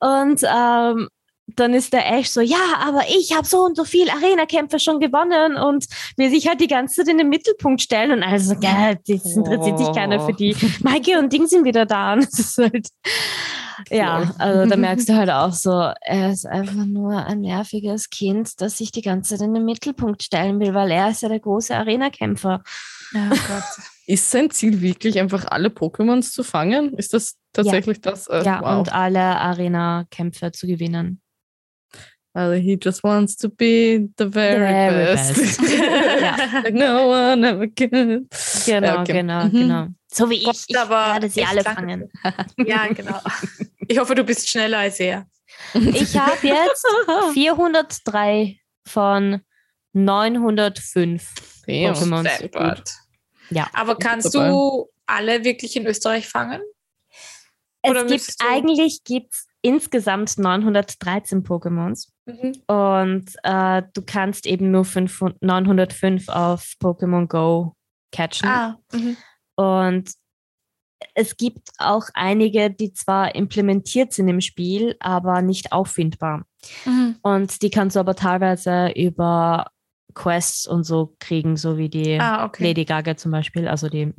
Und 0.00 0.42
ähm, 0.44 1.08
dann 1.56 1.74
ist 1.74 1.92
der 1.92 2.10
Ash 2.12 2.28
so, 2.28 2.40
ja, 2.40 2.56
aber 2.80 3.02
ich 3.08 3.34
habe 3.34 3.46
so 3.46 3.64
und 3.64 3.76
so 3.76 3.84
viel 3.84 4.08
Arena-Kämpfe 4.10 4.78
schon 4.78 5.00
gewonnen 5.00 5.56
und 5.56 5.86
will 6.16 6.30
sich 6.30 6.46
halt 6.48 6.60
die 6.60 6.66
ganze 6.66 6.96
Zeit 6.96 7.08
in 7.08 7.18
den 7.18 7.28
Mittelpunkt 7.28 7.80
stellen 7.80 8.12
und 8.12 8.22
also, 8.22 8.54
ja, 8.60 8.94
das 8.94 9.36
interessiert 9.36 9.78
sich 9.78 9.92
keiner 9.92 10.20
für 10.20 10.34
die. 10.34 10.54
Maike 10.82 11.18
und 11.18 11.32
Ding 11.32 11.46
sind 11.46 11.64
wieder 11.64 11.86
da 11.86 12.12
und 12.12 12.22
das 12.30 12.38
ist 12.38 12.58
halt, 12.58 12.88
ja, 13.90 14.34
also 14.38 14.68
da 14.68 14.76
merkst 14.76 15.08
du 15.08 15.14
halt 15.14 15.30
auch 15.30 15.52
so, 15.52 15.70
er 16.00 16.32
ist 16.32 16.46
einfach 16.46 16.84
nur 16.84 17.24
ein 17.24 17.40
nerviges 17.40 18.10
Kind, 18.10 18.60
das 18.60 18.78
sich 18.78 18.92
die 18.92 19.02
ganze 19.02 19.36
Zeit 19.36 19.46
in 19.46 19.54
den 19.54 19.64
Mittelpunkt 19.64 20.22
stellen 20.22 20.60
will, 20.60 20.74
weil 20.74 20.90
er 20.90 21.10
ist 21.10 21.22
ja 21.22 21.28
der 21.28 21.40
große 21.40 21.74
Arena-Kämpfer. 21.74 22.62
Oh. 23.14 23.18
Ist 24.06 24.30
sein 24.30 24.50
Ziel 24.50 24.80
wirklich 24.80 25.18
einfach 25.18 25.46
alle 25.46 25.68
Pokémons 25.68 26.32
zu 26.32 26.42
fangen? 26.42 26.94
Ist 26.94 27.14
das 27.14 27.36
tatsächlich 27.52 28.00
das? 28.00 28.26
Äh, 28.26 28.42
ja, 28.44 28.60
wow. 28.62 28.78
und 28.78 28.92
alle 28.92 29.20
Arena-Kämpfe 29.20 30.52
zu 30.52 30.66
gewinnen. 30.66 31.20
Also 32.38 32.54
he 32.62 32.78
just 32.80 33.02
wants 33.02 33.36
to 33.36 33.48
be 33.48 34.08
the 34.16 34.26
very, 34.28 34.58
very 34.60 35.14
best. 35.14 35.34
best. 35.34 35.60
Ja. 36.20 36.36
like 36.62 36.74
no 36.74 37.08
one 37.08 37.44
ever 37.44 37.66
can. 37.68 38.28
Genau, 38.66 39.00
okay. 39.00 39.12
genau, 39.12 39.44
Mhm. 39.46 39.50
genau. 39.52 39.86
So 40.12 40.30
wie 40.30 40.42
Gott, 40.44 40.54
ich, 40.54 40.64
ich 40.68 40.76
werde 40.88 41.28
sie 41.28 41.44
alle 41.44 41.62
fangen. 41.64 42.08
Ja, 42.64 42.86
genau. 42.92 43.20
Ich 43.90 43.98
hoffe, 43.98 44.14
du 44.14 44.22
bist 44.22 44.48
schneller 44.48 44.78
als 44.78 45.00
er. 45.00 45.26
Ich 45.74 46.16
habe 46.16 46.46
jetzt 46.46 46.86
403 47.32 48.58
von 48.86 49.40
905 49.94 51.34
Damn. 51.66 51.94
Pokémon. 51.94 52.82
Ja. 53.50 53.66
Aber 53.72 53.96
kannst 53.96 54.34
du 54.34 54.88
alle 55.06 55.44
wirklich 55.44 55.74
in 55.76 55.86
Österreich 55.86 56.28
fangen? 56.28 56.60
Es 57.82 57.90
Oder 57.90 58.00
gibt 58.00 58.10
müsstest 58.10 58.42
du- 58.42 58.46
eigentlich 58.48 59.02
gibt's 59.04 59.46
insgesamt 59.68 60.38
913 60.38 61.44
Pokémons 61.44 62.08
Mhm. 62.26 62.52
und 62.66 63.24
äh, 63.42 63.82
du 63.94 64.02
kannst 64.04 64.46
eben 64.46 64.70
nur 64.70 64.84
500 64.84 65.40
905 65.42 66.28
auf 66.28 66.74
Pokémon 66.82 67.26
Go 67.26 67.74
catchen. 68.12 68.48
Ah, 68.48 68.76
mhm. 68.92 69.16
Und 69.56 70.10
es 71.14 71.36
gibt 71.36 71.70
auch 71.78 72.04
einige, 72.14 72.70
die 72.70 72.92
zwar 72.92 73.34
implementiert 73.34 74.12
sind 74.12 74.28
im 74.28 74.40
Spiel, 74.40 74.96
aber 75.00 75.40
nicht 75.42 75.72
auffindbar. 75.72 76.44
Mhm. 76.84 77.16
Und 77.22 77.62
die 77.62 77.70
kannst 77.70 77.96
du 77.96 78.00
aber 78.00 78.14
teilweise 78.14 78.90
über 78.94 79.70
Quests 80.14 80.66
und 80.66 80.84
so 80.84 81.14
kriegen, 81.20 81.56
so 81.56 81.78
wie 81.78 81.88
die 81.88 82.18
ah 82.20 82.44
okay. 82.46 82.64
Lady 82.68 82.84
Gaga 82.84 83.16
zum 83.16 83.30
Beispiel, 83.30 83.68
also 83.68 83.88
die, 83.88 84.12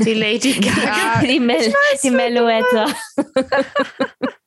Die 0.00 0.14
Lady 0.14 0.52
Gaga. 0.60 1.20
die, 1.22 1.38
Mel 1.40 1.72
die 2.02 2.10
Meluetta. 2.10 2.86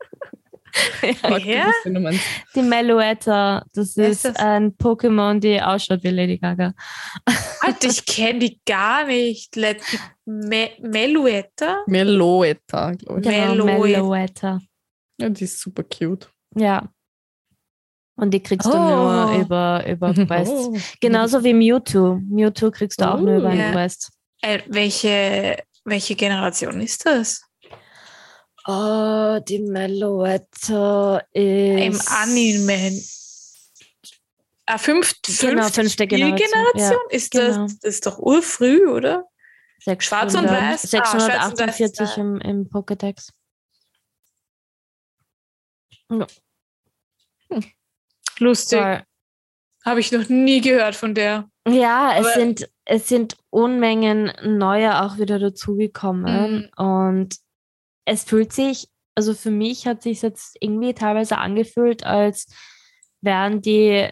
Du 1.84 1.94
du 1.94 2.00
meinst. 2.00 2.22
Die 2.56 2.62
Meluetta, 2.62 3.64
das 3.74 3.90
ist 3.90 3.98
ist 3.98 4.26
das? 4.26 4.36
ein 4.38 4.72
Pokémon, 4.76 5.40
die 5.40 5.62
ausschaut 5.62 6.04
wie 6.04 6.10
Lady 6.10 6.38
Gaga. 6.38 6.74
Alter, 7.60 7.88
ich 7.90 8.06
kenne 8.06 8.40
die 8.40 8.60
gar 8.66 9.06
nicht. 9.06 9.56
Me 10.26 10.72
Meluetta? 10.82 11.84
Meloetta, 11.88 12.92
glaube 12.92 13.22
ich. 13.22 13.28
Genau, 13.28 13.66
Meloetta. 13.66 14.02
Meluetta. 14.02 14.60
Ja, 15.20 15.30
die 15.30 15.44
ist 15.44 15.60
super 15.62 15.84
cute. 15.84 16.28
Ja. 16.56 16.90
Und 18.16 18.32
die 18.32 18.42
kriegst 18.42 18.68
du 18.68 18.74
Oh. 18.74 18.78
nur 18.78 19.40
über, 19.42 19.84
über 19.88 20.14
Quests. 20.14 20.52
Oh. 20.52 20.78
Genauso 21.02 21.44
wie 21.44 21.54
Mewtwo. 21.54 22.20
Mewtwo 22.30 22.72
kriegst 22.72 23.00
du 23.02 23.06
auch 23.12 23.20
nur 23.20 23.36
Oh. 23.36 23.40
über 23.40 23.50
eine 23.50 23.62
Ja. 23.64 23.72
Quest. 23.72 24.12
Äh, 24.42 24.60
welche, 24.68 25.58
welche 25.86 26.16
Generation 26.16 26.82
ist 26.82 27.06
das? 27.06 27.42
Oh, 28.66 29.40
die 29.48 29.60
Meloetta 29.60 31.18
ist. 31.32 31.34
Im 31.34 32.00
Anime. 32.08 33.02
Ah, 34.66 34.78
fünf, 34.78 35.14
genau, 35.40 35.68
fünfte 35.68 36.08
Generation. 36.08 36.50
Generation? 36.50 37.00
Ja, 37.10 37.16
ist 37.18 37.32
genau. 37.32 37.64
das, 37.64 37.80
das 37.80 37.96
ist 37.96 38.06
doch 38.06 38.20
urfrüh, 38.20 38.88
oder? 38.88 39.26
600, 39.80 40.04
Schwarz 40.04 40.36
und 40.36 40.50
Weiß? 40.50 40.82
648 40.84 42.00
ah, 42.00 42.22
im, 42.22 42.40
im 42.40 42.70
Pokédex. 42.70 43.32
Ja. 46.10 46.28
Hm. 47.50 47.64
Lustig. 48.40 48.80
Habe 49.86 50.00
ich 50.00 50.12
noch 50.14 50.30
nie 50.30 50.62
gehört 50.62 50.96
von 50.96 51.14
der. 51.14 51.50
Ja, 51.68 52.16
es 52.18 52.34
sind, 52.34 52.70
es 52.86 53.10
sind 53.10 53.38
Unmengen 53.50 54.32
neue 54.44 55.02
auch 55.02 55.18
wieder 55.18 55.40
dazugekommen. 55.40 56.70
Mhm. 56.78 56.84
Und 56.84 57.36
es 58.06 58.24
fühlt 58.24 58.54
sich, 58.54 58.88
also 59.16 59.34
für 59.34 59.52
mich 59.52 59.88
hat 59.88 60.02
sich 60.02 60.22
jetzt 60.22 60.58
irgendwie 60.60 60.94
teilweise 60.94 61.38
angefühlt, 61.38 62.06
als 62.06 62.48
wären 63.22 63.62
die 63.62 64.10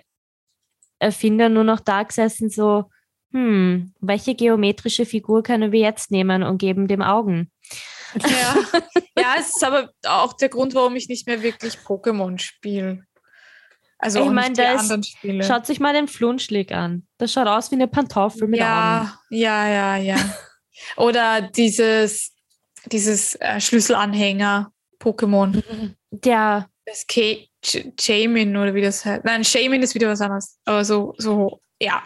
Erfinder 1.00 1.50
nur 1.50 1.64
noch 1.64 1.80
da 1.80 2.04
gesessen, 2.04 2.50
so, 2.50 2.86
hm, 3.32 3.94
welche 4.00 4.36
geometrische 4.36 5.06
Figur 5.06 5.42
können 5.44 5.72
wir 5.72 5.80
jetzt 5.80 6.12
nehmen 6.12 6.44
und 6.44 6.58
geben 6.58 6.88
dem 6.88 7.02
Augen? 7.02 7.52
Ja, 8.16 8.56
ja 9.18 9.36
es 9.40 9.56
ist 9.56 9.64
aber 9.64 9.90
auch 10.06 10.34
der 10.34 10.50
Grund, 10.50 10.76
warum 10.76 10.96
ich 10.96 11.08
nicht 11.08 11.28
mehr 11.28 11.42
wirklich 11.42 11.76
Pokémon 11.76 12.38
spiele. 12.40 13.06
Also 13.98 14.24
ich 14.24 14.32
meine, 14.32 14.56
schaut 15.44 15.68
sich 15.68 15.80
mal 15.80 15.94
den 15.94 16.08
Flunschlig 16.08 16.74
an. 16.74 17.08
Das 17.20 17.32
schaut 17.32 17.48
aus 17.48 17.70
wie 17.70 17.76
eine 17.76 17.88
Pantoffel 17.88 18.48
mit 18.48 18.60
ja, 18.60 19.02
Augen. 19.02 19.12
Ja, 19.30 19.68
ja, 19.68 19.96
ja. 19.98 20.18
Oder 20.98 21.42
dieses, 21.42 22.34
dieses 22.86 23.36
äh, 23.36 23.60
Schlüsselanhänger 23.60 24.72
Pokémon. 25.00 25.64
Der. 26.12 26.68
Das 26.86 27.06
K 27.08 27.48
Jamin 28.00 28.58
oder 28.58 28.74
wie 28.74 28.82
das 28.82 29.06
heißt. 29.06 29.24
Nein, 29.24 29.44
Shamin 29.44 29.84
ist 29.84 29.94
wieder 29.94 30.10
was 30.10 30.22
anderes. 30.22 30.58
Aber 30.66 30.84
so, 30.84 31.14
so, 31.18 31.62
ja. 31.80 32.04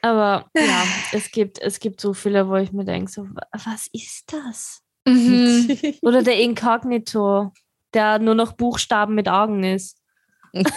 Aber 0.00 0.50
ja, 0.56 0.84
es 1.12 1.30
gibt, 1.30 1.60
es 1.60 1.78
gibt 1.78 2.00
so 2.00 2.14
viele, 2.14 2.48
wo 2.48 2.56
ich 2.56 2.72
mir 2.72 2.84
denke, 2.84 3.10
so, 3.10 3.26
was 3.52 3.88
ist 3.92 4.32
das? 4.32 4.82
Mhm. 5.06 5.78
Oder 6.02 6.22
der 6.22 6.40
Inkognito, 6.40 7.52
der 7.94 8.18
nur 8.18 8.34
noch 8.34 8.52
Buchstaben 8.52 9.14
mit 9.14 9.28
Augen 9.28 9.64
ist. 9.64 9.98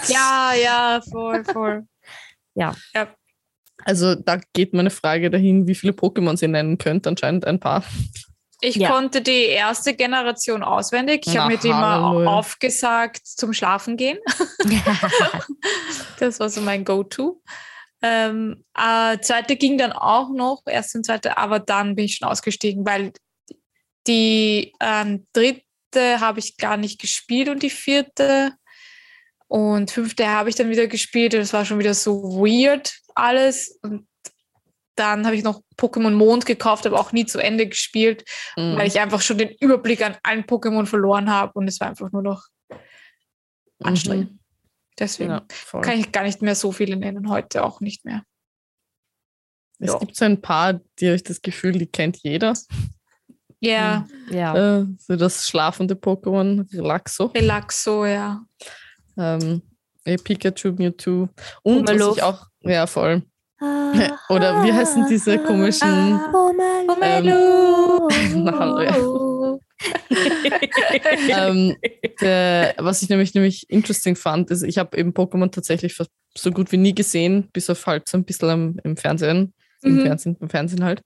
ja, 0.07 0.53
ja, 0.61 1.01
voll, 1.11 1.43
voll. 1.43 1.87
ja. 2.55 2.75
ja. 2.93 3.13
Also 3.83 4.15
da 4.15 4.39
geht 4.53 4.73
meine 4.73 4.89
Frage 4.89 5.29
dahin, 5.29 5.67
wie 5.67 5.75
viele 5.75 5.91
Pokémon 5.91 6.37
sie 6.37 6.47
nennen 6.47 6.77
könnt. 6.77 7.05
Anscheinend 7.07 7.45
ein 7.45 7.59
paar. 7.59 7.83
Ich 8.61 8.75
ja. 8.75 8.89
konnte 8.89 9.21
die 9.21 9.45
erste 9.45 9.93
Generation 9.95 10.63
auswendig. 10.63 11.27
Ich 11.27 11.37
habe 11.37 11.53
mir 11.53 11.59
die 11.59 11.69
mal 11.69 12.27
aufgesagt 12.27 13.25
zum 13.25 13.53
Schlafen 13.53 13.97
gehen. 13.97 14.17
das 16.19 16.39
war 16.39 16.49
so 16.49 16.61
mein 16.61 16.85
Go-To. 16.85 17.41
Ähm, 18.01 18.63
äh, 18.77 19.19
zweite 19.19 19.55
ging 19.55 19.77
dann 19.77 19.91
auch 19.91 20.29
noch, 20.29 20.61
erste 20.67 20.99
und 20.99 21.05
zweite, 21.05 21.37
aber 21.37 21.59
dann 21.59 21.95
bin 21.95 22.05
ich 22.05 22.17
schon 22.17 22.27
ausgestiegen, 22.27 22.85
weil 22.85 23.13
die 24.07 24.73
ähm, 24.79 25.25
dritte 25.33 26.19
habe 26.19 26.39
ich 26.39 26.57
gar 26.57 26.77
nicht 26.77 26.99
gespielt 26.99 27.49
und 27.49 27.63
die 27.63 27.69
vierte 27.69 28.53
und 29.47 29.91
fünfte 29.91 30.27
habe 30.27 30.49
ich 30.49 30.55
dann 30.55 30.69
wieder 30.69 30.87
gespielt 30.87 31.33
und 31.33 31.41
es 31.41 31.53
war 31.53 31.65
schon 31.65 31.79
wieder 31.79 31.93
so 31.93 32.21
weird 32.39 32.93
alles. 33.15 33.79
Und 33.81 34.07
dann 34.95 35.25
habe 35.25 35.35
ich 35.35 35.43
noch 35.43 35.61
Pokémon 35.77 36.11
Mond 36.11 36.45
gekauft, 36.45 36.87
aber 36.87 36.99
auch 36.99 37.11
nie 37.11 37.25
zu 37.25 37.39
Ende 37.39 37.67
gespielt, 37.67 38.23
mhm. 38.55 38.77
weil 38.77 38.87
ich 38.87 38.99
einfach 38.99 39.21
schon 39.21 39.37
den 39.37 39.49
Überblick 39.59 40.03
an 40.03 40.17
allen 40.23 40.43
Pokémon 40.43 40.85
verloren 40.85 41.29
habe 41.29 41.53
und 41.55 41.67
es 41.67 41.79
war 41.79 41.89
einfach 41.89 42.11
nur 42.11 42.21
noch 42.21 42.43
mhm. 42.69 42.77
anstrengend. 43.85 44.31
Mhm. 44.31 44.39
Deswegen 44.97 45.31
ja, 45.31 45.45
kann 45.81 45.99
ich 45.99 46.11
gar 46.11 46.23
nicht 46.23 46.41
mehr 46.41 46.55
so 46.55 46.71
viele 46.71 46.95
nennen, 46.95 47.29
heute 47.29 47.63
auch 47.63 47.81
nicht 47.81 48.05
mehr. 48.05 48.23
Es 49.79 49.91
ja. 49.91 49.99
gibt 49.99 50.15
so 50.15 50.23
ein 50.23 50.41
paar, 50.41 50.79
die 50.99 51.07
habe 51.07 51.17
ich 51.17 51.23
das 51.23 51.41
Gefühl, 51.41 51.73
die 51.73 51.87
kennt 51.87 52.17
jeder. 52.23 52.53
Ja. 53.59 54.07
ja. 54.29 54.79
Äh, 54.79 54.85
so 54.99 55.15
das 55.15 55.47
schlafende 55.47 55.95
Pokémon, 55.95 56.71
Relaxo. 56.73 57.25
Relaxo, 57.27 58.05
ja. 58.05 58.41
Ähm, 59.17 59.61
Pikachu, 60.05 60.71
Mewtwo. 60.73 61.29
Und 61.63 61.89
was 61.89 62.17
ich 62.17 62.23
auch, 62.23 62.47
ja, 62.61 62.87
voll. 62.87 63.23
Oder 64.29 64.63
wie 64.63 64.73
heißen 64.73 65.07
diese 65.09 65.39
komischen. 65.39 66.19
Ähm, 67.01 67.27
ähm, 71.29 71.75
der, 72.21 72.75
was 72.77 73.01
ich 73.01 73.09
nämlich, 73.09 73.33
nämlich 73.33 73.69
interesting 73.69 74.15
fand, 74.15 74.51
ist, 74.51 74.63
ich 74.63 74.77
habe 74.77 74.97
eben 74.97 75.11
Pokémon 75.11 75.51
tatsächlich 75.51 75.97
so 76.37 76.51
gut 76.51 76.71
wie 76.71 76.77
nie 76.77 76.95
gesehen, 76.95 77.49
bis 77.53 77.69
auf 77.69 77.85
halt 77.85 78.07
so 78.07 78.17
ein 78.17 78.25
bisschen 78.25 78.49
im, 78.49 78.79
im 78.83 78.97
Fernsehen, 78.97 79.53
mhm. 79.81 79.99
im 79.99 80.05
Fernsehen, 80.05 80.37
im 80.39 80.49
Fernsehen 80.49 80.83
halt. 80.83 81.01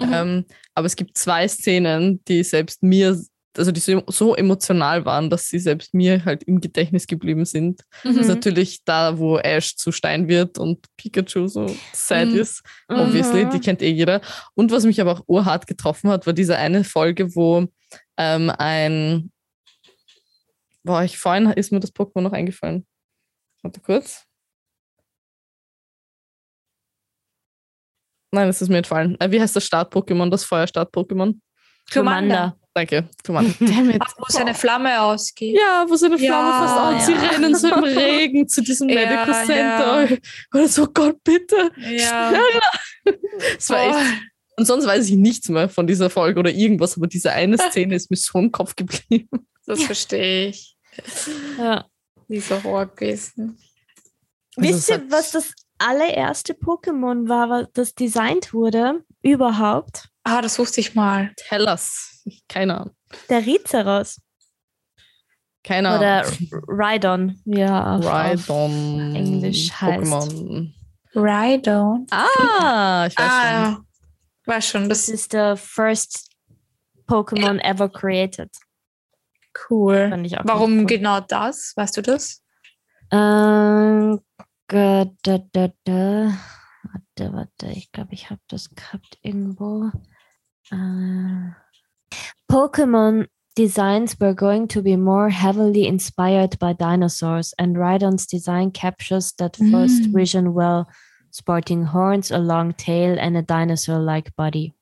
Mhm. 0.00 0.12
Ähm, 0.12 0.44
aber 0.74 0.86
es 0.86 0.96
gibt 0.96 1.18
zwei 1.18 1.48
Szenen, 1.48 2.22
die 2.28 2.44
selbst 2.44 2.82
mir 2.82 3.20
also 3.58 3.72
die 3.72 3.80
so, 3.80 4.02
so, 4.06 4.34
emotional 4.34 5.04
waren, 5.04 5.30
dass 5.30 5.48
sie 5.48 5.58
selbst 5.58 5.94
mir 5.94 6.24
halt 6.24 6.42
im 6.44 6.60
Gedächtnis 6.60 7.06
geblieben 7.06 7.44
sind. 7.44 7.82
Mhm. 8.04 8.08
Das 8.08 8.16
ist 8.16 8.28
natürlich 8.28 8.84
da, 8.84 9.18
wo 9.18 9.38
Ash 9.38 9.76
zu 9.76 9.92
Stein 9.92 10.28
wird 10.28 10.58
und 10.58 10.84
Pikachu 10.96 11.46
so 11.48 11.66
sad 11.92 12.28
mhm. 12.28 12.38
ist. 12.38 12.62
Obviously, 12.88 13.44
mhm. 13.44 13.50
die 13.50 13.60
kennt 13.60 13.82
eh 13.82 13.90
jeder. 13.90 14.20
Und 14.54 14.70
was 14.70 14.84
mich 14.84 15.00
aber 15.00 15.12
auch 15.12 15.24
urhart 15.26 15.66
getroffen 15.66 16.10
hat, 16.10 16.26
war 16.26 16.32
diese 16.32 16.56
eine 16.56 16.84
Folge, 16.84 17.34
wo 17.34 17.66
ähm, 18.16 18.50
ein 18.56 19.30
Boah, 20.88 21.02
ich 21.02 21.18
vorhin 21.18 21.50
ist 21.50 21.70
mir 21.70 21.80
das 21.80 21.94
Pokémon 21.94 22.22
noch 22.22 22.32
eingefallen. 22.32 22.86
Warte 23.62 23.80
kurz. 23.80 24.24
Nein, 28.30 28.48
es 28.48 28.62
ist 28.62 28.68
mir 28.68 28.78
entfallen. 28.78 29.18
Äh, 29.20 29.30
wie 29.30 29.40
heißt 29.40 29.56
das 29.56 29.64
Start-Pokémon, 29.64 30.30
das 30.30 30.44
Feuerstart-Pokémon? 30.44 31.40
Commander. 31.92 32.57
Danke, 32.74 33.08
Commander. 33.24 33.52
Ach, 34.00 34.14
wo 34.18 34.24
seine 34.28 34.54
Flamme 34.54 35.02
ausgeht. 35.02 35.56
Ja, 35.58 35.84
wo 35.88 35.96
seine 35.96 36.18
Flamme 36.18 36.50
ja, 36.50 36.66
fast 36.66 36.78
aus. 36.78 37.08
Ja. 37.08 37.20
Sie 37.20 37.26
rennen 37.26 37.54
so 37.54 37.68
im 37.68 37.84
Regen 37.84 38.48
zu 38.48 38.62
diesem 38.62 38.88
ja, 38.88 38.94
Medical 38.94 39.46
Center. 39.46 40.10
Ja. 40.10 40.16
Und 40.52 40.70
so, 40.70 40.86
Gott, 40.86 41.22
bitte. 41.24 41.70
Ja. 41.90 42.32
Das 43.54 43.70
war 43.70 43.88
echt. 43.88 44.22
Und 44.58 44.66
sonst 44.66 44.84
weiß 44.84 45.08
ich 45.08 45.16
nichts 45.16 45.48
mehr 45.48 45.68
von 45.68 45.86
dieser 45.86 46.10
Folge 46.10 46.40
oder 46.40 46.50
irgendwas, 46.50 46.96
aber 46.96 47.06
diese 47.06 47.32
eine 47.32 47.56
Szene 47.56 47.94
ist 47.94 48.10
mir 48.10 48.16
so 48.18 48.38
im 48.38 48.52
Kopf 48.52 48.76
geblieben. 48.76 49.46
Das 49.64 49.82
verstehe 49.82 50.48
ich. 50.48 50.76
Ja. 51.56 51.86
Dieser 52.28 52.62
Horror 52.64 52.86
gewesen. 52.86 53.56
Also 54.56 54.68
Wisst 54.68 54.88
ihr, 54.90 55.02
was 55.10 55.30
das 55.30 55.52
allererste 55.78 56.54
Pokémon 56.54 57.28
war, 57.28 57.68
das 57.72 57.94
designt 57.94 58.52
wurde? 58.52 59.04
Überhaupt? 59.22 60.08
Ah, 60.30 60.42
das 60.42 60.58
wusste 60.58 60.80
ich 60.80 60.94
mal. 60.94 61.32
Tell 61.36 61.66
us. 61.66 62.22
Keine 62.48 62.78
Ahnung. 62.78 62.94
Der 63.30 63.46
Rizeros. 63.46 64.20
Keine 65.64 65.88
Ahnung. 65.88 66.00
Oder 66.00 66.24
Rhydon, 66.68 67.40
ja. 67.46 67.96
Rhydon. 67.96 69.16
Englisch 69.16 69.72
heißt. 69.72 70.12
Pokémon. 70.12 70.74
Rhydon. 71.14 72.06
Ah, 72.10 73.06
ich 73.08 73.16
weiß 73.16 73.26
ah, 73.26 73.64
schon. 73.64 73.86
Weiß 74.44 74.68
schon. 74.68 74.88
Das, 74.90 75.06
das 75.06 75.08
ist 75.08 75.32
der 75.32 75.56
first 75.56 76.30
Pokémon 77.06 77.58
ever 77.64 77.88
created. 77.88 78.50
Cool. 79.70 80.10
Warum 80.44 80.80
cool. 80.80 80.86
genau 80.86 81.20
das? 81.20 81.72
Weißt 81.74 81.96
du 81.96 82.02
das? 82.02 82.42
Ähm, 83.10 84.20
da, 84.66 85.06
da, 85.22 85.38
da. 85.84 86.32
Warte, 86.82 87.32
warte, 87.32 87.66
ich 87.72 87.90
glaube, 87.92 88.12
ich 88.12 88.28
habe 88.28 88.42
das 88.48 88.68
gehabt 88.68 89.18
irgendwo. 89.22 89.90
Äh, 90.72 91.54
Pokemon 92.50 93.26
designs 93.56 94.18
were 94.20 94.34
going 94.34 94.68
to 94.68 94.82
be 94.82 94.96
more 94.96 95.28
heavily 95.30 95.86
inspired 95.86 96.58
by 96.58 96.72
dinosaurs, 96.72 97.54
and 97.58 97.76
Rhydon's 97.76 98.26
design 98.26 98.70
captures 98.70 99.32
that 99.38 99.56
first 99.56 100.02
mm. 100.02 100.14
vision 100.14 100.54
well, 100.54 100.88
sporting 101.30 101.84
horns, 101.84 102.30
a 102.30 102.38
long 102.38 102.72
tail, 102.72 103.18
and 103.18 103.36
a 103.36 103.42
dinosaur-like 103.42 104.34
body. 104.36 104.74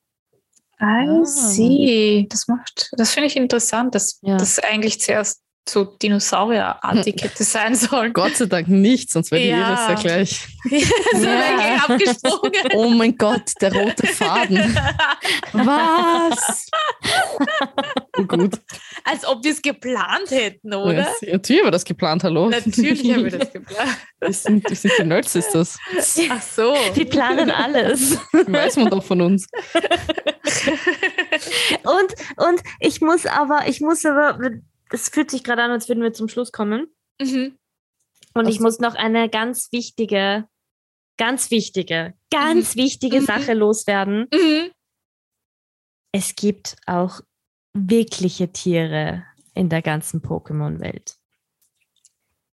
I 0.79 1.05
oh. 1.07 1.23
see. 1.25 2.27
Das 2.29 2.47
macht, 2.47 2.91
das 2.95 3.11
finde 3.11 3.27
ich 3.27 3.35
interessant, 3.35 3.95
dass 3.95 4.19
ja. 4.21 4.37
das 4.37 4.59
eigentlich 4.59 5.01
zuerst 5.01 5.41
so 5.69 5.83
Dinosaurierartig 5.83 7.15
hätte 7.21 7.43
sein 7.43 7.75
sollen. 7.75 8.13
Gott 8.13 8.35
sei 8.35 8.45
Dank 8.45 8.67
nicht, 8.67 9.11
sonst 9.11 9.31
wäre 9.31 9.43
ja. 9.45 9.69
jedes 9.69 9.87
ja 9.87 9.93
gleich. 9.95 10.47
so 11.13 11.25
ja. 11.25 11.85
abgesprungen. 11.87 12.53
Oh 12.73 12.89
mein 12.89 13.17
Gott, 13.17 13.53
der 13.61 13.73
rote 13.73 14.05
Faden. 14.07 14.77
Was? 15.53 16.69
oh, 18.17 18.23
gut. 18.23 18.59
als 19.03 19.25
ob 19.25 19.43
wir 19.43 19.51
es 19.51 19.61
geplant 19.61 20.29
hätten, 20.29 20.73
oder? 20.73 20.93
Ja, 21.21 21.33
natürlich 21.33 21.61
haben 21.61 21.67
wir 21.67 21.71
das 21.71 21.85
geplant, 21.85 22.23
hallo. 22.23 22.49
Natürlich 22.49 23.11
haben 23.11 23.23
wir 23.23 23.37
das 23.37 23.51
geplant. 23.51 23.97
Wir 24.19 24.33
sind, 24.33 24.69
wir 24.69 24.75
sind 24.75 24.93
die 24.99 25.03
Nerd 25.03 25.29
Sisters. 25.29 25.77
Ach 26.29 26.41
so. 26.41 26.75
Wir 26.93 27.05
planen 27.05 27.49
alles. 27.51 28.17
Weiß 28.31 28.77
man 28.77 28.89
doch 28.89 29.03
von 29.03 29.21
uns. 29.21 29.47
und, 31.83 32.47
und 32.47 32.61
ich 32.79 33.01
muss 33.01 33.25
aber, 33.25 33.67
ich 33.67 33.81
muss 33.81 34.05
aber, 34.05 34.39
es 34.91 35.09
fühlt 35.09 35.31
sich 35.31 35.43
gerade 35.43 35.63
an, 35.63 35.71
als 35.71 35.87
würden 35.89 36.03
wir 36.03 36.13
zum 36.13 36.27
Schluss 36.29 36.51
kommen. 36.51 36.87
Mhm. 37.21 37.57
Und 38.33 38.45
Was? 38.45 38.53
ich 38.53 38.59
muss 38.59 38.79
noch 38.79 38.95
eine 38.95 39.29
ganz 39.29 39.71
wichtige, 39.71 40.47
ganz 41.17 41.49
wichtige, 41.51 42.13
ganz 42.31 42.75
wichtige 42.75 43.21
Mhm. 43.21 43.25
Sache 43.25 43.53
loswerden. 43.53 44.27
Mhm. 44.33 44.71
Es 46.11 46.35
gibt 46.35 46.75
auch 46.85 47.21
wirkliche 47.73 48.51
Tiere 48.51 49.23
in 49.53 49.69
der 49.69 49.81
ganzen 49.81 50.21
Pokémon-Welt. 50.21 51.15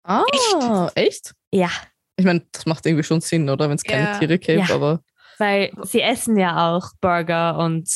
Ah, 0.03 0.89
echt? 0.95 1.33
Ja, 1.51 1.69
Ich 2.15 2.25
meine, 2.25 2.45
das 2.51 2.65
macht 2.67 2.85
irgendwie 2.85 3.03
schon 3.03 3.21
Sinn, 3.21 3.49
oder? 3.49 3.69
Wenn 3.69 3.75
es 3.75 3.83
keine 3.83 4.11
Ja. 4.11 4.19
Tiere 4.19 4.37
gäbe, 4.37 4.61
Ja. 4.67 4.75
aber. 4.75 5.01
weil 5.39 5.71
sie 5.83 6.01
essen 6.01 6.37
ja 6.37 6.75
auch 6.75 6.89
Burger 7.01 7.57
und 7.57 7.89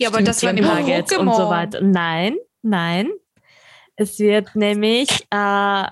Ja, 0.00 0.08
aber 0.08 0.22
das 0.22 0.42
waren 0.42 0.56
immer 0.56 0.80
Nuggets 0.80 1.12
Pokémon. 1.12 1.18
und 1.20 1.34
so 1.36 1.48
weiter. 1.50 1.80
Nein, 1.82 2.36
nein. 2.62 3.10
Es 4.00 4.18
wird 4.20 4.54
nämlich, 4.54 5.08
äh, 5.30 5.84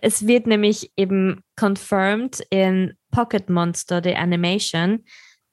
es 0.00 0.26
wird 0.26 0.46
nämlich 0.46 0.90
eben 0.96 1.42
confirmed 1.56 2.40
in 2.50 2.94
Pocket 3.10 3.50
Monster, 3.50 4.00
the 4.02 4.14
Animation, 4.14 5.04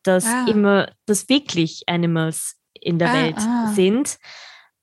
dass 0.04 0.26
Ah. 0.26 0.46
immer, 0.48 0.92
dass 1.06 1.28
wirklich 1.28 1.84
Animals 1.88 2.56
in 2.80 2.98
der 3.00 3.10
Ah, 3.10 3.14
Welt 3.14 3.36
ah. 3.40 3.74
sind 3.74 4.18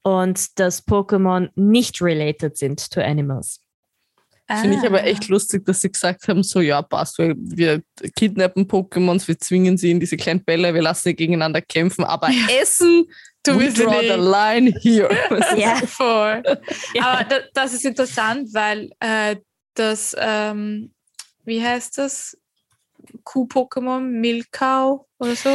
und 0.03 0.59
dass 0.59 0.87
Pokémon 0.87 1.49
nicht 1.55 2.03
related 2.03 2.59
sind 2.59 2.91
to 2.91 3.01
Animals. 3.01 3.61
Finde 4.61 4.77
ich 4.77 4.85
aber 4.85 4.99
Ah. 5.01 5.05
echt 5.07 5.29
lustig, 5.29 5.65
dass 5.65 5.81
sie 5.81 5.91
gesagt 5.93 6.29
haben: 6.29 6.43
so, 6.43 6.61
ja, 6.61 6.83
passt, 6.83 7.17
wir, 7.19 7.35
wir 7.39 7.83
kidnappen 8.17 8.67
Pokémons, 8.69 9.27
wir 9.29 9.39
zwingen 9.39 9.79
sie 9.79 9.93
in 9.93 10.01
diese 10.01 10.19
kleinen 10.19 10.45
Bälle, 10.45 10.75
wir 10.75 10.83
lassen 10.83 11.05
sie 11.05 11.15
gegeneinander 11.17 11.63
kämpfen, 11.63 12.05
aber 12.05 12.29
essen, 12.61 13.07
Du 13.45 13.59
we 13.59 13.73
draw 13.73 14.01
the 14.01 14.17
nicht. 14.17 14.19
line 14.19 14.75
here. 14.81 15.09
Ja. 15.57 15.77
Voll. 15.87 16.43
Ja. 16.95 17.03
Aber 17.07 17.25
da, 17.25 17.37
das 17.55 17.75
ist 17.75 17.85
interessant, 17.85 18.49
weil 18.55 18.91
äh, 19.01 19.37
das, 19.75 20.15
ähm, 20.19 20.93
wie 21.45 21.63
heißt 21.63 21.99
das? 21.99 22.37
Kuh-Pokémon, 23.25 24.01
Milkau 24.01 25.07
oder 25.19 25.35
so. 25.35 25.51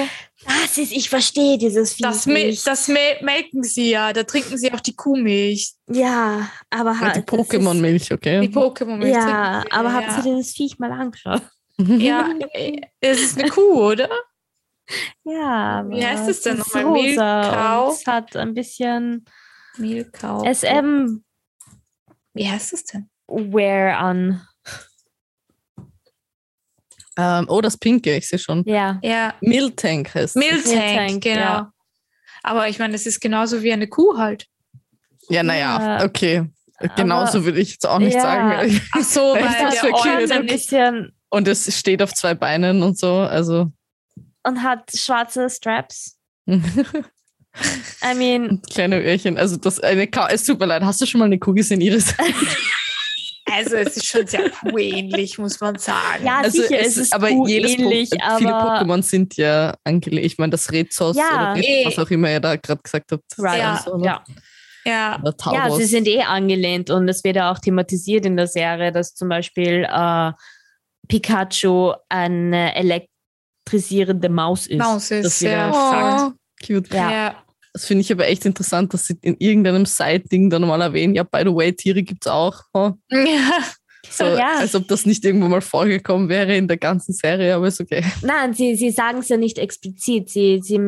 Das 0.46 0.78
ist, 0.78 0.92
ich 0.92 1.10
verstehe 1.10 1.58
dieses 1.58 1.94
Vieh 1.94 2.04
Das, 2.04 2.26
nicht. 2.26 2.68
das 2.68 2.88
mel 2.90 3.18
melken 3.22 3.64
sie 3.64 3.90
ja, 3.92 4.12
da 4.14 4.24
trinken 4.24 4.58
sie 4.58 4.72
auch 4.74 4.82
die 4.82 4.96
Kuhmilch. 4.96 5.74
ja, 5.90 6.50
aber 6.70 6.92
Ja, 6.92 7.00
halt, 7.00 7.16
die 7.16 7.26
das 7.26 7.40
Pokémon-Milch, 7.40 8.08
Die 8.08 8.14
okay. 8.14 8.40
Pokémon-Milch. 8.48 9.14
Ja, 9.14 9.64
aber 9.72 9.90
ja. 9.90 9.94
habt 9.94 10.18
ihr 10.26 10.36
dieses 10.36 10.54
Viech 10.54 10.78
mal 10.78 10.92
angeschaut? 10.92 11.42
Ja, 11.78 12.30
es 13.00 13.22
ist 13.22 13.40
eine 13.40 13.50
Kuh, 13.50 13.82
oder? 13.92 14.10
Ja, 15.24 15.84
Wie 15.90 16.06
heißt 16.06 16.30
es 16.30 16.42
denn 16.42 16.58
nochmal? 16.58 16.86
und 16.86 17.94
Es 17.94 18.08
hat 18.08 18.36
ein 18.38 18.54
bisschen 18.54 19.26
Milkau. 19.78 20.44
SM 20.52 21.24
Wie 22.34 22.50
heißt 22.50 22.74
es 22.74 22.86
denn? 22.86 23.10
Wear 23.28 23.98
an. 23.98 24.42
Ähm, 27.18 27.46
oh, 27.50 27.62
das 27.62 27.78
Pinke, 27.78 28.16
ich 28.16 28.30
sehe 28.30 28.38
schon. 28.40 28.64
Ja. 28.68 29.00
Ja, 29.04 29.34
Miltank 29.42 30.14
heißt 30.14 30.36
es. 30.36 30.36
Miltank, 30.36 30.66
Miltank, 30.76 31.24
genau. 31.24 31.40
ja. 31.42 31.72
Aber 32.44 32.70
ich 32.70 32.78
meine, 32.80 32.94
es 32.96 33.06
ist 33.06 33.20
genauso 33.20 33.64
wie 33.64 33.74
eine 33.74 33.88
Kuh 33.88 34.18
halt. 34.18 34.46
Ja, 35.30 35.44
naja, 35.44 35.98
Ja. 36.00 36.06
okay. 36.06 36.50
Genauso 36.96 37.44
würde 37.44 37.60
ich 37.60 37.72
jetzt 37.72 37.88
auch 37.88 37.98
nicht 37.98 38.14
Ja. 38.14 38.22
sagen. 38.22 38.82
Ach 38.94 39.02
so, 39.04 39.20
weil 39.34 39.42
das 39.44 39.82
der. 39.82 39.94
Ort 39.94 40.32
ein 40.32 40.46
bisschen 40.46 41.12
Und 41.30 41.48
es 41.48 41.76
steht 41.78 42.04
auf 42.04 42.14
zwei 42.14 42.36
Beinen 42.36 42.84
und 42.84 43.00
so, 43.00 43.16
also. 43.18 43.72
Und 44.48 44.64
hat 44.64 44.90
schwarze 44.96 45.50
Straps. 45.50 46.18
I 46.48 48.14
mean, 48.16 48.62
Kleine 48.72 49.02
Öhrchen. 49.02 49.38
Also 49.38 49.58
das 49.58 49.80
eine 49.80 50.08
Ka 50.08 50.28
es 50.30 50.44
tut 50.46 50.60
mir 50.60 50.66
leid, 50.68 50.84
hast 50.84 51.02
du 51.02 51.06
schon 51.06 51.20
mal 51.20 51.26
eine 51.26 51.40
Kuh 51.40 51.54
gesehen, 51.54 51.82
Iris? 51.82 52.14
Also 53.50 53.76
es 53.78 53.96
ist 53.98 54.06
schon 54.06 54.28
sehr 54.28 54.50
kuhähnlich, 54.50 55.38
muss 55.40 55.60
man 55.62 55.78
sagen. 55.80 56.26
ja, 56.26 56.40
Also 56.40 56.62
sicher, 56.62 56.80
es 56.82 56.98
ist 56.98 57.14
aber 57.14 57.30
jedes 57.48 57.78
Po- 57.78 57.82
ähnlich, 57.84 58.10
viele 58.38 58.54
aber 58.54 58.82
Pokémon 58.82 59.02
sind 59.02 59.38
ja 59.38 59.74
angelegt. 59.86 60.26
Ich 60.26 60.38
meine, 60.38 60.52
das 60.52 60.70
Rezos 60.72 61.16
Ja. 61.16 61.54
oder 61.54 61.64
Eh. 61.64 61.86
was 61.86 61.98
auch 61.98 62.10
immer 62.10 62.30
ihr 62.30 62.42
da 62.42 62.58
gerade 62.58 62.82
gesagt 62.84 63.12
habt. 63.12 63.24
Right. 63.38 63.60
Ja. 63.60 63.82
so, 63.84 64.04
ja. 64.04 64.24
Ja, 64.86 65.22
ja, 65.52 65.70
sie 65.72 65.84
sind 65.84 66.08
eh 66.08 66.22
angelehnt 66.22 66.90
und 66.90 67.10
es 67.10 67.22
wird 67.26 67.36
ja 67.36 67.52
auch 67.52 67.60
thematisiert 67.60 68.26
in 68.26 68.38
der 68.38 68.48
Serie, 68.48 68.92
dass 68.94 69.14
zum 69.16 69.28
Beispiel 69.28 69.86
äh, 69.90 70.32
Pikachu 71.10 71.94
eine 72.10 72.74
elektrisierende 73.68 74.30
Maus 74.30 74.68
ist. 74.68 74.78
Maus 74.78 75.12
ist, 75.12 75.26
das 75.26 75.42
wird 75.42 75.54
ja. 75.54 76.28
Oh, 76.28 76.66
cute. 76.66 76.94
Ja. 76.94 77.12
ja. 77.12 77.44
Das 77.74 77.86
finde 77.86 78.02
ich 78.02 78.12
aber 78.12 78.28
echt 78.28 78.46
interessant, 78.46 78.94
dass 78.94 79.06
sie 79.06 79.18
in 79.22 79.36
irgendeinem 79.38 79.86
Side-Ding 79.86 80.50
dann 80.50 80.64
mal 80.64 80.82
erwähnen, 80.82 81.14
ja, 81.14 81.24
by 81.24 81.42
the 81.44 81.54
way, 81.54 81.72
Tiere 81.74 82.02
gibt 82.02 82.26
es 82.26 82.32
auch. 82.32 82.62
Oh. 82.74 82.92
ja. 83.12 83.64
So, 84.10 84.24
Ja. 84.24 84.60
Als 84.60 84.74
ob 84.74 84.88
das 84.88 85.06
nicht 85.06 85.26
irgendwo 85.26 85.48
mal 85.48 85.62
vorgekommen 85.62 86.30
wäre 86.30 86.56
in 86.56 86.68
der 86.68 86.78
ganzen 86.78 87.14
Serie, 87.14 87.54
aber 87.54 87.68
ist 87.68 87.82
okay. 87.82 88.04
Nein, 88.22 88.54
sie, 88.54 88.76
sie 88.76 88.90
sagen 88.90 89.20
es 89.20 89.30
ja 89.30 89.38
nicht 89.38 89.60
explizit. 89.60 90.30
Sie, 90.30 90.62
sie, 90.64 90.80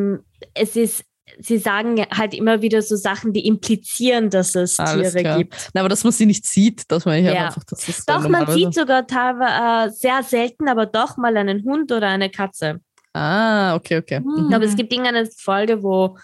es 0.54 0.76
ist, 0.76 1.04
sie 1.42 1.58
sagen 1.58 2.06
halt 2.12 2.34
immer 2.34 2.62
wieder 2.62 2.82
so 2.82 2.96
Sachen, 2.96 3.34
die 3.34 3.48
implizieren, 3.48 4.30
dass 4.30 4.56
es 4.56 4.80
Alles 4.80 5.12
Tiere 5.14 5.24
klar. 5.24 5.38
gibt. 5.40 5.70
Na, 5.74 5.82
aber 5.82 5.90
dass 5.90 6.04
man 6.04 6.12
sie 6.14 6.26
nicht 6.26 6.46
sieht, 6.46 6.92
dass 6.92 7.06
man 7.06 7.24
ja 7.24 7.46
einfach, 7.48 7.64
dass 7.64 7.86
das 7.86 8.06
Doch, 8.06 8.28
man 8.28 8.48
sieht 8.52 8.74
sogar 8.74 9.08
teilweise 9.08 9.90
äh, 9.90 9.92
sehr 9.94 10.22
selten, 10.24 10.68
aber 10.68 10.86
doch 10.86 11.18
mal 11.18 11.36
einen 11.38 11.64
Hund 11.64 11.92
oder 11.92 12.08
eine 12.08 12.30
Katze. 12.30 12.82
Ah, 13.14 13.76
okay, 13.76 13.98
okay. 13.98 14.20
Mhm. 14.20 14.54
Aber 14.54 14.64
es 14.66 14.76
gibt 14.76 14.92
irgendeine 14.94 15.28
Folge, 15.36 15.82
wo 15.82 16.18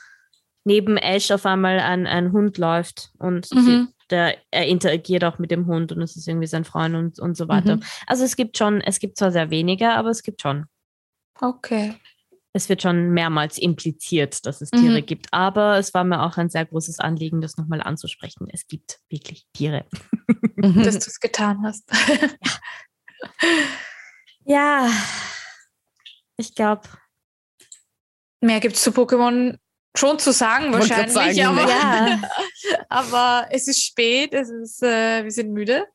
neben 0.65 0.97
Ash 0.97 1.31
auf 1.31 1.45
einmal 1.45 1.79
ein, 1.79 2.07
ein 2.07 2.31
Hund 2.31 2.57
läuft 2.57 3.11
und 3.19 3.45
sie, 3.45 3.55
Mhm. 3.55 3.89
der, 4.09 4.35
er 4.51 4.67
interagiert 4.67 5.23
auch 5.23 5.39
mit 5.39 5.51
dem 5.51 5.67
Hund 5.67 5.91
und 5.91 6.01
es 6.01 6.15
ist 6.15 6.27
irgendwie 6.27 6.47
sein 6.47 6.65
Freund 6.65 6.95
und, 6.95 7.19
und 7.19 7.37
so 7.37 7.47
weiter. 7.47 7.77
Mhm. 7.77 7.83
Also 8.07 8.23
es 8.23 8.35
gibt 8.35 8.57
schon, 8.57 8.81
es 8.81 8.99
gibt 8.99 9.17
zwar 9.17 9.31
sehr 9.31 9.49
wenige, 9.49 9.91
aber 9.91 10.09
es 10.09 10.23
gibt 10.23 10.41
schon. 10.41 10.65
Okay. 11.39 11.95
Es 12.55 12.69
wird 12.69 12.81
schon 12.81 13.09
mehrmals 13.09 13.57
impliziert, 13.57 14.45
dass 14.45 14.61
es 14.61 14.71
Mhm. 14.71 14.77
Tiere 14.77 15.01
gibt. 15.01 15.27
Aber 15.33 15.77
es 15.77 15.93
war 15.93 16.05
mir 16.05 16.23
auch 16.23 16.37
ein 16.37 16.49
sehr 16.49 16.65
großes 16.65 16.99
Anliegen, 16.99 17.41
das 17.41 17.57
nochmal 17.57 17.81
anzusprechen. 17.81 18.47
Es 18.49 18.65
gibt 18.65 18.99
wirklich 19.09 19.45
Tiere. 19.53 19.83
Mhm. 20.55 20.81
Dass 20.83 20.97
du 20.99 21.09
es 21.09 21.19
getan 21.19 21.61
hast. 21.63 21.83
Ja, 24.45 24.89
ich 26.37 26.53
glaube, 26.53 26.83
Mehr 28.41 28.59
gibt 28.59 28.75
es 28.75 28.83
zu 28.83 28.91
Pokémon 28.91 29.57
schon 29.97 30.19
zu 30.19 30.31
sagen, 30.31 30.71
wahrscheinlich. 30.71 31.13
sagen, 31.13 31.41
aber, 31.41 31.67
ja, 31.69 32.21
aber 32.89 33.47
es 33.49 33.67
ist 33.67 33.81
spät, 33.83 34.33
es 34.35 34.49
ist, 34.51 34.83
äh, 34.83 35.23
wir 35.23 35.31
sind 35.31 35.51
müde. 35.51 35.87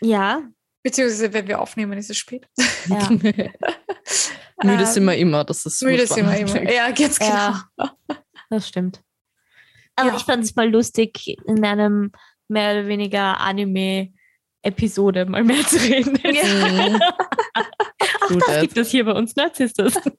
ja, 0.00 0.42
Beziehungsweise, 0.82 1.32
wenn 1.32 1.46
wir 1.46 1.60
aufnehmen, 1.60 1.96
ist 1.98 2.08
es 2.10 2.16
spät. 2.16 2.48
ja. 2.86 3.08
Müde 4.62 4.82
Ähm, 4.82 4.86
sind 4.86 5.04
wir 5.04 5.16
immer, 5.16 5.44
das 5.44 5.64
ist 5.66 5.82
Müde 5.82 6.06
sind 6.06 6.28
wir 6.30 6.36
immer. 6.38 6.62
Ja, 6.72 6.90
ganz 6.90 7.18
genau. 7.18 7.54
Ja. 7.78 7.96
Das 8.50 8.68
stimmt. 8.68 9.00
Aber 9.96 10.10
Ja. 10.10 10.16
ich 10.16 10.22
fand 10.24 10.44
es 10.44 10.54
mal 10.54 10.70
lustig, 10.70 11.36
in 11.46 11.64
einem 11.64 12.12
mehr 12.48 12.72
oder 12.72 12.86
weniger 12.86 13.40
Anime-Episode 13.40 15.26
mal 15.26 15.44
mehr 15.44 15.66
zu 15.66 15.76
reden. 15.76 16.18
Mhm. 16.22 17.00
Auch 18.24 18.28
Gut, 18.28 18.42
das 18.46 18.56
Ed. 18.56 18.60
gibt 18.62 18.78
es 18.78 18.90
hier 18.90 19.04
bei 19.04 19.12
uns. 19.12 19.34
Gut, 19.34 19.52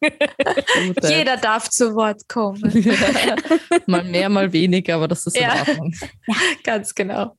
Ed. 0.01 1.10
Jeder 1.10 1.38
darf 1.38 1.70
zu 1.70 1.93
Wort 1.95 2.28
kommen. 2.28 2.62
mal 3.88 4.04
mehr, 4.04 4.30
mal 4.30 4.51
weniger, 4.51 4.95
aber 4.95 5.08
das 5.08 5.26
ist 5.28 5.38
Ja. 5.39 5.54
in 5.54 5.70
Ordnung. 5.70 5.93
ganz 6.64 6.93
genau. 6.95 7.38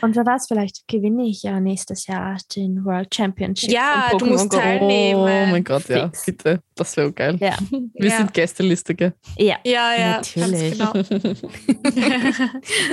Und 0.00 0.16
wer 0.16 0.26
weiß, 0.26 0.46
vielleicht 0.48 0.88
gewinne 0.88 1.24
ich 1.26 1.42
ja 1.44 1.60
nächstes 1.60 2.06
Jahr 2.08 2.38
den 2.56 2.84
World 2.84 3.14
Championship. 3.14 3.70
Ja, 3.70 4.10
du 4.18 4.26
musst 4.26 4.48
Go. 4.50 4.56
teilnehmen. 4.56 5.20
Oh 5.20 5.50
mein 5.50 5.62
Gott, 5.62 5.88
ja, 5.88 6.06
Fix. 6.08 6.24
bitte. 6.26 6.60
Das 6.74 6.96
wäre 6.96 7.12
geil. 7.12 7.36
Ja, 7.38 7.56
Wir 7.70 8.10
ja. 8.10 8.16
sind 8.16 8.32
Gästeliste, 8.34 8.94
gell? 8.94 9.12
ja. 9.38 9.56
Ja, 9.64 9.94
ja, 9.94 10.10
Natürlich. 10.16 10.72
genau. 10.72 10.92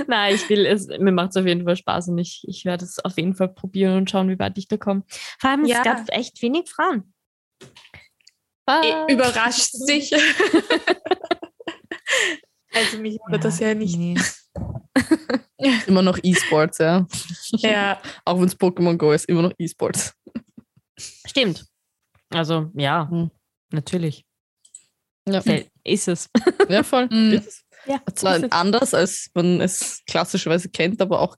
Nein, 0.08 0.36
ich 0.36 0.50
will 0.50 0.66
es, 0.66 0.88
mir 0.88 1.12
macht 1.12 1.32
es 1.32 1.38
auf 1.38 1.46
jeden 1.46 1.64
Fall 1.66 1.76
Spaß 1.78 2.10
und 2.10 2.18
ich, 2.18 2.44
ich 2.48 2.66
werde 2.66 2.86
es 2.86 3.04
auf 3.04 3.18
jeden 3.18 3.34
Fall 3.36 3.50
probieren 3.50 3.98
und 3.98 4.10
schauen, 4.10 4.30
wie 4.30 4.40
weit 4.40 4.58
ich 4.58 4.68
da 4.68 4.78
komme. 4.78 5.04
Vor 5.40 5.50
allem, 5.50 5.66
Ja. 5.66 5.78
es 5.78 5.84
gab 5.84 6.04
echt 6.10 6.42
wenig 6.42 6.59
Frauen. 6.68 7.14
Eh, 8.68 9.14
Überrascht 9.14 9.72
dich. 9.88 10.14
also 12.74 12.98
mich 13.00 13.18
wundert 13.20 13.44
das 13.46 13.60
ja 13.60 13.74
nicht. 13.74 13.98
Nee. 13.98 14.16
Immer 15.88 16.02
noch 16.02 16.18
E-Sports, 16.22 16.78
ja. 16.78 17.06
Ja, 17.52 18.02
Auch 18.26 18.38
wenn 18.40 18.48
es 18.48 18.58
Pokémon 18.60 18.96
Go 18.98 19.12
ist, 19.12 19.28
immer 19.28 19.42
noch 19.42 19.54
E-Sports. 19.58 20.14
Stimmt. 20.98 21.66
Also, 22.30 22.72
ja, 22.76 23.10
Hm. 23.10 23.30
natürlich. 23.72 24.26
Ja, 25.28 25.42
Ist 25.84 26.08
es. 26.08 26.30
ja 26.70 26.84
voll. 26.84 27.08
Mhm. 27.08 27.34
Ist 27.34 27.48
es. 27.48 27.66
Ja, 27.86 28.02
Zwar 28.14 28.40
anders, 28.52 28.94
als 28.94 29.30
man 29.34 29.62
es 29.62 30.02
klassischerweise 30.06 30.70
kennt, 30.70 31.02
aber 31.02 31.20
auch 31.22 31.36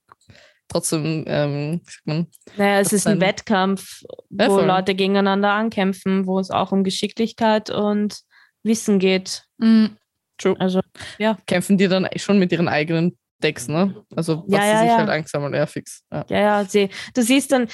trotzdem, 0.72 1.24
ähm, 1.28 1.82
man, 2.06 2.28
Naja, 2.58 2.80
es 2.80 2.94
ist 2.94 3.08
ein, 3.08 3.20
Wettkampf, 3.20 4.02
wo 4.30 4.46
voll. 4.46 4.66
Leute 4.66 4.96
gegeneinander 4.96 5.52
ankämpfen, 5.52 6.26
wo 6.26 6.40
es 6.40 6.50
auch 6.50 6.72
um 6.72 6.84
Geschicklichkeit 6.84 7.70
und 7.70 8.22
Wissen 8.64 9.00
geht. 9.00 9.44
Mhm. 9.58 9.98
True. 10.38 10.56
Also, 10.60 10.82
ja. 11.18 11.38
Kämpfen 11.46 11.78
die 11.78 11.88
dann 11.88 12.08
schon 12.16 12.40
mit 12.40 12.52
ihren 12.52 12.68
eigenen 12.68 13.18
Decks, 13.44 13.68
ne? 13.68 14.04
Also, 14.16 14.44
was 14.48 14.60
ja, 14.60 14.66
ja, 14.66 14.74
sie 14.74 14.80
sich 14.80 14.92
ja. 14.92 14.98
halt 14.98 15.10
eingesammelt, 15.10 15.56
ja, 15.56 15.66
fix. 15.66 16.04
Ja, 16.12 16.26
ja, 16.30 16.40
ja 16.40 16.66
sie, 16.66 16.90
du 17.14 17.22
siehst 17.22 17.52
dann, 17.52 17.68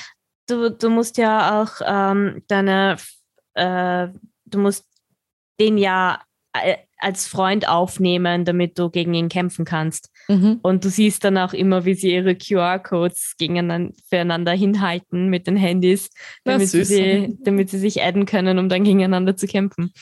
du, 0.48 0.72
du 0.72 0.90
musst 0.90 1.18
ja 1.18 1.62
auch 1.62 1.82
ähm, 1.86 2.44
deine, 2.48 2.98
äh, 3.54 4.08
du 4.46 4.60
musst 4.60 4.86
den 5.60 5.78
ja 5.78 6.22
als 7.00 7.28
Freund 7.28 7.68
aufnehmen, 7.68 8.44
damit 8.46 8.80
du 8.80 8.90
gegen 8.90 9.14
ihn 9.14 9.30
kämpfen 9.30 9.66
kannst. 9.66 10.10
Mhm. 10.28 10.60
Und 10.62 10.84
du 10.84 10.90
siehst 10.90 11.24
dann 11.24 11.38
auch 11.38 11.54
immer, 11.54 11.86
wie 11.86 11.94
sie 11.94 12.14
ihre 12.14 12.36
QR-Codes 12.36 13.36
füreinander 13.38 14.52
hinhalten 14.54 15.30
mit 15.30 15.48
den 15.48 15.58
Handys, 15.58 16.10
damit 16.44 16.70
sie, 16.70 17.38
damit 17.42 17.70
sie 17.70 17.80
sich 17.80 18.02
adden 18.02 18.26
können, 18.26 18.58
um 18.58 18.68
dann 18.70 18.84
gegeneinander 18.84 19.36
zu 19.36 19.48
kämpfen. 19.48 19.94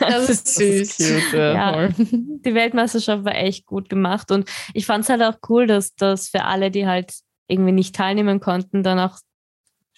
Das 0.00 0.28
ist 0.28 0.54
süß. 0.54 0.96
Das 0.98 1.10
ist 1.10 1.30
cute, 1.30 1.34
ja, 1.34 1.88
die 1.88 2.54
Weltmeisterschaft 2.54 3.24
war 3.24 3.34
echt 3.34 3.66
gut 3.66 3.88
gemacht 3.88 4.30
und 4.30 4.48
ich 4.72 4.86
fand 4.86 5.04
es 5.04 5.10
halt 5.10 5.22
auch 5.22 5.36
cool, 5.48 5.66
dass 5.66 5.94
das 5.94 6.28
für 6.28 6.44
alle, 6.44 6.70
die 6.70 6.86
halt 6.86 7.12
irgendwie 7.48 7.72
nicht 7.72 7.94
teilnehmen 7.94 8.40
konnten, 8.40 8.82
dann 8.82 8.98
auch, 8.98 9.18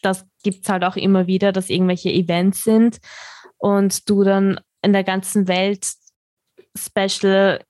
das 0.03 0.27
gibt 0.43 0.65
es 0.65 0.69
halt 0.69 0.85
auch 0.85 0.97
immer 0.97 1.27
wieder, 1.27 1.53
dass 1.53 1.71
irgendwelche 1.71 2.11
Events 2.11 2.65
sind 2.65 2.99
und 3.59 4.09
du 4.11 4.25
dann 4.25 4.61
in 4.85 4.93
der 4.93 5.05
ganzen 5.05 5.49
Welt 5.49 5.87
Special 6.77 7.61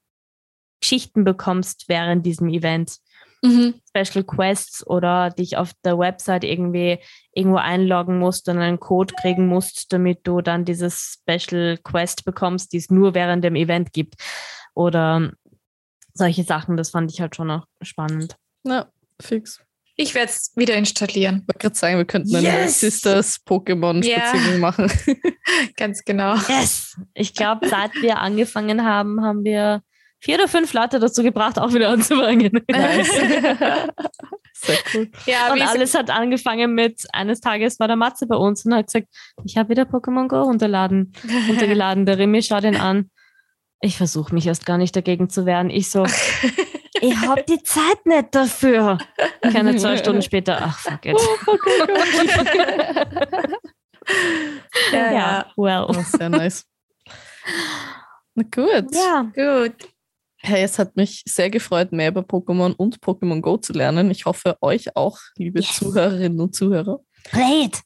Geschichten 0.80 1.24
bekommst 1.24 1.88
während 1.88 2.26
diesem 2.26 2.48
Event. 2.48 2.98
Mhm. 3.42 3.74
Special 3.88 4.24
Quests 4.24 4.86
oder 4.86 5.30
dich 5.30 5.56
auf 5.56 5.72
der 5.84 5.98
Website 5.98 6.44
irgendwie 6.44 6.98
irgendwo 7.32 7.58
einloggen 7.58 8.18
musst 8.18 8.48
und 8.48 8.58
einen 8.58 8.80
Code 8.80 9.14
kriegen 9.20 9.46
musst, 9.46 9.92
damit 9.92 10.26
du 10.26 10.40
dann 10.40 10.64
dieses 10.64 11.20
Special 11.20 11.78
Quest 11.82 12.24
bekommst, 12.24 12.72
die 12.72 12.78
es 12.78 12.90
nur 12.90 13.14
während 13.14 13.44
dem 13.44 13.54
Event 13.54 13.92
gibt. 13.92 14.14
Oder 14.74 15.32
solche 16.14 16.42
Sachen, 16.42 16.76
das 16.76 16.90
fand 16.90 17.12
ich 17.12 17.20
halt 17.20 17.36
schon 17.36 17.48
noch 17.48 17.66
spannend. 17.82 18.36
Ja, 18.64 18.90
fix. 19.20 19.60
Ich 19.96 20.14
werde 20.14 20.30
es 20.30 20.52
wieder 20.56 20.74
installieren. 20.74 21.42
Ich 21.42 21.48
wollte 21.48 21.58
gerade 21.58 21.74
sagen, 21.76 21.96
wir 21.98 22.04
könnten 22.04 22.30
yes. 22.30 22.44
eine 22.44 22.68
Sisters-Pokémon-Spaziergang 22.68 24.50
yeah. 24.50 24.58
machen. 24.58 24.92
Ganz 25.76 26.04
genau. 26.04 26.34
Yes! 26.48 26.96
Ich 27.14 27.34
glaube, 27.34 27.68
seit 27.68 27.94
wir 28.02 28.18
angefangen 28.18 28.84
haben, 28.84 29.20
haben 29.22 29.44
wir 29.44 29.82
vier 30.18 30.36
oder 30.36 30.48
fünf 30.48 30.72
Leute 30.72 30.98
dazu 30.98 31.22
gebracht, 31.22 31.58
auch 31.58 31.72
wieder 31.74 31.90
anzufangen. 31.90 32.64
Nice. 32.68 33.10
Sehr 34.54 34.78
cool. 34.94 35.10
Ja, 35.26 35.52
und 35.52 35.60
alles 35.60 35.94
hat 35.94 36.10
angefangen 36.10 36.74
mit, 36.74 37.06
eines 37.12 37.40
Tages 37.40 37.78
war 37.78 37.86
der 37.86 37.96
Matze 37.96 38.26
bei 38.26 38.36
uns 38.36 38.64
und 38.64 38.74
hat 38.74 38.86
gesagt, 38.86 39.08
ich 39.44 39.56
habe 39.56 39.68
wieder 39.68 39.82
Pokémon 39.82 40.28
Go 40.28 40.42
runterladen, 40.42 41.12
runtergeladen. 41.48 42.06
Der 42.06 42.18
Remy 42.18 42.42
schaut 42.42 42.64
ihn 42.64 42.76
an. 42.76 43.10
Ich 43.80 43.96
versuche 43.96 44.32
mich 44.32 44.46
erst 44.46 44.64
gar 44.64 44.78
nicht 44.78 44.96
dagegen 44.96 45.28
zu 45.28 45.44
wehren. 45.44 45.68
Ich 45.68 45.90
so, 45.90 46.06
ich 47.00 47.16
habe 47.16 47.44
die 47.48 47.62
Zeit 47.62 48.04
nicht 48.04 48.34
dafür. 48.34 48.98
Keine 49.40 49.76
zwei 49.76 49.96
Stunden 49.96 50.22
später, 50.22 50.58
ach, 50.60 50.78
fuck 50.78 51.04
it. 51.06 51.16
Oh, 51.16 51.36
fuck 51.44 51.66
it. 51.66 51.84
ja, 54.92 55.12
ja, 55.12 55.46
well. 55.56 55.86
Oh, 55.88 56.02
sehr 56.02 56.28
nice. 56.28 56.64
Na 58.34 58.42
gut. 58.42 58.94
Ja, 58.94 59.22
gut. 59.34 59.74
Hey, 60.38 60.62
es 60.62 60.78
hat 60.78 60.94
mich 60.96 61.22
sehr 61.26 61.48
gefreut, 61.48 61.92
mehr 61.92 62.08
über 62.08 62.20
Pokémon 62.20 62.74
und 62.74 63.00
Pokémon 63.00 63.40
Go 63.40 63.56
zu 63.56 63.72
lernen. 63.72 64.10
Ich 64.10 64.26
hoffe, 64.26 64.58
euch 64.60 64.94
auch, 64.94 65.18
liebe 65.36 65.60
yes. 65.60 65.76
Zuhörerinnen 65.76 66.38
und 66.38 66.54
Zuhörer. 66.54 67.00
It! 67.32 67.80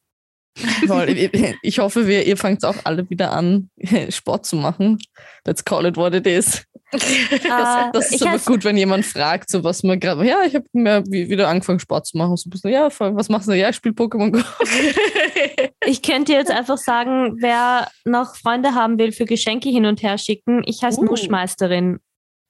Ich 1.62 1.78
hoffe, 1.78 2.08
wir, 2.08 2.26
ihr 2.26 2.36
fangt 2.36 2.64
auch 2.64 2.74
alle 2.82 3.08
wieder 3.08 3.32
an, 3.32 3.70
Sport 4.08 4.46
zu 4.46 4.56
machen. 4.56 4.98
Let's 5.46 5.64
call 5.64 5.86
it 5.86 5.96
what 5.96 6.14
it 6.14 6.26
is. 6.26 6.64
Das, 7.30 7.50
ah, 7.50 7.90
das 7.92 8.12
ist 8.12 8.26
aber 8.26 8.38
gut, 8.38 8.64
wenn 8.64 8.76
jemand 8.76 9.04
fragt, 9.04 9.50
so 9.50 9.62
was 9.62 9.82
man 9.82 10.00
gerade, 10.00 10.26
ja, 10.26 10.42
ich 10.44 10.54
habe 10.54 10.64
mir 10.72 11.04
wieder 11.06 11.48
angefangen, 11.48 11.80
Sport 11.80 12.06
zu 12.06 12.16
machen. 12.16 12.36
So 12.36 12.48
ein 12.48 12.50
bisschen, 12.50 12.70
ja, 12.70 12.88
was 12.98 13.28
machst 13.28 13.48
du? 13.48 13.52
Ja, 13.52 13.68
ich 13.68 13.76
spiele 13.76 13.94
Pokémon 13.94 14.30
Go. 14.32 14.38
Ich 15.86 16.02
könnte 16.02 16.32
jetzt 16.32 16.50
einfach 16.50 16.76
sagen, 16.76 17.36
wer 17.40 17.88
noch 18.04 18.36
Freunde 18.36 18.74
haben 18.74 18.98
will 18.98 19.12
für 19.12 19.24
Geschenke 19.24 19.68
hin 19.68 19.86
und 19.86 20.02
her 20.02 20.18
schicken, 20.18 20.62
ich 20.66 20.82
heiße 20.82 21.00
uh. 21.00 21.04
Muschmeisterin 21.04 21.98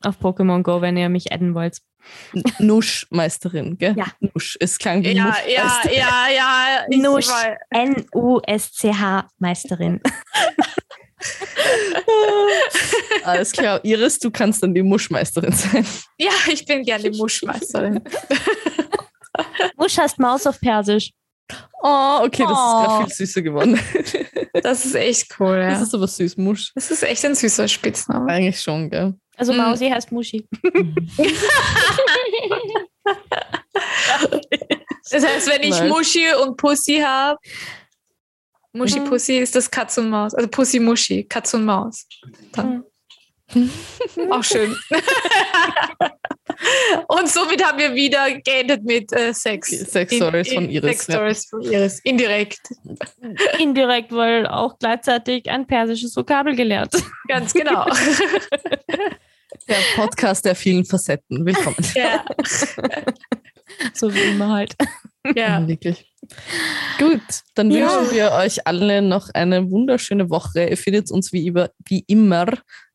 auf 0.03 0.17
Pokémon 0.21 0.63
Go, 0.63 0.81
wenn 0.81 0.97
ihr 0.97 1.09
mich 1.09 1.33
adden 1.33 1.55
wollt. 1.55 1.79
Nuschmeisterin, 2.59 3.77
gell? 3.77 3.95
Ja. 3.97 4.07
Nusch. 4.21 4.57
Es 4.61 4.79
klang 4.79 5.03
wie 5.03 5.13
Ja, 5.13 5.37
ja, 5.47 5.83
ja, 5.91 6.27
ja. 6.35 6.97
Nusch. 6.97 7.29
N-U-S-C-H 7.71 9.29
Meisterin. 9.39 10.01
Alles 13.25 13.53
klar. 13.53 13.81
Iris, 13.85 14.19
du 14.19 14.31
kannst 14.31 14.63
dann 14.63 14.75
die 14.75 14.83
Muschmeisterin 14.83 15.53
sein. 15.53 15.87
Ja, 16.19 16.33
ich 16.51 16.65
bin 16.65 16.83
gerne 16.83 17.11
die 17.11 17.11
Muschmeisterin. 17.19 18.03
Musch 19.77 19.99
heißt 19.99 20.19
Maus 20.19 20.47
auf 20.47 20.61
Persisch. 20.61 21.13
Oh, 21.83 22.21
okay, 22.25 22.43
das 22.43 22.51
oh. 22.51 22.53
ist 22.53 22.87
gerade 22.87 23.05
viel 23.05 23.15
süßer 23.15 23.43
geworden. 23.43 23.79
Das 24.63 24.85
ist 24.85 24.95
echt 24.95 25.35
cool, 25.39 25.57
ja. 25.57 25.71
Das 25.71 25.83
ist 25.83 25.95
aber 25.95 26.07
süß, 26.07 26.37
Musch. 26.37 26.73
Das 26.75 26.91
ist 26.91 27.03
echt 27.03 27.25
ein 27.25 27.35
süßer 27.35 27.69
Spitzname. 27.69 28.31
Eigentlich 28.31 28.61
schon, 28.61 28.91
gell? 28.91 29.15
Also 29.37 29.53
mhm. 29.53 29.59
Mausi 29.59 29.89
heißt 29.89 30.11
Muschi. 30.11 30.47
das 35.11 35.25
heißt, 35.25 35.49
wenn 35.49 35.63
ich 35.63 35.79
Nein. 35.79 35.89
Muschi 35.89 36.27
und 36.43 36.57
Pussy 36.57 36.99
habe, 36.99 37.39
Muschi 38.73 39.01
mhm. 39.01 39.05
Pussy 39.05 39.39
ist 39.39 39.55
das 39.55 39.71
Katz 39.71 39.97
und 39.99 40.11
Maus. 40.11 40.35
Also 40.35 40.49
Pussy 40.49 40.79
Muschi, 40.79 41.25
Katz 41.25 41.55
und 41.55 41.65
Maus. 41.65 42.07
Dann. 42.53 42.85
Mhm. 43.55 43.55
Auch 44.31 44.45
schön. 44.45 44.77
und 47.09 47.29
somit 47.29 47.65
haben 47.65 47.79
wir 47.79 47.95
wieder 47.95 48.31
geendet 48.41 48.85
mit 48.85 49.11
äh, 49.13 49.33
Sex. 49.33 49.71
Sex 49.71 50.15
Stories 50.15 50.53
von 50.53 50.69
Iris. 50.69 50.91
Sex 50.91 51.05
Stories 51.05 51.45
ja. 51.45 51.51
von 51.51 51.63
Iris. 51.63 52.01
Indirekt. 52.01 52.61
Indirekt, 53.59 54.13
weil 54.13 54.47
auch 54.47 54.79
gleichzeitig 54.79 55.49
ein 55.49 55.67
persisches 55.67 56.15
Vokabel 56.15 56.55
gelernt. 56.55 56.95
Ganz 57.27 57.55
genau. 57.55 57.87
Der 59.67 59.77
Podcast 59.97 60.45
der 60.45 60.55
vielen 60.55 60.85
Facetten. 60.85 61.47
Willkommen. 61.47 61.77
Ja. 61.95 62.23
so 63.95 64.15
wie 64.15 64.21
immer 64.21 64.51
halt. 64.51 64.77
Ja. 65.35 65.67
Wirklich. 65.69 66.13
Gut, 66.99 67.23
dann 67.55 67.71
ja. 67.71 67.81
wünschen 67.81 68.15
wir 68.15 68.33
euch 68.33 68.67
alle 68.67 69.03
noch 69.03 69.29
eine 69.35 69.71
wunderschöne 69.71 70.31
Woche. 70.31 70.69
Ihr 70.69 70.77
findet 70.77 71.11
uns 71.11 71.33
wie, 71.33 71.47
über, 71.47 71.71
wie 71.87 72.05
immer 72.07 72.47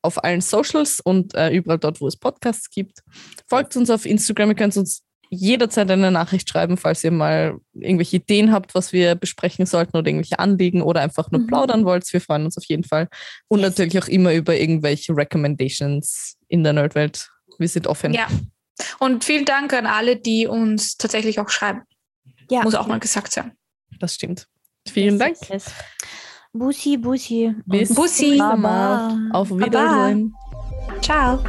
auf 0.02 0.24
allen 0.24 0.42
Socials 0.42 1.00
und 1.00 1.34
äh, 1.34 1.50
überall 1.52 1.80
dort, 1.80 2.02
wo 2.02 2.08
es 2.08 2.18
Podcasts 2.18 2.70
gibt. 2.70 3.00
Folgt 3.48 3.76
uns 3.78 3.90
auf 3.90 4.06
Instagram, 4.06 4.50
ihr 4.50 4.56
könnt 4.56 4.76
uns 4.78 5.04
jederzeit 5.30 5.90
eine 5.90 6.12
Nachricht 6.12 6.50
schreiben, 6.50 6.78
falls 6.78 7.04
ihr 7.04 7.12
mal 7.12 7.58
irgendwelche 7.74 8.18
Ideen 8.18 8.52
habt, 8.52 8.76
was 8.76 8.94
wir 8.94 9.16
besprechen 9.16 9.66
sollten 9.66 9.98
oder 9.98 10.08
irgendwelche 10.08 10.40
Anliegen 10.40 10.82
oder 10.82 11.02
einfach 11.02 11.32
nur 11.32 11.42
mhm. 11.42 11.48
plaudern 11.48 11.86
wollt. 11.86 12.12
Wir 12.12 12.22
freuen 12.22 12.46
uns 12.46 12.58
auf 12.58 12.66
jeden 12.66 12.84
Fall. 12.84 13.08
Und 13.48 13.62
yes. 13.62 13.70
natürlich 13.70 13.98
auch 14.02 14.08
immer 14.08 14.34
über 14.34 14.56
irgendwelche 14.56 15.16
Recommendations 15.16 16.38
in 16.48 16.64
der 16.64 16.74
Nerdwelt. 16.74 17.30
Wir 17.58 17.68
sind 17.68 17.88
offen. 17.88 18.14
Ja. 18.14 18.28
Und 19.00 19.24
vielen 19.24 19.46
Dank 19.46 19.74
an 19.74 19.86
alle, 19.86 20.18
die 20.18 20.48
uns 20.48 20.98
tatsächlich 20.98 21.40
auch 21.40 21.50
schreiben. 21.50 21.82
Ja. 22.50 22.64
Muss 22.64 22.76
auch 22.76 22.88
mal 22.88 23.00
gesagt 23.00 23.32
sein. 23.32 23.54
Das 24.00 24.16
stimmt. 24.16 24.48
Vielen 24.88 25.18
yes, 25.18 25.20
Dank. 25.20 25.50
Yes. 25.50 25.72
Bussi, 26.52 26.98
Bussi. 26.98 27.56
Bis 27.66 27.94
Bussi. 27.94 28.38
Baba. 28.38 29.18
Auf 29.32 29.50
Wiedersehen. 29.50 30.34
Baba. 30.34 31.02
Ciao. 31.02 31.40